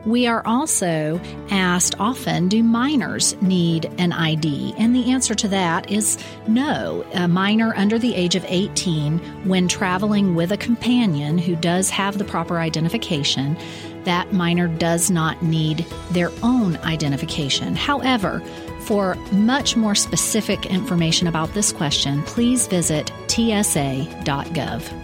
We 0.06 0.26
are 0.26 0.42
also 0.46 1.20
asked 1.50 1.94
often 1.98 2.48
do 2.48 2.62
minors 2.62 3.40
need 3.40 3.90
an 3.98 4.12
ID? 4.12 4.74
And 4.76 4.94
the 4.94 5.10
answer 5.10 5.34
to 5.34 5.48
that 5.48 5.90
is 5.90 6.18
no. 6.46 7.04
A 7.14 7.26
minor 7.26 7.74
under 7.76 7.98
the 7.98 8.14
age 8.14 8.34
of 8.34 8.44
18, 8.46 9.18
when 9.48 9.66
traveling 9.68 10.34
with 10.34 10.52
a 10.52 10.56
companion 10.56 11.38
who 11.38 11.56
does 11.56 11.90
have 11.90 12.18
the 12.18 12.24
proper 12.24 12.58
identification, 12.58 13.56
that 14.04 14.32
minor 14.32 14.68
does 14.68 15.10
not 15.10 15.42
need 15.42 15.86
their 16.10 16.30
own 16.42 16.76
identification. 16.78 17.74
However, 17.74 18.40
for 18.80 19.14
much 19.32 19.76
more 19.76 19.94
specific 19.94 20.66
information 20.66 21.26
about 21.26 21.54
this 21.54 21.72
question, 21.72 22.22
please 22.24 22.66
visit 22.66 23.10
tsa.gov. 23.26 25.03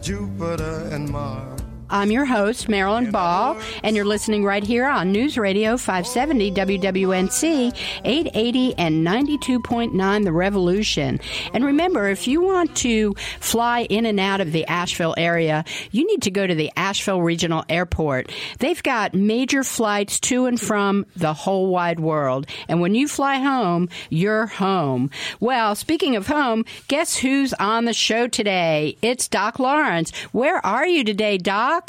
Jupiter 0.00 0.88
and 0.90 1.08
Mars. 1.08 1.60
I'm 1.92 2.12
your 2.12 2.24
host, 2.24 2.68
Marilyn 2.68 3.10
Ball, 3.10 3.60
and 3.82 3.96
you're 3.96 4.04
listening 4.04 4.44
right 4.44 4.62
here 4.62 4.86
on 4.86 5.10
News 5.10 5.36
Radio 5.36 5.76
570 5.76 6.52
WWNC 6.52 7.76
880 8.04 8.78
and 8.78 9.04
92.9 9.04 10.24
The 10.24 10.32
Revolution. 10.32 11.18
And 11.52 11.64
remember, 11.64 12.08
if 12.08 12.28
you 12.28 12.42
want 12.42 12.76
to 12.76 13.14
fly 13.40 13.80
in 13.90 14.06
and 14.06 14.20
out 14.20 14.40
of 14.40 14.52
the 14.52 14.64
Asheville 14.66 15.16
area, 15.18 15.64
you 15.90 16.06
need 16.06 16.22
to 16.22 16.30
go 16.30 16.46
to 16.46 16.54
the 16.54 16.70
Asheville 16.76 17.22
Regional 17.22 17.64
Airport. 17.68 18.30
They've 18.60 18.82
got 18.82 19.12
major 19.12 19.64
flights 19.64 20.20
to 20.20 20.46
and 20.46 20.60
from 20.60 21.06
the 21.16 21.34
whole 21.34 21.70
wide 21.70 21.98
world. 21.98 22.46
And 22.68 22.80
when 22.80 22.94
you 22.94 23.08
fly 23.08 23.38
home, 23.38 23.88
you're 24.10 24.46
home. 24.46 25.10
Well, 25.40 25.74
speaking 25.74 26.14
of 26.14 26.28
home, 26.28 26.66
guess 26.86 27.16
who's 27.16 27.52
on 27.54 27.84
the 27.84 27.92
show 27.92 28.28
today? 28.28 28.96
It's 29.02 29.26
Doc 29.26 29.58
Lawrence. 29.58 30.16
Where 30.30 30.64
are 30.64 30.86
you 30.86 31.02
today, 31.02 31.36
Doc? 31.36 31.79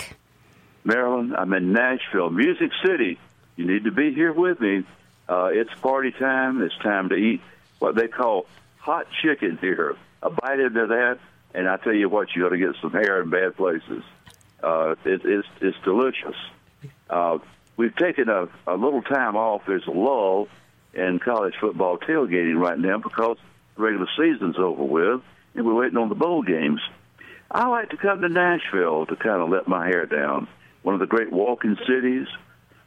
Marilyn. 0.84 1.36
I'm 1.36 1.54
in 1.54 1.74
Nashville, 1.74 2.30
Music 2.30 2.72
City. 2.86 3.20
You 3.56 3.66
need 3.66 3.84
to 3.84 3.92
be 3.92 4.14
here 4.14 4.34
with 4.34 4.60
me. 4.60 4.84
Uh, 5.28 5.50
it's 5.54 5.74
party 5.82 6.12
time. 6.12 6.62
It's 6.62 6.78
time 6.80 7.10
to 7.10 7.16
eat 7.16 7.42
what 7.80 7.96
they 7.96 8.08
call 8.08 8.46
hot 8.78 9.08
chicken 9.22 9.58
here. 9.62 9.96
A 10.24 10.30
bite 10.30 10.60
into 10.60 10.88
that, 10.88 11.20
and 11.54 11.68
I 11.68 11.78
tell 11.78 11.94
you 11.94 12.10
what, 12.10 12.36
you 12.36 12.46
ought 12.46 12.50
to 12.50 12.58
get 12.58 12.76
some 12.82 12.92
hair 12.92 13.22
in 13.22 13.30
bad 13.30 13.56
places. 13.56 14.04
Uh, 14.62 14.96
it, 15.06 15.22
it's, 15.24 15.48
it's 15.60 15.78
delicious. 15.84 16.36
Uh, 17.10 17.40
we've 17.78 17.96
taken 17.96 18.30
a, 18.30 18.48
a 18.68 18.76
little 18.76 19.02
time 19.02 19.36
off. 19.36 19.64
There's 19.66 19.88
a 19.88 19.92
lull 19.92 20.48
in 20.94 21.20
college 21.20 21.56
football 21.60 21.98
tailgating 21.98 22.60
right 22.60 22.78
now 22.78 22.98
because 22.98 23.38
the 23.76 23.84
regular 23.84 24.08
season's 24.18 24.58
over 24.58 24.84
with, 24.84 25.22
and 25.56 25.66
we're 25.66 25.74
waiting 25.74 25.98
on 25.98 26.10
the 26.10 26.16
bowl 26.16 26.44
games. 26.44 26.82
I 27.54 27.68
like 27.68 27.90
to 27.90 27.98
come 27.98 28.22
to 28.22 28.30
Nashville 28.30 29.06
to 29.08 29.16
kind 29.18 29.42
of 29.42 29.50
let 29.50 29.68
my 29.68 29.88
hair 29.88 30.06
down. 30.06 30.48
One 30.84 30.96
of 30.96 31.02
the 31.02 31.06
great 31.06 31.32
walking 31.32 31.76
cities. 31.86 32.28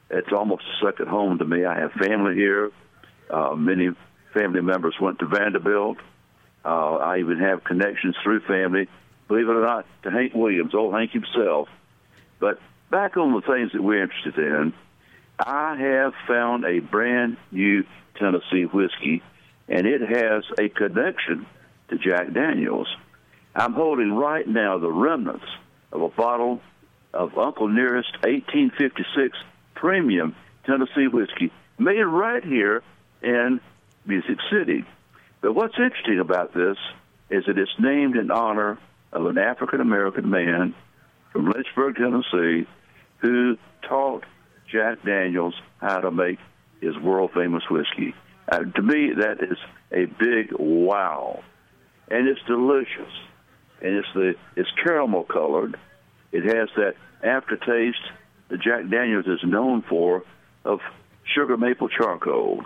It's 0.08 0.32
almost 0.32 0.62
a 0.62 0.86
second 0.86 1.08
home 1.08 1.38
to 1.38 1.44
me. 1.44 1.66
I 1.66 1.80
have 1.80 1.92
family 1.92 2.34
here. 2.34 2.70
Uh, 3.28 3.54
many 3.54 3.90
family 4.32 4.62
members 4.62 4.94
went 5.00 5.18
to 5.18 5.26
Vanderbilt. 5.26 5.98
Uh, 6.64 6.94
I 6.96 7.18
even 7.18 7.40
have 7.40 7.62
connections 7.62 8.16
through 8.22 8.40
family, 8.40 8.88
believe 9.28 9.48
it 9.48 9.52
or 9.52 9.60
not, 9.60 9.86
to 10.04 10.10
Hank 10.10 10.34
Williams, 10.34 10.74
old 10.74 10.94
Hank 10.94 11.10
himself. 11.10 11.68
But 12.40 12.58
back 12.90 13.18
on 13.18 13.34
the 13.34 13.42
things 13.42 13.72
that 13.72 13.82
we're 13.82 14.02
interested 14.02 14.38
in, 14.38 14.72
I 15.38 15.76
have 15.76 16.14
found 16.26 16.64
a 16.64 16.80
brand 16.80 17.36
new 17.50 17.84
Tennessee 18.18 18.64
whiskey, 18.64 19.22
and 19.68 19.86
it 19.86 20.00
has 20.00 20.44
a 20.58 20.70
connection 20.70 21.46
to 21.90 21.98
Jack 21.98 22.32
Daniels. 22.32 22.88
I'm 23.54 23.72
holding 23.72 24.12
right 24.12 24.46
now 24.46 24.78
the 24.78 24.90
remnants 24.90 25.44
of 25.92 26.02
a 26.02 26.08
bottle 26.08 26.60
of 27.12 27.38
Uncle 27.38 27.68
Nearest 27.68 28.12
1856 28.24 29.38
premium 29.74 30.34
Tennessee 30.66 31.06
whiskey 31.06 31.52
made 31.78 32.02
right 32.02 32.42
here 32.42 32.82
in 33.22 33.60
Music 34.06 34.38
City. 34.50 34.84
But 35.40 35.54
what's 35.54 35.78
interesting 35.78 36.18
about 36.18 36.52
this 36.52 36.76
is 37.30 37.44
that 37.46 37.56
it's 37.56 37.70
named 37.78 38.16
in 38.16 38.30
honor 38.32 38.78
of 39.12 39.26
an 39.26 39.38
African 39.38 39.80
American 39.80 40.28
man 40.28 40.74
from 41.32 41.50
Lynchburg, 41.50 41.96
Tennessee, 41.96 42.66
who 43.18 43.56
taught 43.88 44.24
Jack 44.70 45.04
Daniels 45.04 45.54
how 45.80 46.00
to 46.00 46.10
make 46.10 46.38
his 46.80 46.96
world 46.98 47.30
famous 47.32 47.62
whiskey. 47.70 48.14
Uh, 48.50 48.64
to 48.64 48.82
me, 48.82 49.12
that 49.16 49.42
is 49.42 49.58
a 49.92 50.06
big 50.06 50.52
wow. 50.58 51.42
And 52.08 52.28
it's 52.28 52.40
delicious 52.46 53.12
and 53.84 53.96
it's 53.96 54.08
the 54.14 54.34
it's 54.56 54.70
caramel 54.82 55.24
colored. 55.24 55.78
It 56.32 56.44
has 56.44 56.68
that 56.76 56.94
aftertaste 57.22 58.02
that 58.48 58.60
Jack 58.60 58.88
Daniels 58.90 59.26
is 59.26 59.40
known 59.44 59.82
for 59.82 60.24
of 60.64 60.80
sugar 61.34 61.56
maple 61.56 61.88
charcoal, 61.88 62.64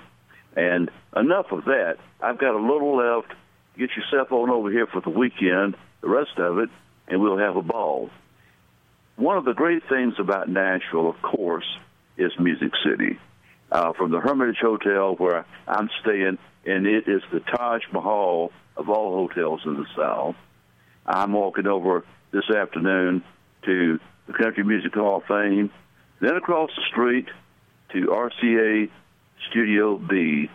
And 0.57 0.90
enough 1.14 1.50
of 1.50 1.64
that. 1.66 1.96
I've 2.20 2.38
got 2.38 2.54
a 2.54 2.62
little 2.62 2.96
left. 2.96 3.33
Get 3.76 3.90
yourself 3.96 4.33
on 4.33 4.50
over 4.50 4.70
here 4.70 4.87
for 4.87 5.00
the 5.00 5.11
weekend, 5.11 5.76
the 6.00 6.09
rest 6.09 6.38
of 6.38 6.59
it, 6.59 6.70
and 7.09 7.20
we'll 7.20 7.38
have 7.38 7.57
a 7.57 7.62
ball. 7.62 8.11
One 9.16 9.37
of 9.37 9.44
the 9.44 9.52
great 9.52 9.83
things 9.88 10.14
about 10.18 10.48
Nashville, 10.48 11.09
of 11.09 11.20
course, 11.22 11.66
is 12.16 12.33
Music 12.38 12.72
City. 12.85 13.18
Uh, 13.70 13.92
from 13.92 14.11
the 14.11 14.20
Hermitage 14.20 14.61
Hotel 14.61 15.14
where 15.16 15.44
I'm 15.66 15.90
staying, 16.00 16.38
and 16.64 16.87
it 16.87 17.07
is 17.07 17.22
the 17.33 17.40
Taj 17.40 17.83
Mahal 17.92 18.50
of 18.76 18.88
all 18.88 19.28
hotels 19.28 19.61
in 19.64 19.74
the 19.74 19.87
South. 19.96 20.37
I'm 21.09 21.33
walking 21.33 21.66
over 21.66 22.05
this 22.33 22.51
afternoon 22.51 23.25
to 23.64 23.99
the 24.27 24.33
Country 24.35 24.62
Music 24.62 24.92
Hall 24.94 25.16
of 25.16 25.25
Fame, 25.25 25.71
then 26.21 26.37
across 26.37 26.71
the 26.77 26.83
street 26.90 27.27
to 27.92 28.09
RCA 28.09 28.90
Studio 29.49 29.97
B, 29.97 30.51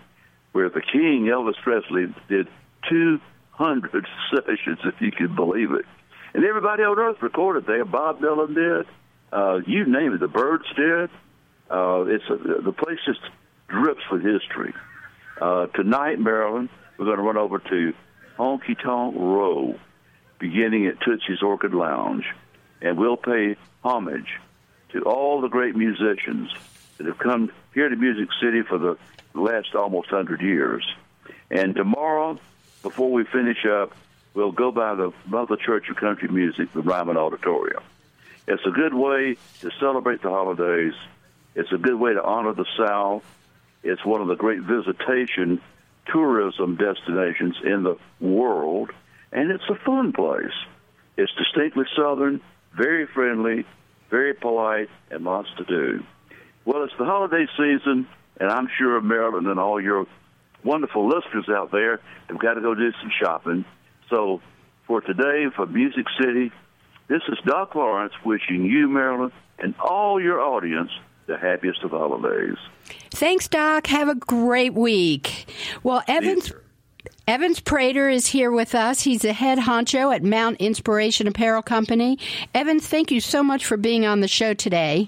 where 0.52 0.70
the 0.70 0.82
King 0.82 1.26
Elvis 1.34 1.60
Presley 1.64 2.14
did 2.30 2.48
200 2.88 4.08
sessions, 4.32 4.78
if 4.86 5.02
you 5.02 5.12
can 5.12 5.36
believe 5.36 5.72
it. 5.72 5.86
And 6.36 6.46
everybody 6.46 6.84
on 6.84 7.00
earth 7.00 7.18
recorded 7.22 7.66
there. 7.66 7.84
Bob 7.84 8.20
Dylan 8.20 8.54
did. 8.54 8.86
Uh, 9.32 9.60
you 9.66 9.86
name 9.86 10.14
it. 10.14 10.20
The 10.20 10.28
Byrds 10.28 10.66
did. 10.76 11.10
Uh, 11.70 12.06
it's 12.06 12.26
a, 12.30 12.62
the 12.62 12.72
place 12.74 13.00
just 13.08 13.22
drips 13.68 14.04
with 14.12 14.22
history. 14.22 14.74
Uh, 15.42 15.66
tonight, 15.68 16.20
Marilyn, 16.20 16.70
we're 16.98 17.06
going 17.06 17.18
to 17.18 17.24
run 17.24 17.38
over 17.38 17.58
to 17.58 17.94
Honky 18.38 18.80
Tonk 18.80 19.16
Row, 19.18 19.80
beginning 20.44 20.88
at 20.88 21.00
Tootsie's 21.00 21.42
Orchid 21.42 21.74
Lounge, 21.74 22.26
and 22.82 22.98
we'll 22.98 23.16
pay 23.16 23.56
homage 23.82 24.42
to 24.90 25.02
all 25.04 25.40
the 25.40 25.48
great 25.48 25.74
musicians 25.74 26.52
that 26.98 27.08
have 27.08 27.18
come 27.18 27.50
here 27.74 27.88
to 27.88 27.96
Music 27.96 28.28
City 28.42 28.62
for 28.62 28.78
the 28.78 28.98
last 29.34 29.74
almost 29.74 30.10
hundred 30.10 30.42
years. 30.42 30.86
And 31.50 31.74
tomorrow, 31.74 32.38
before 32.82 33.10
we 33.10 33.24
finish 33.24 33.66
up, 33.66 33.96
we'll 34.34 34.52
go 34.52 34.70
by 34.70 34.96
the 34.96 35.14
Mother 35.26 35.56
Church 35.56 35.88
of 35.90 35.96
Country 35.96 36.28
Music, 36.28 36.74
the 36.74 36.82
Ryman 36.82 37.16
Auditorium. 37.16 37.82
It's 38.46 38.66
a 38.66 38.72
good 38.72 38.94
way 38.94 39.38
to 39.62 39.72
celebrate 39.80 40.22
the 40.22 40.30
holidays. 40.30 40.94
It's 41.56 41.72
a 41.72 41.78
good 41.78 41.96
way 41.96 42.16
to 42.16 42.22
honor 42.22 42.52
the 42.52 42.66
South. 42.78 43.24
It's 43.82 44.04
one 44.04 44.20
of 44.20 44.28
the 44.28 44.36
great 44.36 44.60
visitation 44.60 45.62
tourism 46.08 46.76
destinations 46.76 47.56
in 47.64 47.84
the 47.84 47.96
world, 48.20 48.92
and 49.34 49.52
it's 49.52 49.64
a 49.70 49.76
fun 49.84 50.14
place. 50.14 50.54
It's 51.18 51.32
distinctly 51.34 51.86
Southern, 51.98 52.40
very 52.78 53.08
friendly, 53.08 53.66
very 54.10 54.34
polite, 54.34 54.90
and 55.12 55.26
lots 55.26 55.50
to 55.58 55.66
do. 55.66 56.04
Well, 56.66 56.84
it's 56.84 56.94
the 56.98 57.06
holiday 57.06 57.46
season, 57.58 58.08
and 58.40 58.50
I'm 58.50 58.70
sure 58.78 59.02
Marilyn 59.02 59.48
and 59.48 59.60
all 59.60 59.82
your 59.82 60.06
wonderful 60.64 61.08
listeners 61.08 61.50
out 61.50 61.72
there 61.72 62.00
have 62.30 62.40
got 62.40 62.54
to 62.54 62.62
go 62.62 62.74
do 62.74 62.92
some 63.02 63.12
shopping. 63.20 63.66
So 64.10 64.42
for 64.88 65.02
today, 65.02 65.48
for 65.56 65.66
Music 65.66 66.06
City, 66.20 66.52
this 67.08 67.22
is 67.28 67.38
Doc 67.46 67.76
Lawrence 67.76 68.14
wishing 68.24 68.66
you, 68.66 68.88
Marilyn, 68.88 69.32
and 69.60 69.76
all 69.80 70.22
your 70.22 70.40
audience 70.40 70.92
the 71.26 71.38
happiest 71.38 71.84
of 71.84 71.92
holidays. 71.92 72.58
Thanks, 73.12 73.48
Doc. 73.48 73.88
Have 73.88 74.10
a 74.10 74.16
great 74.16 74.74
week. 74.74 75.46
Well, 75.82 76.04
Evans. 76.08 76.52
Evans 77.26 77.62
Prater 77.62 78.10
is 78.10 78.28
here 78.28 78.52
with 78.52 78.76
us. 78.76 79.04
He's 79.04 79.22
the 79.22 79.32
head 79.32 79.58
honcho 79.58 80.14
at 80.14 80.24
Mount 80.24 80.58
Inspiration 80.60 81.26
Apparel 81.26 81.62
Company. 81.62 82.20
Evans, 82.54 82.86
thank 82.86 83.12
you 83.12 83.22
so 83.22 83.42
much 83.42 83.66
for 83.66 83.78
being 83.78 84.06
on 84.06 84.20
the 84.20 84.28
show 84.28 84.54
today. 84.54 85.08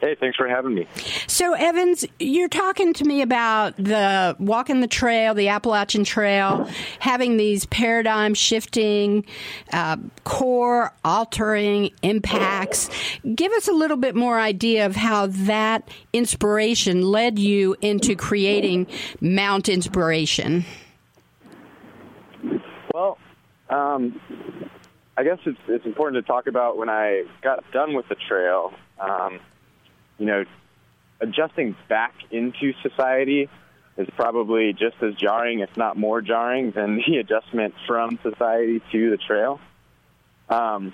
Hey, 0.00 0.16
thanks 0.18 0.34
for 0.34 0.48
having 0.48 0.74
me. 0.74 0.86
So, 1.26 1.52
Evans, 1.52 2.06
you're 2.18 2.48
talking 2.48 2.94
to 2.94 3.04
me 3.04 3.20
about 3.20 3.76
the 3.76 4.34
walking 4.38 4.80
the 4.80 4.86
trail, 4.86 5.34
the 5.34 5.48
Appalachian 5.48 6.04
Trail, 6.04 6.70
having 7.00 7.36
these 7.36 7.66
paradigm 7.66 8.32
shifting, 8.32 9.26
uh, 9.74 9.98
core 10.24 10.94
altering 11.04 11.90
impacts. 12.00 12.88
Give 13.34 13.52
us 13.52 13.68
a 13.68 13.72
little 13.72 13.98
bit 13.98 14.16
more 14.16 14.40
idea 14.40 14.86
of 14.86 14.96
how 14.96 15.26
that 15.26 15.86
inspiration 16.14 17.02
led 17.02 17.38
you 17.38 17.76
into 17.82 18.16
creating 18.16 18.86
Mount 19.20 19.68
Inspiration. 19.68 20.64
Well, 22.94 23.18
um, 23.68 24.18
I 25.18 25.24
guess 25.24 25.38
it's, 25.44 25.60
it's 25.68 25.84
important 25.84 26.24
to 26.24 26.26
talk 26.26 26.46
about 26.46 26.78
when 26.78 26.88
I 26.88 27.24
got 27.42 27.70
done 27.70 27.92
with 27.92 28.08
the 28.08 28.14
trail. 28.14 28.72
Um, 28.98 29.40
you 30.20 30.26
know, 30.26 30.44
adjusting 31.20 31.74
back 31.88 32.14
into 32.30 32.74
society 32.82 33.48
is 33.96 34.06
probably 34.16 34.72
just 34.72 35.02
as 35.02 35.14
jarring, 35.14 35.60
if 35.60 35.76
not 35.76 35.96
more 35.96 36.20
jarring, 36.20 36.70
than 36.70 36.96
the 37.06 37.16
adjustment 37.16 37.74
from 37.88 38.18
society 38.22 38.80
to 38.92 39.10
the 39.10 39.16
trail. 39.16 39.58
Um, 40.48 40.92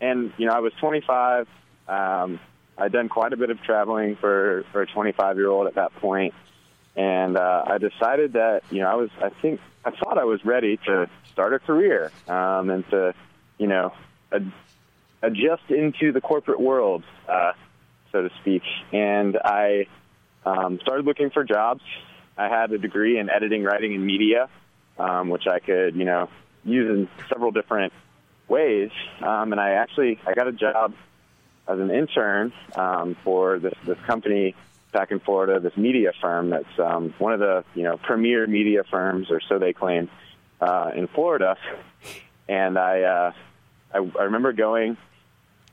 and 0.00 0.32
you 0.36 0.46
know, 0.46 0.52
I 0.52 0.58
was 0.58 0.72
25. 0.80 1.46
Um, 1.88 2.40
I'd 2.76 2.92
done 2.92 3.08
quite 3.08 3.32
a 3.32 3.36
bit 3.36 3.50
of 3.50 3.62
traveling 3.62 4.16
for 4.16 4.64
for 4.72 4.82
a 4.82 4.86
25 4.86 5.36
year 5.36 5.48
old 5.48 5.68
at 5.68 5.76
that 5.76 5.94
point. 5.94 6.32
point, 6.32 6.34
and 6.96 7.36
uh, 7.36 7.64
I 7.66 7.78
decided 7.78 8.32
that 8.32 8.62
you 8.70 8.80
know 8.80 8.88
I 8.88 8.94
was 8.94 9.10
I 9.22 9.30
think 9.40 9.60
I 9.84 9.90
thought 9.92 10.18
I 10.18 10.24
was 10.24 10.44
ready 10.44 10.78
to 10.86 11.08
start 11.32 11.54
a 11.54 11.58
career 11.58 12.10
um, 12.28 12.70
and 12.70 12.88
to 12.90 13.14
you 13.58 13.68
know 13.68 13.92
ad- 14.32 14.52
adjust 15.22 15.70
into 15.70 16.12
the 16.12 16.20
corporate 16.20 16.60
world. 16.60 17.04
Uh, 17.28 17.52
so 18.12 18.22
to 18.22 18.30
speak. 18.40 18.62
And 18.92 19.36
I 19.36 19.86
um, 20.44 20.78
started 20.82 21.06
looking 21.06 21.30
for 21.30 21.44
jobs. 21.44 21.82
I 22.36 22.48
had 22.48 22.72
a 22.72 22.78
degree 22.78 23.18
in 23.18 23.28
editing, 23.30 23.64
writing, 23.64 23.94
and 23.94 24.06
media, 24.06 24.48
um, 24.98 25.28
which 25.30 25.46
I 25.46 25.58
could, 25.58 25.96
you 25.96 26.04
know, 26.04 26.28
use 26.64 26.90
in 26.90 27.08
several 27.28 27.50
different 27.50 27.92
ways. 28.48 28.90
Um, 29.20 29.52
and 29.52 29.60
I 29.60 29.72
actually 29.72 30.20
I 30.26 30.34
got 30.34 30.46
a 30.46 30.52
job 30.52 30.94
as 31.66 31.78
an 31.78 31.90
intern 31.90 32.52
um, 32.76 33.16
for 33.24 33.58
this 33.58 33.74
this 33.86 33.98
company 34.06 34.54
back 34.92 35.10
in 35.10 35.20
Florida, 35.20 35.58
this 35.58 35.76
media 35.76 36.12
firm 36.20 36.50
that's 36.50 36.78
um, 36.78 37.14
one 37.18 37.32
of 37.32 37.40
the 37.40 37.64
you 37.74 37.82
know 37.82 37.96
premier 37.96 38.46
media 38.46 38.84
firms, 38.90 39.30
or 39.30 39.40
so 39.48 39.58
they 39.58 39.72
claim, 39.72 40.08
uh, 40.60 40.90
in 40.94 41.08
Florida. 41.08 41.56
And 42.48 42.78
I, 42.78 43.02
uh, 43.02 43.32
I 43.94 43.98
I 44.18 44.22
remember 44.24 44.52
going 44.52 44.96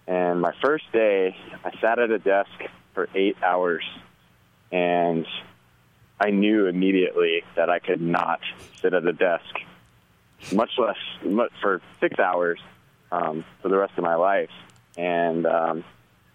and 0.09 0.41
my 0.41 0.53
first 0.59 0.91
day, 0.91 1.37
I 1.63 1.69
sat 1.79 1.99
at 1.99 2.09
a 2.09 2.17
desk 2.17 2.49
for 2.95 3.07
eight 3.13 3.37
hours, 3.43 3.83
and 4.71 5.27
I 6.19 6.31
knew 6.31 6.65
immediately 6.65 7.43
that 7.55 7.69
I 7.69 7.77
could 7.77 8.01
not 8.01 8.39
sit 8.81 8.95
at 8.95 9.05
a 9.05 9.13
desk, 9.13 9.53
much 10.51 10.71
less 10.79 10.97
much 11.23 11.51
for 11.61 11.79
six 11.99 12.17
hours 12.17 12.59
um, 13.11 13.45
for 13.61 13.69
the 13.69 13.77
rest 13.77 13.93
of 13.97 14.03
my 14.03 14.15
life. 14.15 14.49
And 14.97 15.45
um, 15.45 15.83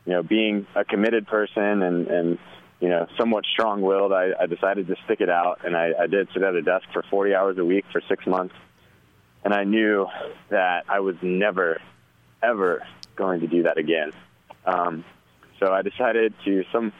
you 0.06 0.12
know, 0.12 0.22
being 0.22 0.68
a 0.76 0.84
committed 0.84 1.26
person 1.26 1.82
and, 1.82 2.06
and 2.06 2.38
you 2.78 2.90
know 2.90 3.08
somewhat 3.18 3.44
strong-willed, 3.44 4.12
I, 4.12 4.34
I 4.40 4.46
decided 4.46 4.86
to 4.86 4.94
stick 5.04 5.20
it 5.20 5.28
out, 5.28 5.62
and 5.64 5.76
I, 5.76 5.90
I 5.98 6.06
did 6.06 6.28
sit 6.32 6.44
at 6.44 6.54
a 6.54 6.62
desk 6.62 6.86
for 6.92 7.02
40 7.10 7.34
hours 7.34 7.58
a 7.58 7.64
week 7.64 7.86
for 7.90 8.00
six 8.08 8.24
months. 8.24 8.54
And 9.42 9.52
I 9.52 9.64
knew 9.64 10.06
that 10.50 10.84
I 10.88 11.00
was 11.00 11.16
never, 11.22 11.80
ever 12.40 12.86
going 13.16 13.40
to 13.40 13.46
do 13.46 13.64
that 13.64 13.78
again. 13.78 14.12
Um, 14.66 15.04
so 15.60 15.72
I 15.72 15.82
decided 15.82 16.34
to 16.44 16.64
some 16.72 16.92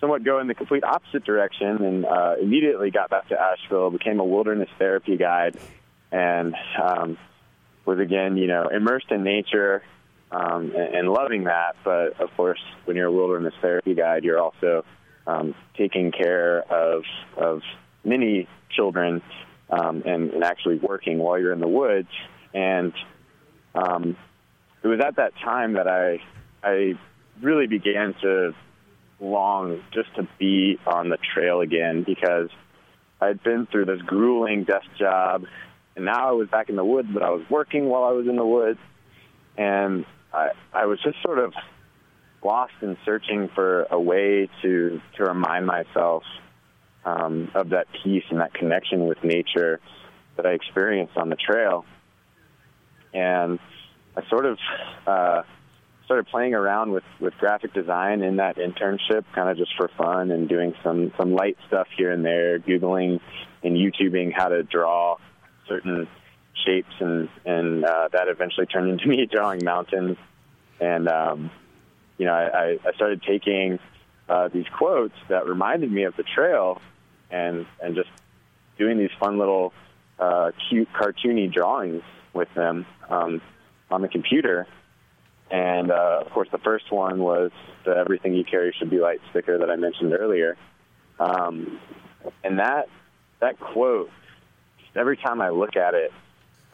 somewhat 0.00 0.22
go 0.22 0.38
in 0.38 0.46
the 0.46 0.54
complete 0.54 0.84
opposite 0.84 1.24
direction 1.24 1.84
and 1.84 2.06
uh, 2.06 2.34
immediately 2.40 2.90
got 2.90 3.10
back 3.10 3.28
to 3.28 3.40
Asheville, 3.40 3.90
became 3.90 4.20
a 4.20 4.24
wilderness 4.24 4.68
therapy 4.78 5.16
guide, 5.16 5.58
and 6.12 6.54
um, 6.80 7.18
was 7.84 7.98
again, 7.98 8.36
you 8.36 8.46
know, 8.46 8.68
immersed 8.68 9.10
in 9.10 9.24
nature 9.24 9.82
um, 10.30 10.72
and, 10.76 10.94
and 10.94 11.08
loving 11.08 11.44
that. 11.44 11.76
But 11.84 12.20
of 12.20 12.30
course, 12.36 12.60
when 12.84 12.96
you're 12.96 13.08
a 13.08 13.12
wilderness 13.12 13.54
therapy 13.60 13.94
guide, 13.94 14.24
you're 14.24 14.40
also 14.40 14.84
um, 15.26 15.54
taking 15.76 16.12
care 16.12 16.60
of 16.72 17.02
of 17.36 17.62
many 18.04 18.48
children 18.70 19.22
um, 19.70 20.02
and, 20.06 20.30
and 20.30 20.44
actually 20.44 20.78
working 20.78 21.18
while 21.18 21.38
you're 21.38 21.52
in 21.52 21.60
the 21.60 21.68
woods. 21.68 22.08
And 22.54 22.92
um, 23.74 24.16
it 24.82 24.86
was 24.86 25.00
at 25.00 25.16
that 25.16 25.32
time 25.44 25.74
that 25.74 25.88
I 25.88 26.20
I 26.62 26.94
really 27.40 27.66
began 27.66 28.14
to 28.22 28.54
long 29.20 29.82
just 29.92 30.14
to 30.16 30.28
be 30.38 30.78
on 30.86 31.08
the 31.08 31.18
trail 31.34 31.60
again 31.60 32.04
because 32.04 32.50
I'd 33.20 33.42
been 33.42 33.66
through 33.66 33.86
this 33.86 34.00
grueling 34.02 34.64
desk 34.64 34.86
job 34.98 35.44
and 35.96 36.04
now 36.04 36.28
I 36.28 36.32
was 36.32 36.48
back 36.48 36.68
in 36.68 36.76
the 36.76 36.84
woods 36.84 37.08
but 37.12 37.22
I 37.22 37.30
was 37.30 37.42
working 37.50 37.86
while 37.88 38.04
I 38.04 38.12
was 38.12 38.26
in 38.28 38.36
the 38.36 38.46
woods. 38.46 38.78
And 39.56 40.04
I 40.32 40.50
I 40.72 40.86
was 40.86 41.00
just 41.02 41.20
sort 41.22 41.38
of 41.40 41.52
lost 42.44 42.74
in 42.82 42.96
searching 43.04 43.48
for 43.54 43.86
a 43.90 44.00
way 44.00 44.48
to 44.62 45.00
to 45.16 45.24
remind 45.24 45.66
myself 45.66 46.22
um, 47.04 47.50
of 47.54 47.70
that 47.70 47.86
peace 48.02 48.24
and 48.30 48.40
that 48.40 48.54
connection 48.54 49.06
with 49.06 49.22
nature 49.24 49.80
that 50.36 50.46
I 50.46 50.50
experienced 50.50 51.16
on 51.16 51.28
the 51.28 51.36
trail. 51.36 51.84
And 53.12 53.58
I 54.18 54.28
sort 54.28 54.46
of 54.46 54.58
uh, 55.06 55.42
started 56.04 56.26
playing 56.26 56.54
around 56.54 56.90
with 56.90 57.04
with 57.20 57.34
graphic 57.34 57.72
design 57.72 58.22
in 58.22 58.36
that 58.36 58.56
internship, 58.56 59.24
kind 59.32 59.48
of 59.48 59.56
just 59.56 59.70
for 59.76 59.88
fun, 59.96 60.32
and 60.32 60.48
doing 60.48 60.74
some 60.82 61.12
some 61.16 61.34
light 61.34 61.56
stuff 61.68 61.86
here 61.96 62.10
and 62.10 62.24
there, 62.24 62.58
googling 62.58 63.20
and 63.62 63.76
YouTubing 63.76 64.32
how 64.34 64.48
to 64.48 64.64
draw 64.64 65.18
certain 65.68 66.08
shapes, 66.66 66.92
and 66.98 67.28
and 67.44 67.84
uh, 67.84 68.08
that 68.12 68.26
eventually 68.26 68.66
turned 68.66 68.90
into 68.90 69.06
me 69.06 69.26
drawing 69.30 69.60
mountains. 69.64 70.16
And 70.80 71.08
um, 71.08 71.50
you 72.16 72.26
know, 72.26 72.32
I, 72.34 72.78
I 72.84 72.92
started 72.94 73.22
taking 73.22 73.78
uh, 74.28 74.48
these 74.48 74.66
quotes 74.76 75.14
that 75.28 75.46
reminded 75.46 75.92
me 75.92 76.04
of 76.04 76.16
the 76.16 76.24
trail, 76.24 76.80
and 77.30 77.66
and 77.80 77.94
just 77.94 78.10
doing 78.78 78.98
these 78.98 79.12
fun 79.20 79.38
little 79.38 79.72
uh, 80.18 80.50
cute 80.68 80.88
cartoony 80.92 81.52
drawings 81.52 82.02
with 82.32 82.52
them 82.54 82.84
um, 83.08 83.40
on 83.90 84.02
the 84.02 84.08
computer. 84.08 84.66
And 85.50 85.90
uh, 85.90 86.22
of 86.24 86.30
course, 86.32 86.48
the 86.52 86.58
first 86.58 86.90
one 86.92 87.20
was 87.20 87.50
the 87.84 87.96
"Everything 87.96 88.34
You 88.34 88.44
Carry 88.44 88.74
Should 88.78 88.90
Be 88.90 88.98
Light" 88.98 89.20
sticker 89.30 89.58
that 89.58 89.70
I 89.70 89.76
mentioned 89.76 90.12
earlier. 90.12 90.56
Um, 91.18 91.80
and 92.44 92.58
that 92.58 92.88
that 93.40 93.58
quote, 93.58 94.10
every 94.94 95.16
time 95.16 95.40
I 95.40 95.50
look 95.50 95.76
at 95.76 95.94
it, 95.94 96.12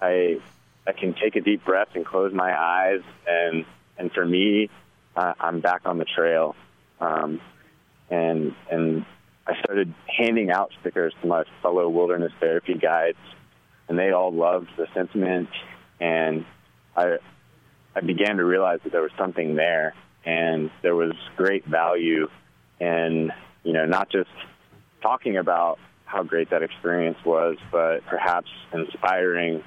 I 0.03 0.41
I 0.87 0.93
can 0.93 1.15
take 1.15 1.37
a 1.37 1.41
deep 1.41 1.65
breath 1.65 1.89
and 1.95 2.05
close 2.05 2.33
my 2.33 2.53
eyes, 2.59 3.03
and 3.27 3.65
and 3.97 4.11
for 4.13 4.27
me, 4.27 4.71
uh, 5.17 5.35
I'm 5.39 5.61
back 5.61 5.83
on 5.85 5.99
the 5.99 6.05
trail. 6.05 6.57
Um, 7.01 7.41
and 8.11 8.55
and 8.71 9.07
I 9.47 9.59
started 9.61 9.95
handing 10.07 10.51
out 10.51 10.73
stickers 10.81 11.15
to 11.21 11.27
my 11.29 11.45
fellow 11.63 11.89
wilderness 11.89 12.33
therapy 12.41 12.75
guides, 12.75 13.19
and 13.89 13.99
they 13.99 14.11
all 14.11 14.33
loved 14.33 14.69
the 14.77 14.87
sentiment. 14.95 15.49
And 16.01 16.45
I 16.97 17.19
I 17.97 18.01
began 18.01 18.37
to 18.39 18.45
realize 18.45 18.81
that 18.85 18.93
there 18.93 19.03
was 19.03 19.13
something 19.17 19.55
there, 19.55 19.95
and 20.25 20.71
there 20.83 20.95
was 20.95 21.13
great 21.37 21.65
value 21.65 22.29
in 22.81 23.33
you 23.63 23.73
know 23.73 23.87
not 23.87 24.11
just 24.11 24.31
talking 25.03 25.37
about 25.37 25.79
how 26.05 26.23
great 26.23 26.51
that 26.51 26.63
experience 26.63 27.19
was, 27.25 27.57
but 27.71 28.05
perhaps 28.07 28.49
inspiring 28.73 29.63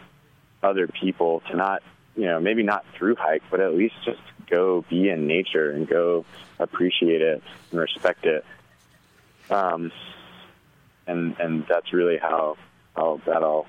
other 0.63 0.87
people 0.87 1.41
to 1.49 1.55
not 1.55 1.83
you 2.15 2.25
know 2.25 2.39
maybe 2.39 2.63
not 2.63 2.85
through 2.97 3.15
hike, 3.15 3.43
but 3.49 3.59
at 3.59 3.73
least 3.73 3.95
just 4.05 4.21
go 4.49 4.83
be 4.89 5.09
in 5.09 5.27
nature 5.27 5.71
and 5.71 5.87
go 5.87 6.25
appreciate 6.59 7.21
it 7.21 7.43
and 7.71 7.79
respect 7.79 8.25
it. 8.25 8.45
Um, 9.49 9.91
and 11.05 11.35
and 11.39 11.65
that's 11.67 11.93
really 11.93 12.17
how 12.17 12.57
how 12.95 13.21
that 13.25 13.43
all 13.43 13.67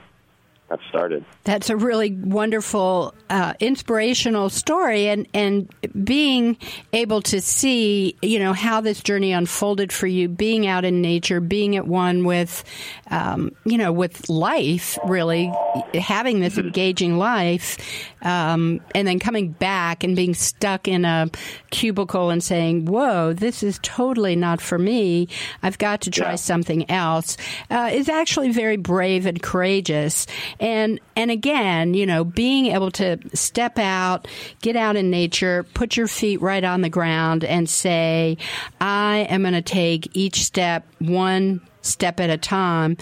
got 0.69 0.81
started. 0.89 1.25
That's 1.45 1.71
a 1.71 1.77
really 1.77 2.13
wonderful, 2.13 3.15
uh, 3.31 3.55
inspirational 3.61 4.51
story, 4.51 5.09
and 5.09 5.27
and 5.33 5.69
being 6.05 6.57
able 6.93 7.23
to 7.23 7.41
see, 7.41 8.17
you 8.23 8.39
know, 8.39 8.53
how 8.53 8.81
this 8.81 9.03
journey 9.03 9.33
unfolded 9.33 9.93
for 9.93 10.07
you, 10.07 10.29
being 10.29 10.67
out 10.67 10.85
in 10.85 11.01
nature, 11.01 11.41
being 11.41 11.77
at 11.77 11.87
one 11.87 12.25
with, 12.25 12.65
um, 13.11 13.53
you 13.65 13.79
know, 13.79 13.93
with 13.93 14.29
life, 14.29 14.99
really 15.05 15.53
having 15.95 16.41
this 16.41 16.59
engaging 16.59 17.17
life, 17.19 17.79
um, 18.23 18.81
and 18.95 19.07
then 19.07 19.19
coming 19.19 19.53
back 19.53 20.05
and 20.05 20.17
being 20.17 20.35
stuck 20.35 20.89
in 20.89 21.05
a 21.05 21.31
cubicle 21.71 22.31
and 22.31 22.43
saying, 22.43 22.87
"Whoa, 22.87 23.33
this 23.33 23.63
is 23.63 23.79
totally 23.83 24.37
not 24.37 24.61
for 24.61 24.79
me. 24.79 25.29
I've 25.63 25.79
got 25.79 26.01
to 26.03 26.11
try 26.11 26.31
yeah. 26.31 26.37
something 26.37 26.91
else," 26.91 27.37
uh, 27.71 27.91
is 27.93 28.09
actually 28.09 28.51
very 28.51 28.77
brave 28.77 29.27
and 29.27 29.43
courageous. 29.43 30.27
And 30.61 31.01
and 31.17 31.31
again, 31.31 31.95
you 31.95 32.07
know, 32.07 32.25
being 32.25 32.67
able 32.67 32.91
to 32.93 33.19
step 33.35 33.79
out, 33.79 34.29
get 34.63 34.77
out 34.77 34.97
in 34.97 35.11
nature, 35.11 35.65
put 35.75 35.97
your 35.97 36.09
feet 36.09 36.41
right 36.41 36.65
on 36.65 36.81
the 36.81 36.89
ground 36.89 37.45
and 37.45 37.69
say, 37.69 38.37
I 38.81 39.27
am 39.31 39.43
going 39.43 39.55
to 39.55 39.63
take 39.63 40.17
each 40.17 40.45
step 40.45 40.87
one 40.99 41.61
step 41.83 42.21
at 42.21 42.31
a 42.31 42.37
time. 42.37 42.97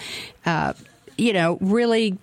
Uh, 0.45 0.73
you 1.17 1.33
know, 1.33 1.57
really 1.61 2.17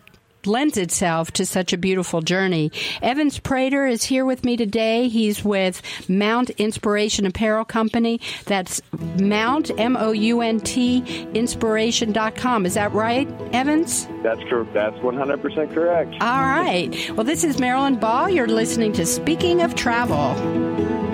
lends 0.47 0.77
itself 0.77 1.31
to 1.33 1.47
such 1.47 1.73
a 1.73 1.79
beautiful 1.79 2.21
journey. 2.21 2.73
Evans 3.03 3.39
Prater 3.39 3.87
is 3.87 4.05
here 4.05 4.25
with 4.25 4.45
me 4.45 4.57
today. 4.57 5.09
He's 5.09 5.45
with 5.45 5.83
Mount 6.09 6.51
Inspiration 6.51 7.27
Apparel 7.27 7.65
Company. 7.65 8.21
That's 8.47 8.81
Mount, 9.21 9.71
M 9.79 9.97
O 9.97 10.13
U 10.13 10.41
N 10.41 10.61
T, 10.61 11.03
inspiration.com. 11.35 12.67
Is 12.67 12.75
that 12.75 12.93
right, 12.93 13.29
Evans? 13.53 14.09
That's 14.23 14.41
correct. 14.49 14.73
That's 14.75 14.97
100% 14.99 15.75
correct. 15.75 16.15
All 16.21 16.43
right. 16.43 17.11
Well, 17.13 17.25
this 17.25 17.45
is 17.45 17.59
Marilyn 17.59 17.97
Ball. 17.97 18.31
You're 18.31 18.47
listening 18.47 18.93
to 18.95 19.07
Speaking 19.07 19.63
of 19.63 19.75
Travel. 19.75 21.14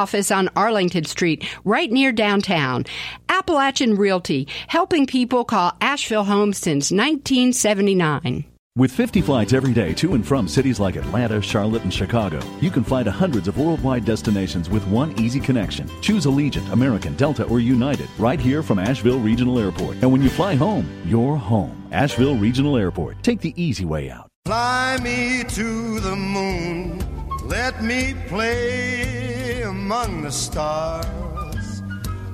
on 0.00 0.48
Arlington 0.56 1.04
Street, 1.04 1.46
right 1.64 1.90
near 1.90 2.10
downtown. 2.10 2.84
Appalachian 3.28 3.96
Realty, 3.96 4.48
helping 4.68 5.06
people 5.06 5.44
call 5.44 5.76
Asheville 5.80 6.24
home 6.24 6.52
since 6.54 6.90
1979. 6.90 8.44
With 8.76 8.92
50 8.92 9.20
flights 9.20 9.52
every 9.52 9.74
day 9.74 9.92
to 9.94 10.14
and 10.14 10.26
from 10.26 10.48
cities 10.48 10.80
like 10.80 10.96
Atlanta, 10.96 11.42
Charlotte, 11.42 11.82
and 11.82 11.92
Chicago, 11.92 12.40
you 12.60 12.70
can 12.70 12.82
fly 12.82 13.02
to 13.02 13.10
hundreds 13.10 13.46
of 13.46 13.58
worldwide 13.58 14.06
destinations 14.06 14.70
with 14.70 14.86
one 14.86 15.12
easy 15.20 15.38
connection. 15.38 15.86
Choose 16.00 16.24
Allegiant, 16.24 16.72
American, 16.72 17.14
Delta, 17.16 17.44
or 17.44 17.60
United 17.60 18.08
right 18.18 18.40
here 18.40 18.62
from 18.62 18.78
Asheville 18.78 19.18
Regional 19.18 19.58
Airport. 19.58 19.96
And 20.02 20.10
when 20.10 20.22
you 20.22 20.30
fly 20.30 20.54
home, 20.54 20.88
you're 21.04 21.36
home. 21.36 21.76
Asheville 21.92 22.36
Regional 22.36 22.78
Airport. 22.78 23.22
Take 23.22 23.40
the 23.40 23.52
easy 23.62 23.84
way 23.84 24.08
out. 24.08 24.28
Fly 24.46 24.98
me 25.02 25.44
to 25.48 26.00
the 26.00 26.16
moon. 26.16 27.19
Let 27.50 27.82
me 27.82 28.14
play 28.28 29.62
among 29.62 30.22
the 30.22 30.30
stars. 30.30 31.82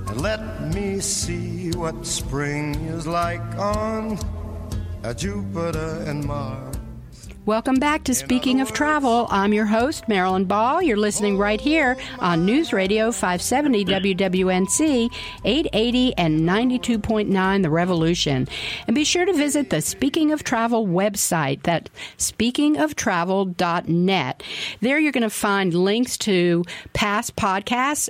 And 0.09 0.21
let 0.21 0.75
me 0.75 1.01
see 1.01 1.71
what 1.71 2.05
spring 2.05 2.75
is 2.85 3.07
like 3.07 3.41
on 3.57 4.19
uh, 5.03 5.15
Jupiter 5.15 6.05
and 6.07 6.23
Mars. 6.23 6.76
Welcome 7.47 7.77
back 7.77 8.05
to 8.05 8.15
Speaking 8.15 8.61
of 8.61 8.73
Travel. 8.73 9.27
I'm 9.31 9.53
your 9.53 9.67
host, 9.67 10.09
Marilyn 10.09 10.47
Ball. 10.47 10.83
You're 10.83 10.97
listening 10.97 11.39
right 11.39 11.61
here 11.61 11.97
on 12.19 12.45
News 12.45 12.73
Radio 12.73 13.13
570 13.13 13.85
WWNC, 13.85 15.15
880 15.45 16.19
and 16.19 16.41
92.9 16.41 17.63
The 17.63 17.71
Revolution. 17.71 18.49
And 18.89 18.97
be 18.97 19.05
sure 19.05 19.25
to 19.25 19.33
visit 19.33 19.71
the 19.71 19.81
Speaking 19.81 20.33
of 20.33 20.43
Travel 20.43 20.89
website, 20.89 21.63
that 21.63 21.89
speakingoftravel.net. 22.19 24.43
There 24.81 24.99
you're 24.99 25.13
going 25.13 25.23
to 25.23 25.31
find 25.31 25.73
links 25.73 26.17
to 26.19 26.65
past 26.95 27.37
podcasts, 27.37 28.09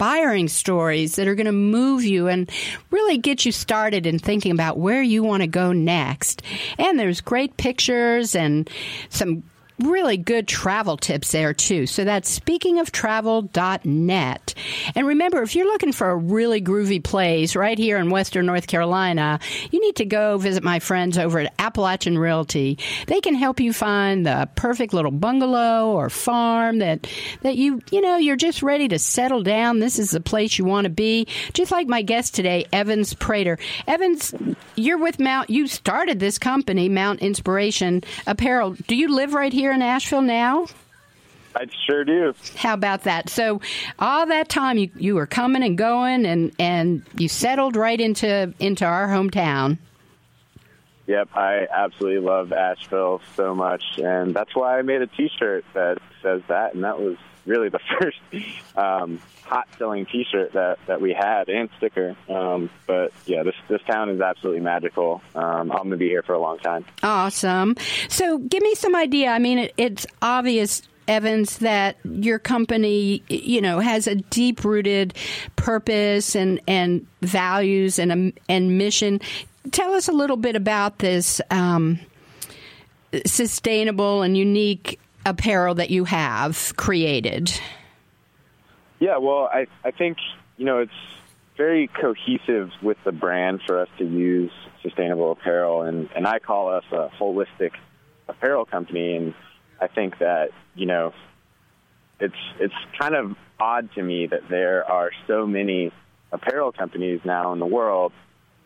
inspiring 0.00 0.48
stories 0.48 1.16
that 1.16 1.28
are 1.28 1.34
going 1.34 1.44
to 1.44 1.52
move 1.52 2.02
you 2.04 2.26
and 2.26 2.50
really 2.90 3.18
get 3.18 3.44
you 3.44 3.52
started 3.52 4.06
in 4.06 4.18
thinking 4.18 4.50
about 4.50 4.78
where 4.78 5.02
you 5.02 5.22
want 5.22 5.42
to 5.42 5.46
go 5.46 5.72
next. 5.72 6.40
And 6.78 6.98
there's 6.98 7.20
great 7.20 7.58
pictures 7.58 8.34
and 8.34 8.70
some 9.10 9.42
really 9.80 10.16
good 10.16 10.48
travel 10.48 10.96
tips 10.96 11.32
there 11.32 11.52
too. 11.52 11.86
So 11.86 12.04
that's 12.04 12.38
speakingoftravel.net. 12.38 14.54
And 14.94 15.06
remember, 15.06 15.42
if 15.42 15.56
you're 15.56 15.66
looking 15.66 15.92
for 15.92 16.10
a 16.10 16.16
really 16.16 16.60
groovy 16.60 17.02
place 17.02 17.56
right 17.56 17.78
here 17.78 17.96
in 17.96 18.10
Western 18.10 18.44
North 18.46 18.66
Carolina, 18.66 19.40
you 19.70 19.80
need 19.80 19.96
to 19.96 20.04
go 20.04 20.36
visit 20.38 20.62
my 20.62 20.78
friends 20.78 21.18
over 21.18 21.40
at 21.40 21.52
Appalachian 21.58 22.18
Realty. 22.18 22.78
They 23.06 23.20
can 23.20 23.34
help 23.34 23.60
you 23.60 23.72
find 23.72 24.26
the 24.26 24.48
perfect 24.54 24.92
little 24.92 25.10
bungalow 25.10 25.92
or 25.92 26.10
farm 26.10 26.78
that 26.78 27.06
that 27.42 27.56
you 27.56 27.80
you 27.90 28.00
know 28.00 28.16
you're 28.16 28.36
just 28.36 28.62
ready 28.62 28.88
to 28.88 28.98
settle 28.98 29.42
down. 29.42 29.78
This 29.78 29.98
is 29.98 30.10
the 30.10 30.20
place 30.20 30.58
you 30.58 30.64
want 30.64 30.84
to 30.84 30.90
be. 30.90 31.26
Just 31.52 31.72
like 31.72 31.88
my 31.88 32.02
guest 32.02 32.34
today, 32.34 32.66
Evans 32.72 33.14
Prater. 33.14 33.58
Evans, 33.86 34.34
you're 34.76 34.98
with 34.98 35.18
Mount. 35.18 35.50
You 35.50 35.66
started 35.66 36.20
this 36.20 36.38
company, 36.38 36.88
Mount 36.88 37.20
Inspiration 37.20 38.02
Apparel. 38.26 38.76
Do 38.86 38.96
you 38.96 39.14
live 39.14 39.34
right 39.34 39.52
here 39.52 39.69
in 39.70 39.82
Asheville 39.82 40.22
now? 40.22 40.66
I 41.54 41.66
sure 41.86 42.04
do. 42.04 42.34
How 42.56 42.74
about 42.74 43.02
that? 43.02 43.28
So, 43.28 43.60
all 43.98 44.26
that 44.26 44.48
time 44.48 44.78
you 44.78 44.90
you 44.96 45.14
were 45.16 45.26
coming 45.26 45.62
and 45.62 45.76
going, 45.76 46.24
and 46.24 46.52
and 46.58 47.02
you 47.16 47.28
settled 47.28 47.74
right 47.76 48.00
into 48.00 48.54
into 48.60 48.84
our 48.84 49.08
hometown. 49.08 49.78
Yep, 51.06 51.30
I 51.34 51.66
absolutely 51.72 52.20
love 52.20 52.52
Asheville 52.52 53.20
so 53.34 53.52
much, 53.54 53.82
and 53.98 54.32
that's 54.32 54.54
why 54.54 54.78
I 54.78 54.82
made 54.82 55.02
a 55.02 55.08
T-shirt 55.08 55.64
that 55.74 55.98
says 56.22 56.42
that, 56.46 56.74
and 56.74 56.84
that 56.84 57.00
was 57.00 57.16
really 57.46 57.68
the 57.68 57.80
first 58.00 58.18
um, 58.76 59.20
hot 59.50 59.66
selling 59.78 60.06
T-shirt 60.06 60.52
that 60.52 60.78
that 60.86 61.00
we 61.00 61.12
had 61.12 61.48
and 61.48 61.68
sticker. 61.76 62.16
Um, 62.28 62.70
but 62.86 63.12
yeah, 63.26 63.42
this 63.42 63.56
this 63.68 63.82
town 63.82 64.08
is 64.08 64.20
absolutely 64.20 64.60
magical. 64.62 65.20
Um, 65.34 65.72
I'm 65.72 65.78
going 65.78 65.90
to 65.90 65.96
be 65.96 66.08
here 66.08 66.22
for 66.22 66.34
a 66.34 66.38
long 66.38 66.58
time. 66.58 66.84
Awesome. 67.02 67.74
So, 68.08 68.38
give 68.38 68.62
me 68.62 68.74
some 68.76 68.94
idea. 68.94 69.30
I 69.30 69.40
mean, 69.40 69.58
it, 69.58 69.74
it's 69.76 70.06
obvious 70.22 70.82
Evans, 71.08 71.58
that 71.58 71.96
your 72.04 72.38
company, 72.38 73.24
you 73.28 73.60
know, 73.60 73.80
has 73.80 74.06
a 74.06 74.14
deep 74.14 74.64
rooted 74.64 75.12
purpose 75.56 76.36
and, 76.36 76.60
and 76.68 77.04
values 77.20 77.98
and, 77.98 78.12
um, 78.12 78.32
and 78.48 78.78
mission. 78.78 79.20
Tell 79.72 79.92
us 79.94 80.06
a 80.06 80.12
little 80.12 80.36
bit 80.36 80.54
about 80.54 81.00
this 81.00 81.40
um, 81.50 81.98
sustainable 83.26 84.22
and 84.22 84.36
unique 84.36 85.00
apparel 85.26 85.74
that 85.74 85.90
you 85.90 86.04
have 86.04 86.72
created. 86.76 87.60
Yeah, 89.00 89.16
well, 89.18 89.48
I, 89.52 89.66
I 89.84 89.90
think, 89.90 90.18
you 90.56 90.64
know, 90.64 90.78
it's 90.78 90.92
very 91.56 91.88
cohesive 91.88 92.70
with 92.80 92.98
the 93.04 93.12
brand 93.12 93.60
for 93.66 93.80
us 93.80 93.88
to 93.98 94.04
use 94.04 94.52
sustainable 94.82 95.32
apparel. 95.32 95.82
And, 95.82 96.08
and 96.14 96.26
I 96.26 96.38
call 96.38 96.72
us 96.72 96.84
a 96.92 97.08
holistic 97.18 97.72
apparel 98.28 98.64
company. 98.64 99.16
And 99.16 99.34
I 99.80 99.88
think 99.88 100.18
that 100.18 100.50
you 100.74 100.86
know 100.86 101.12
it's 102.18 102.34
it's 102.58 102.74
kind 102.98 103.14
of 103.14 103.36
odd 103.58 103.92
to 103.94 104.02
me 104.02 104.26
that 104.26 104.48
there 104.48 104.90
are 104.90 105.10
so 105.26 105.46
many 105.46 105.92
apparel 106.32 106.72
companies 106.72 107.20
now 107.24 107.52
in 107.52 107.58
the 107.58 107.66
world, 107.66 108.12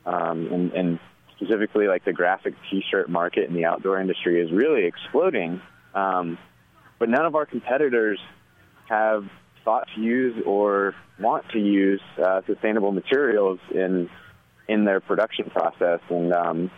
um, 0.05 0.53
and, 0.53 0.73
and 0.73 0.99
specifically 1.37 1.87
like 1.87 2.05
the 2.05 2.13
graphic 2.13 2.55
T-shirt 2.71 3.09
market 3.09 3.49
in 3.49 3.55
the 3.55 3.65
outdoor 3.65 4.01
industry 4.01 4.41
is 4.41 4.53
really 4.53 4.85
exploding. 4.85 5.61
Um, 5.95 6.39
but 6.99 7.09
none 7.09 7.25
of 7.25 7.35
our 7.35 7.47
competitors 7.47 8.21
have 8.89 9.25
thought 9.65 9.89
to 9.95 10.01
use 10.01 10.43
or 10.47 10.95
want 11.19 11.49
to 11.51 11.59
use 11.59 12.01
uh, 12.23 12.43
sustainable 12.47 12.93
materials 12.93 13.59
in 13.73 14.11
in 14.69 14.85
their 14.85 15.01
production 15.01 15.51
process. 15.51 16.01
And 16.09 16.33
um, 16.33 16.71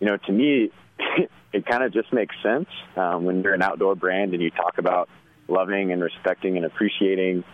you 0.00 0.06
know, 0.06 0.16
to 0.16 0.32
me, 0.32 0.70
it 1.52 1.66
kind 1.66 1.82
of 1.82 1.92
just 1.92 2.12
makes 2.12 2.34
sense 2.42 2.68
um, 2.96 3.24
when 3.24 3.42
you're 3.42 3.54
an 3.54 3.62
outdoor 3.62 3.94
brand 3.94 4.34
and 4.34 4.42
you 4.42 4.50
talk 4.50 4.78
about 4.78 5.08
loving 5.48 5.92
and 5.92 6.02
respecting 6.02 6.56
and 6.56 6.66
appreciating 6.66 7.44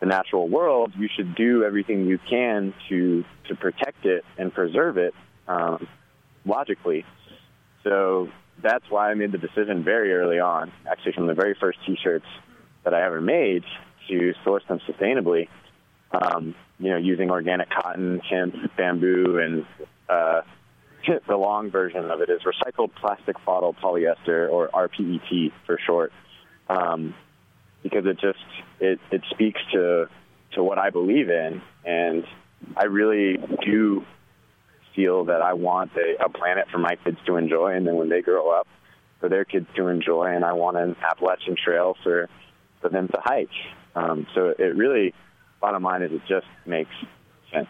the 0.00 0.06
natural 0.06 0.48
world. 0.48 0.92
You 0.98 1.08
should 1.14 1.34
do 1.34 1.64
everything 1.64 2.06
you 2.06 2.18
can 2.18 2.74
to 2.88 3.24
to 3.48 3.54
protect 3.54 4.04
it 4.04 4.24
and 4.38 4.52
preserve 4.52 4.98
it 4.98 5.14
um, 5.48 5.86
logically. 6.44 7.04
So 7.84 8.28
that's 8.62 8.84
why 8.90 9.10
I 9.10 9.14
made 9.14 9.32
the 9.32 9.38
decision 9.38 9.84
very 9.84 10.12
early 10.12 10.38
on, 10.38 10.70
actually 10.90 11.12
from 11.12 11.26
the 11.26 11.34
very 11.34 11.56
first 11.58 11.78
T-shirts 11.86 12.26
that 12.84 12.94
I 12.94 13.04
ever 13.04 13.20
made, 13.20 13.64
to 14.08 14.34
source 14.44 14.62
them 14.68 14.80
sustainably. 14.88 15.48
Um, 16.12 16.54
you 16.78 16.90
know, 16.90 16.96
using 16.96 17.30
organic 17.30 17.70
cotton, 17.70 18.20
hemp, 18.20 18.54
bamboo, 18.76 19.38
and 19.38 19.66
uh, 20.08 20.42
the 21.28 21.36
long 21.36 21.70
version 21.70 22.10
of 22.10 22.20
it 22.20 22.30
is 22.30 22.40
recycled 22.42 22.90
plastic 22.94 23.36
bottle 23.44 23.74
polyester, 23.74 24.50
or 24.50 24.68
RPET 24.68 25.52
for 25.66 25.78
short, 25.86 26.12
um, 26.68 27.14
because 27.82 28.06
it 28.06 28.18
just 28.20 28.38
it, 28.80 28.98
it 29.10 29.22
speaks 29.30 29.60
to 29.72 30.08
to 30.54 30.64
what 30.64 30.78
I 30.78 30.90
believe 30.90 31.30
in, 31.30 31.62
and 31.84 32.24
I 32.76 32.86
really 32.86 33.36
do 33.64 34.04
feel 34.96 35.26
that 35.26 35.42
I 35.42 35.52
want 35.52 35.92
a, 35.96 36.24
a 36.24 36.28
planet 36.28 36.66
for 36.72 36.78
my 36.78 36.96
kids 36.96 37.18
to 37.26 37.36
enjoy, 37.36 37.74
and 37.76 37.86
then 37.86 37.94
when 37.94 38.08
they 38.08 38.20
grow 38.20 38.50
up, 38.50 38.66
for 39.20 39.28
their 39.28 39.44
kids 39.44 39.66
to 39.76 39.88
enjoy, 39.88 40.34
and 40.34 40.44
I 40.44 40.54
want 40.54 40.76
an 40.76 40.96
Appalachian 41.02 41.56
Trail 41.62 41.96
for 42.02 42.28
for 42.80 42.88
them 42.88 43.08
to 43.08 43.20
hike. 43.22 43.48
Um, 43.94 44.26
so 44.34 44.54
it 44.58 44.76
really, 44.76 45.14
bottom 45.60 45.82
line 45.82 46.02
is, 46.02 46.12
it 46.12 46.22
just 46.28 46.46
makes 46.66 46.90
sense. 47.52 47.68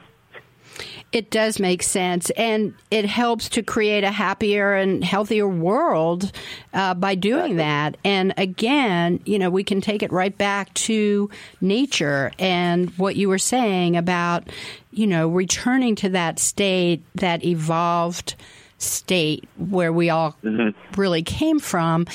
It 1.12 1.30
does 1.30 1.58
make 1.58 1.82
sense, 1.82 2.30
and 2.30 2.74
it 2.90 3.04
helps 3.04 3.48
to 3.50 3.62
create 3.62 4.04
a 4.04 4.12
happier 4.12 4.74
and 4.74 5.02
healthier 5.02 5.48
world 5.48 6.30
uh, 6.72 6.94
by 6.94 7.16
doing 7.16 7.56
that. 7.56 7.96
And 8.04 8.32
again, 8.36 9.20
you 9.24 9.38
know, 9.38 9.50
we 9.50 9.64
can 9.64 9.80
take 9.80 10.04
it 10.04 10.12
right 10.12 10.36
back 10.36 10.72
to 10.74 11.28
nature 11.60 12.30
and 12.38 12.90
what 12.90 13.16
you 13.16 13.28
were 13.28 13.38
saying 13.38 13.96
about, 13.96 14.48
you 14.92 15.08
know, 15.08 15.26
returning 15.28 15.96
to 15.96 16.10
that 16.10 16.38
state, 16.38 17.02
that 17.16 17.44
evolved 17.44 18.36
state 18.78 19.48
where 19.58 19.92
we 19.92 20.10
all 20.10 20.36
mm-hmm. 20.44 21.00
really 21.00 21.22
came 21.22 21.58
from. 21.58 22.06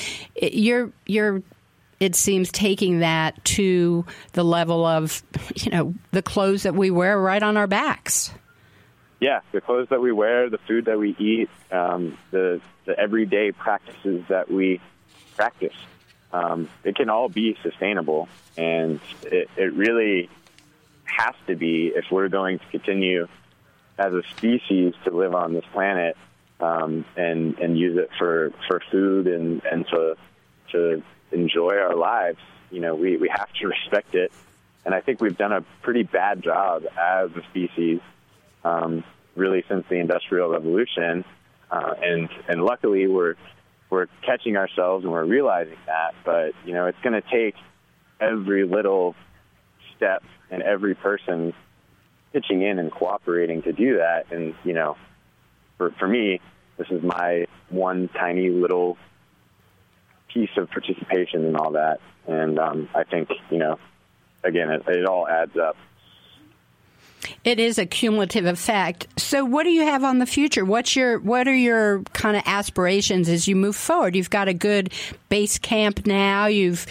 You're 0.41 0.91
you're 1.05 1.43
it 1.99 2.15
seems 2.15 2.51
taking 2.51 2.99
that 2.99 3.43
to 3.45 4.05
the 4.33 4.43
level 4.43 4.85
of 4.85 5.23
you 5.55 5.71
know 5.71 5.93
the 6.11 6.21
clothes 6.21 6.63
that 6.63 6.75
we 6.75 6.91
wear 6.91 7.19
right 7.19 7.43
on 7.43 7.57
our 7.57 7.67
backs 7.67 8.31
yeah, 9.19 9.41
the 9.51 9.61
clothes 9.61 9.87
that 9.89 10.01
we 10.01 10.11
wear, 10.11 10.49
the 10.49 10.57
food 10.57 10.85
that 10.85 10.99
we 10.99 11.15
eat, 11.17 11.49
um, 11.71 12.17
the 12.31 12.61
the 12.85 12.97
everyday 12.99 13.51
practices 13.51 14.23
that 14.27 14.51
we 14.51 14.81
practice. 15.35 15.73
Um, 16.33 16.69
it 16.83 16.95
can 16.95 17.09
all 17.09 17.29
be 17.29 17.57
sustainable, 17.63 18.27
and 18.57 18.99
it, 19.23 19.49
it 19.55 19.73
really 19.73 20.29
has 21.05 21.33
to 21.47 21.55
be 21.55 21.87
if 21.95 22.11
we're 22.11 22.27
going 22.27 22.59
to 22.59 22.65
continue 22.67 23.27
as 23.97 24.13
a 24.13 24.21
species 24.35 24.93
to 25.05 25.11
live 25.11 25.33
on 25.33 25.53
this 25.53 25.65
planet 25.71 26.17
um, 26.59 27.05
and 27.15 27.57
and 27.59 27.79
use 27.79 27.97
it 27.97 28.09
for 28.17 28.51
for 28.67 28.81
food 28.91 29.27
and 29.27 29.63
and 29.63 29.87
to 29.87 30.17
to 30.73 31.01
enjoy 31.31 31.75
our 31.77 31.95
lives. 31.95 32.39
You 32.71 32.81
know, 32.81 32.95
we 32.95 33.17
we 33.17 33.29
have 33.29 33.51
to 33.61 33.67
respect 33.67 34.15
it, 34.15 34.31
and 34.85 34.93
I 34.93 35.01
think 35.01 35.21
we've 35.21 35.37
done 35.37 35.51
a 35.51 35.61
pretty 35.81 36.03
bad 36.03 36.41
job 36.41 36.83
as 36.97 37.29
a 37.31 37.41
species 37.49 37.99
um, 38.63 39.03
really 39.35 39.63
since 39.69 39.85
the 39.89 39.95
Industrial 39.95 40.49
Revolution, 40.49 41.23
uh, 41.71 41.93
and 42.01 42.29
and 42.47 42.63
luckily 42.63 43.07
we're 43.07 43.35
we're 43.89 44.07
catching 44.23 44.57
ourselves 44.57 45.03
and 45.03 45.13
we're 45.13 45.25
realizing 45.25 45.77
that. 45.85 46.15
But 46.23 46.53
you 46.65 46.73
know, 46.73 46.87
it's 46.87 46.99
going 47.03 47.19
to 47.21 47.27
take 47.29 47.55
every 48.19 48.65
little 48.65 49.15
step 49.95 50.23
and 50.49 50.61
every 50.61 50.95
person 50.95 51.53
pitching 52.33 52.61
in 52.61 52.79
and 52.79 52.91
cooperating 52.91 53.61
to 53.63 53.71
do 53.71 53.97
that. 53.97 54.31
And 54.31 54.55
you 54.63 54.73
know, 54.73 54.97
for 55.77 55.91
for 55.91 56.07
me, 56.07 56.41
this 56.77 56.87
is 56.89 57.03
my 57.03 57.45
one 57.69 58.09
tiny 58.09 58.49
little 58.49 58.97
piece 60.35 60.49
of 60.57 60.69
participation 60.69 61.45
and 61.45 61.55
all 61.55 61.71
that. 61.71 62.01
And 62.27 62.59
um, 62.59 62.89
I 62.93 63.03
think 63.03 63.29
you 63.49 63.57
know, 63.57 63.79
again, 64.43 64.69
it, 64.69 64.83
it 64.87 65.05
all 65.05 65.27
adds 65.27 65.57
up. 65.57 65.77
It 67.43 67.59
is 67.59 67.79
a 67.79 67.85
cumulative 67.85 68.45
effect. 68.45 69.07
So, 69.17 69.45
what 69.45 69.63
do 69.63 69.69
you 69.69 69.83
have 69.83 70.03
on 70.03 70.19
the 70.19 70.25
future? 70.25 70.65
What's 70.65 70.95
your 70.95 71.17
what 71.19 71.47
are 71.47 71.55
your 71.55 72.03
kind 72.13 72.35
of 72.37 72.43
aspirations 72.45 73.29
as 73.29 73.47
you 73.47 73.55
move 73.55 73.75
forward? 73.75 74.15
You've 74.15 74.29
got 74.29 74.47
a 74.47 74.53
good 74.53 74.93
base 75.29 75.57
camp 75.57 76.05
now. 76.05 76.45
You've 76.45 76.85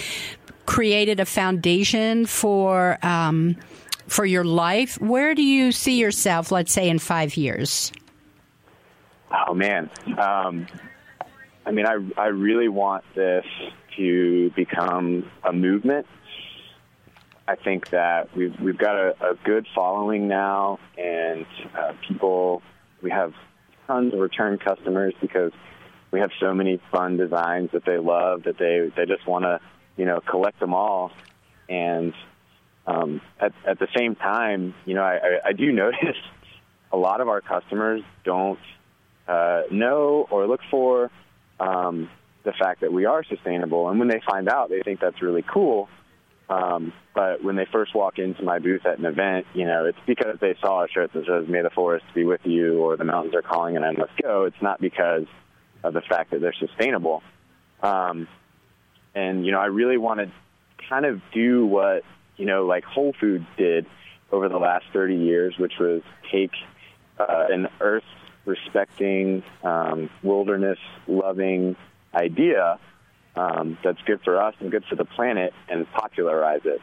created 0.66 1.20
a 1.20 1.26
foundation 1.26 2.26
for 2.26 2.98
um, 3.02 3.56
for 4.08 4.24
your 4.24 4.44
life. 4.44 5.00
Where 5.00 5.34
do 5.34 5.42
you 5.42 5.70
see 5.70 6.00
yourself? 6.00 6.50
Let's 6.50 6.72
say 6.72 6.88
in 6.88 6.98
five 6.98 7.36
years. 7.36 7.92
Oh 9.46 9.54
man, 9.54 9.90
um, 10.18 10.66
I 11.66 11.70
mean, 11.72 11.86
I 11.86 11.98
I 12.20 12.26
really 12.26 12.68
want 12.68 13.04
this 13.14 13.44
to 13.96 14.50
become 14.50 15.30
a 15.42 15.52
movement. 15.52 16.06
I 17.46 17.56
think 17.56 17.90
that 17.90 18.34
we've 18.36 18.58
we've 18.60 18.78
got 18.78 18.96
a, 18.96 19.30
a 19.30 19.34
good 19.44 19.66
following 19.74 20.28
now, 20.28 20.78
and 20.98 21.46
uh, 21.76 21.92
people 22.06 22.62
we 23.02 23.10
have 23.10 23.32
tons 23.86 24.14
of 24.14 24.20
return 24.20 24.58
customers 24.58 25.14
because 25.20 25.52
we 26.10 26.20
have 26.20 26.30
so 26.40 26.54
many 26.54 26.80
fun 26.92 27.16
designs 27.16 27.70
that 27.72 27.84
they 27.84 27.98
love 27.98 28.44
that 28.44 28.58
they 28.58 28.90
they 28.96 29.06
just 29.06 29.26
want 29.26 29.44
to 29.44 29.60
you 29.96 30.04
know 30.04 30.20
collect 30.20 30.60
them 30.60 30.74
all. 30.74 31.12
And 31.68 32.12
um, 32.86 33.22
at, 33.40 33.52
at 33.66 33.78
the 33.78 33.88
same 33.96 34.14
time 34.16 34.74
you 34.84 34.94
know 34.94 35.02
I, 35.02 35.14
I, 35.14 35.38
I 35.46 35.52
do 35.52 35.72
notice 35.72 36.16
a 36.92 36.96
lot 36.96 37.20
of 37.20 37.28
our 37.28 37.40
customers 37.40 38.02
don't 38.24 38.58
uh, 39.26 39.62
know 39.70 40.26
or 40.30 40.46
look 40.46 40.60
for 40.70 41.10
um, 41.66 42.10
the 42.44 42.52
fact 42.52 42.82
that 42.82 42.92
we 42.92 43.06
are 43.06 43.24
sustainable 43.24 43.88
and 43.88 43.98
when 43.98 44.08
they 44.08 44.20
find 44.26 44.48
out 44.48 44.68
they 44.68 44.82
think 44.82 45.00
that's 45.00 45.22
really 45.22 45.42
cool 45.42 45.88
um, 46.48 46.92
but 47.14 47.42
when 47.42 47.56
they 47.56 47.66
first 47.72 47.94
walk 47.94 48.18
into 48.18 48.42
my 48.42 48.58
booth 48.58 48.84
at 48.84 48.98
an 48.98 49.06
event, 49.06 49.46
you 49.54 49.64
know, 49.64 49.86
it's 49.86 49.98
because 50.06 50.38
they 50.40 50.54
saw 50.60 50.84
a 50.84 50.88
shirt 50.88 51.12
that 51.14 51.24
says 51.26 51.48
"May 51.48 51.62
the 51.62 51.70
forest 51.70 52.04
be 52.14 52.24
with 52.24 52.42
you" 52.44 52.80
or 52.80 52.96
"The 52.96 53.04
mountains 53.04 53.34
are 53.34 53.42
calling 53.42 53.76
and 53.76 53.84
I 53.84 53.92
must 53.92 54.12
go." 54.22 54.44
It's 54.44 54.60
not 54.60 54.80
because 54.80 55.24
of 55.82 55.94
the 55.94 56.02
fact 56.02 56.32
that 56.32 56.40
they're 56.40 56.54
sustainable. 56.54 57.22
Um, 57.82 58.28
and 59.14 59.46
you 59.46 59.52
know, 59.52 59.58
I 59.58 59.66
really 59.66 59.96
want 59.96 60.20
to 60.20 60.30
kind 60.88 61.06
of 61.06 61.22
do 61.32 61.64
what 61.64 62.02
you 62.36 62.44
know, 62.44 62.66
like 62.66 62.84
Whole 62.84 63.14
Foods 63.18 63.46
did 63.56 63.86
over 64.30 64.48
the 64.48 64.58
last 64.58 64.84
30 64.92 65.16
years, 65.16 65.54
which 65.56 65.74
was 65.78 66.02
take 66.30 66.50
uh, 67.18 67.46
an 67.48 67.68
earth-respecting, 68.46 69.42
um, 69.62 70.10
wilderness-loving 70.22 71.76
idea 72.14 72.78
um, 73.36 73.76
that's 73.82 74.00
good 74.02 74.20
for 74.22 74.40
us 74.40 74.54
and 74.60 74.70
good 74.70 74.84
for 74.88 74.96
the 74.96 75.04
planet 75.04 75.52
and 75.68 75.90
popularize 75.92 76.60
it 76.64 76.80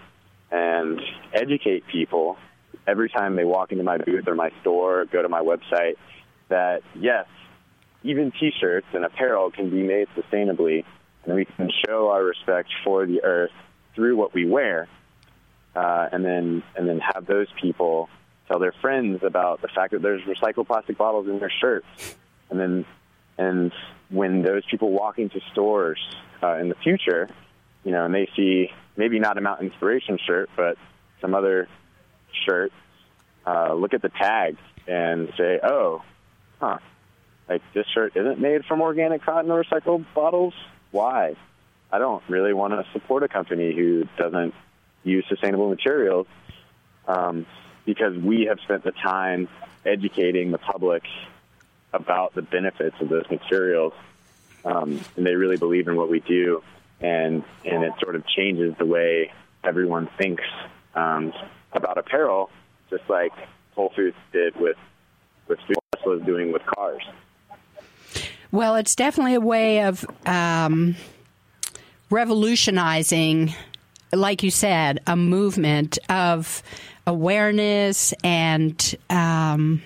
and 0.51 0.99
educate 1.34 1.86
people 1.88 2.38
every 2.86 3.09
time 3.09 3.36
they 3.36 3.45
walk 3.45 3.72
into 3.72 3.84
my 3.84 3.97
booth 3.97 4.28
or 4.28 4.36
my 4.36 4.51
store, 4.62 5.05
go 5.05 5.22
to 5.22 5.30
my 5.30 5.41
website, 5.41 5.95
that 6.49 6.82
yes, 6.95 7.26
even 8.03 8.32
T-shirts 8.32 8.88
and 8.93 9.05
apparel 9.05 9.51
can 9.51 9.70
be 9.70 9.84
made 9.84 10.07
sustainably, 10.18 10.84
and 11.24 11.36
we 11.36 11.45
can 11.45 11.70
show 11.86 12.09
our 12.09 12.24
respect 12.24 12.70
for 12.84 13.05
the 13.05 13.24
earth 13.24 13.51
through 13.95 14.18
what 14.18 14.34
we 14.34 14.45
wear, 14.45 14.89
uh, 15.76 16.09
and 16.12 16.26
then 16.26 16.64
and 16.76 16.89
then 16.89 16.99
have 16.99 17.26
those 17.26 17.47
people 17.62 18.09
tell 18.52 18.60
their 18.60 18.74
friends 18.82 19.24
about 19.24 19.62
the 19.62 19.68
fact 19.70 19.91
that 19.93 20.02
there's 20.02 20.22
recycled 20.24 20.68
plastic 20.68 20.97
bottles 20.97 21.28
in 21.28 21.39
their 21.39 21.52
shirts, 21.62 21.86
and 22.49 22.60
then 22.60 22.86
and 23.38 23.72
when 24.10 24.41
those 24.41 24.64
people 24.70 24.91
walk 24.91 25.18
into 25.18 25.39
stores 25.52 25.99
uh, 26.43 26.58
in 26.58 26.70
the 26.70 26.76
future, 26.76 27.30
you 27.84 27.91
know, 27.91 28.06
and 28.06 28.14
they 28.14 28.30
see 28.36 28.70
maybe 28.97 29.20
not 29.20 29.38
a 29.38 29.41
Mountain 29.41 29.68
Inspiration 29.68 30.20
shirt, 30.28 30.49
but 30.56 30.78
some 31.22 31.34
other 31.34 31.68
shirt, 32.45 32.74
uh, 33.47 33.74
look 33.74 33.93
at 33.93 34.02
the 34.02 34.10
tags 34.10 34.60
and 34.86 35.30
say, 35.38 35.60
oh, 35.64 36.02
huh, 36.60 36.78
like 37.47 37.62
this 37.74 37.86
shirt 37.93 38.16
isn't 38.16 38.39
made 38.39 38.66
from 38.66 38.82
organic 38.82 39.24
cotton 39.24 39.49
or 39.49 39.64
recycled 39.64 40.06
bottles. 40.14 40.54
Why? 40.91 41.36
I 41.91 41.99
don't 41.99 42.24
really 42.28 42.54
want 42.54 42.74
to 42.74 42.86
support 42.91 43.24
a 43.24 43.28
company 43.30 43.74
who 43.74 44.08
doesn't 44.18 44.54
use 45.04 45.26
sustainable 45.30 45.70
materials 45.70 46.28
um, 47.08 47.45
because 47.94 48.16
we 48.16 48.46
have 48.46 48.58
spent 48.62 48.86
the 48.86 48.94
time 48.94 49.50
educating 49.86 50.52
the 50.52 50.58
public 50.58 51.04
about 51.92 52.34
the 52.34 52.42
benefits 52.42 52.96
of 53.02 53.10
those 53.10 53.30
materials, 53.30 53.92
um, 54.64 55.02
and 55.18 55.26
they 55.26 55.36
really 55.36 55.58
believe 55.58 55.89
in 55.89 55.98
what 55.98 56.10
we 56.10 56.22
do, 56.22 56.64
and 57.02 57.44
and 57.66 57.84
it 57.84 57.92
sort 58.02 58.16
of 58.16 58.26
changes 58.26 58.74
the 58.78 58.86
way 58.86 59.34
everyone 59.62 60.08
thinks 60.18 60.46
um, 60.96 61.34
about 61.74 61.98
apparel, 61.98 62.50
just 62.89 63.04
like 63.10 63.34
Whole 63.76 63.92
Foods 63.94 64.16
did 64.32 64.56
with 64.56 64.78
with 65.50 65.60
Tesla 65.94 66.16
is 66.16 66.26
doing 66.26 66.54
with 66.54 66.62
cars. 66.66 67.04
Well, 68.54 68.76
it's 68.76 68.96
definitely 68.96 69.34
a 69.34 69.42
way 69.42 69.84
of 69.84 70.06
um, 70.26 70.96
revolutionizing, 72.10 73.54
like 74.14 74.44
you 74.44 74.50
said, 74.50 75.02
a 75.08 75.18
movement 75.18 76.00
of 76.08 76.64
awareness 77.08 78.14
and. 78.24 78.95
Um, 79.10 79.82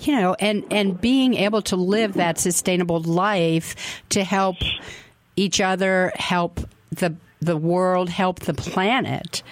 you 0.00 0.16
know, 0.16 0.34
and 0.34 0.64
and 0.70 0.98
being 0.98 1.34
able 1.34 1.60
to 1.60 1.76
live 1.76 2.14
that 2.14 2.38
sustainable 2.38 3.00
life 3.00 4.02
to 4.08 4.24
help 4.24 4.56
each 5.36 5.60
other, 5.60 6.10
help 6.16 6.60
the 6.90 7.14
the 7.40 7.56
world, 7.56 8.08
help 8.08 8.40
the 8.40 8.54
planet. 8.54 9.42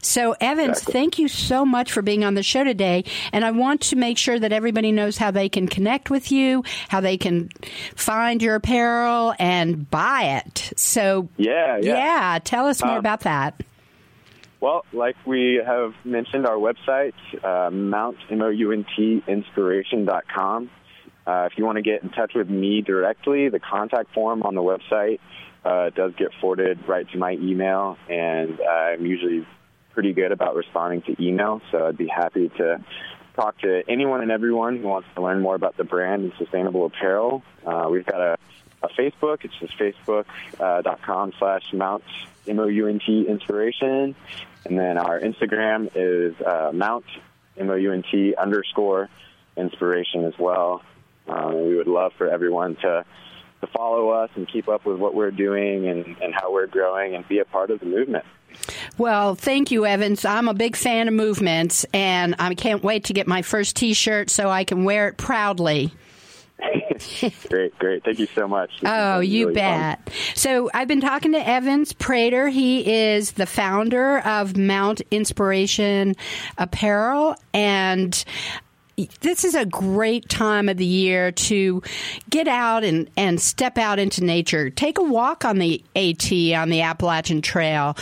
So, 0.00 0.34
Evans, 0.40 0.78
exactly. 0.78 0.92
thank 0.92 1.18
you 1.18 1.28
so 1.28 1.66
much 1.66 1.92
for 1.92 2.02
being 2.02 2.24
on 2.24 2.34
the 2.34 2.42
show 2.42 2.64
today. 2.64 3.04
And 3.32 3.44
I 3.44 3.50
want 3.50 3.82
to 3.82 3.96
make 3.96 4.16
sure 4.16 4.38
that 4.38 4.52
everybody 4.52 4.92
knows 4.92 5.18
how 5.18 5.30
they 5.30 5.48
can 5.48 5.68
connect 5.68 6.10
with 6.10 6.32
you, 6.32 6.64
how 6.88 7.00
they 7.00 7.18
can 7.18 7.50
find 7.96 8.42
your 8.42 8.54
apparel 8.54 9.34
and 9.38 9.88
buy 9.90 10.42
it. 10.44 10.72
So, 10.76 11.28
yeah, 11.36 11.78
yeah, 11.78 11.96
yeah 11.96 12.38
tell 12.42 12.66
us 12.66 12.82
more 12.82 12.94
um, 12.94 12.98
about 12.98 13.20
that. 13.20 13.60
Well, 14.64 14.86
like 14.94 15.16
we 15.26 15.60
have 15.62 15.92
mentioned, 16.06 16.46
our 16.46 16.56
website, 16.56 17.12
uh, 17.44 17.68
inspiration.com. 19.28 20.70
Uh, 21.26 21.48
if 21.52 21.58
you 21.58 21.66
want 21.66 21.76
to 21.76 21.82
get 21.82 22.02
in 22.02 22.08
touch 22.08 22.32
with 22.34 22.48
me 22.48 22.80
directly, 22.80 23.50
the 23.50 23.58
contact 23.60 24.14
form 24.14 24.42
on 24.42 24.54
the 24.54 24.62
website 24.62 25.20
uh, 25.66 25.90
does 25.90 26.14
get 26.16 26.28
forwarded 26.40 26.88
right 26.88 27.06
to 27.10 27.18
my 27.18 27.32
email, 27.32 27.98
and 28.08 28.58
I'm 28.58 29.04
usually 29.04 29.46
pretty 29.92 30.14
good 30.14 30.32
about 30.32 30.56
responding 30.56 31.02
to 31.02 31.22
email, 31.22 31.60
so 31.70 31.86
I'd 31.86 31.98
be 31.98 32.08
happy 32.08 32.48
to 32.56 32.82
talk 33.36 33.58
to 33.58 33.82
anyone 33.86 34.22
and 34.22 34.30
everyone 34.30 34.78
who 34.78 34.88
wants 34.88 35.08
to 35.14 35.20
learn 35.20 35.42
more 35.42 35.56
about 35.56 35.76
the 35.76 35.84
brand 35.84 36.22
and 36.22 36.32
sustainable 36.38 36.86
apparel. 36.86 37.42
Uh, 37.66 37.88
we've 37.90 38.06
got 38.06 38.22
a, 38.22 38.38
a 38.82 38.88
Facebook. 38.98 39.44
It's 39.44 39.52
just 39.60 39.76
facebook.com 39.76 41.28
uh, 41.28 41.38
slash 41.38 41.64
Mount, 41.74 42.04
M-O-U-N-T, 42.48 43.26
inspiration. 43.28 44.14
And 44.64 44.78
then 44.78 44.98
our 44.98 45.20
Instagram 45.20 45.90
is 45.94 46.34
uh, 46.40 46.70
Mount, 46.72 47.04
M-O-U-N-T 47.56 48.34
underscore 48.36 49.08
inspiration 49.56 50.24
as 50.24 50.34
well. 50.38 50.82
Um, 51.28 51.54
we 51.68 51.76
would 51.76 51.86
love 51.86 52.12
for 52.18 52.28
everyone 52.28 52.76
to 52.76 53.04
to 53.60 53.66
follow 53.72 54.10
us 54.10 54.30
and 54.34 54.46
keep 54.46 54.68
up 54.68 54.84
with 54.84 54.98
what 54.98 55.14
we're 55.14 55.30
doing 55.30 55.88
and, 55.88 56.04
and 56.20 56.34
how 56.34 56.52
we're 56.52 56.66
growing 56.66 57.14
and 57.14 57.26
be 57.28 57.38
a 57.38 57.44
part 57.44 57.70
of 57.70 57.80
the 57.80 57.86
movement. 57.86 58.24
Well, 58.98 59.34
thank 59.34 59.70
you, 59.70 59.86
Evans. 59.86 60.24
I'm 60.24 60.48
a 60.48 60.54
big 60.54 60.76
fan 60.76 61.08
of 61.08 61.14
movements, 61.14 61.84
and 61.92 62.34
I 62.38 62.54
can't 62.54 62.84
wait 62.84 63.04
to 63.04 63.12
get 63.12 63.26
my 63.26 63.42
first 63.42 63.74
T-shirt 63.76 64.30
so 64.30 64.48
I 64.48 64.64
can 64.64 64.84
wear 64.84 65.08
it 65.08 65.16
proudly. 65.16 65.92
great, 67.48 67.78
great. 67.78 68.04
Thank 68.04 68.18
you 68.18 68.26
so 68.34 68.48
much. 68.48 68.70
This 68.80 68.90
oh, 68.92 69.20
you 69.20 69.46
really 69.46 69.54
bet. 69.54 70.04
Fun. 70.04 70.14
So 70.34 70.70
I've 70.74 70.88
been 70.88 71.00
talking 71.00 71.32
to 71.32 71.48
Evans 71.48 71.92
Prater. 71.92 72.48
He 72.48 72.90
is 72.90 73.32
the 73.32 73.46
founder 73.46 74.18
of 74.20 74.56
Mount 74.56 75.02
Inspiration 75.10 76.14
Apparel, 76.58 77.36
and 77.52 78.24
this 79.20 79.44
is 79.44 79.54
a 79.54 79.64
great 79.64 80.28
time 80.28 80.68
of 80.68 80.76
the 80.76 80.84
year 80.84 81.32
to 81.32 81.82
get 82.30 82.48
out 82.48 82.84
and, 82.84 83.10
and 83.16 83.40
step 83.40 83.78
out 83.78 83.98
into 83.98 84.24
nature. 84.24 84.70
Take 84.70 84.98
a 84.98 85.02
walk 85.02 85.44
on 85.44 85.58
the 85.58 85.82
AT 85.96 86.30
on 86.56 86.68
the 86.70 86.82
Appalachian 86.82 87.42
Trail. 87.42 87.96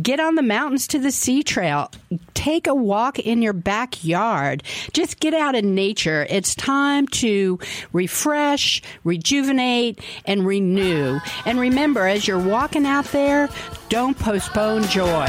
Get 0.00 0.20
on 0.20 0.34
the 0.34 0.42
mountains 0.42 0.86
to 0.88 0.98
the 0.98 1.10
Sea 1.10 1.42
Trail. 1.42 1.90
Take 2.34 2.66
a 2.66 2.74
walk 2.74 3.18
in 3.18 3.42
your 3.42 3.52
backyard. 3.52 4.62
Just 4.92 5.20
get 5.20 5.34
out 5.34 5.54
in 5.54 5.74
nature. 5.74 6.26
It's 6.28 6.54
time 6.54 7.06
to 7.08 7.58
refresh, 7.92 8.82
rejuvenate, 9.04 10.00
and 10.24 10.46
renew. 10.46 11.18
And 11.44 11.58
remember, 11.58 12.06
as 12.06 12.28
you're 12.28 12.38
walking 12.38 12.86
out 12.86 13.06
there, 13.06 13.48
don't 13.88 14.18
postpone 14.18 14.84
joy. 14.84 15.26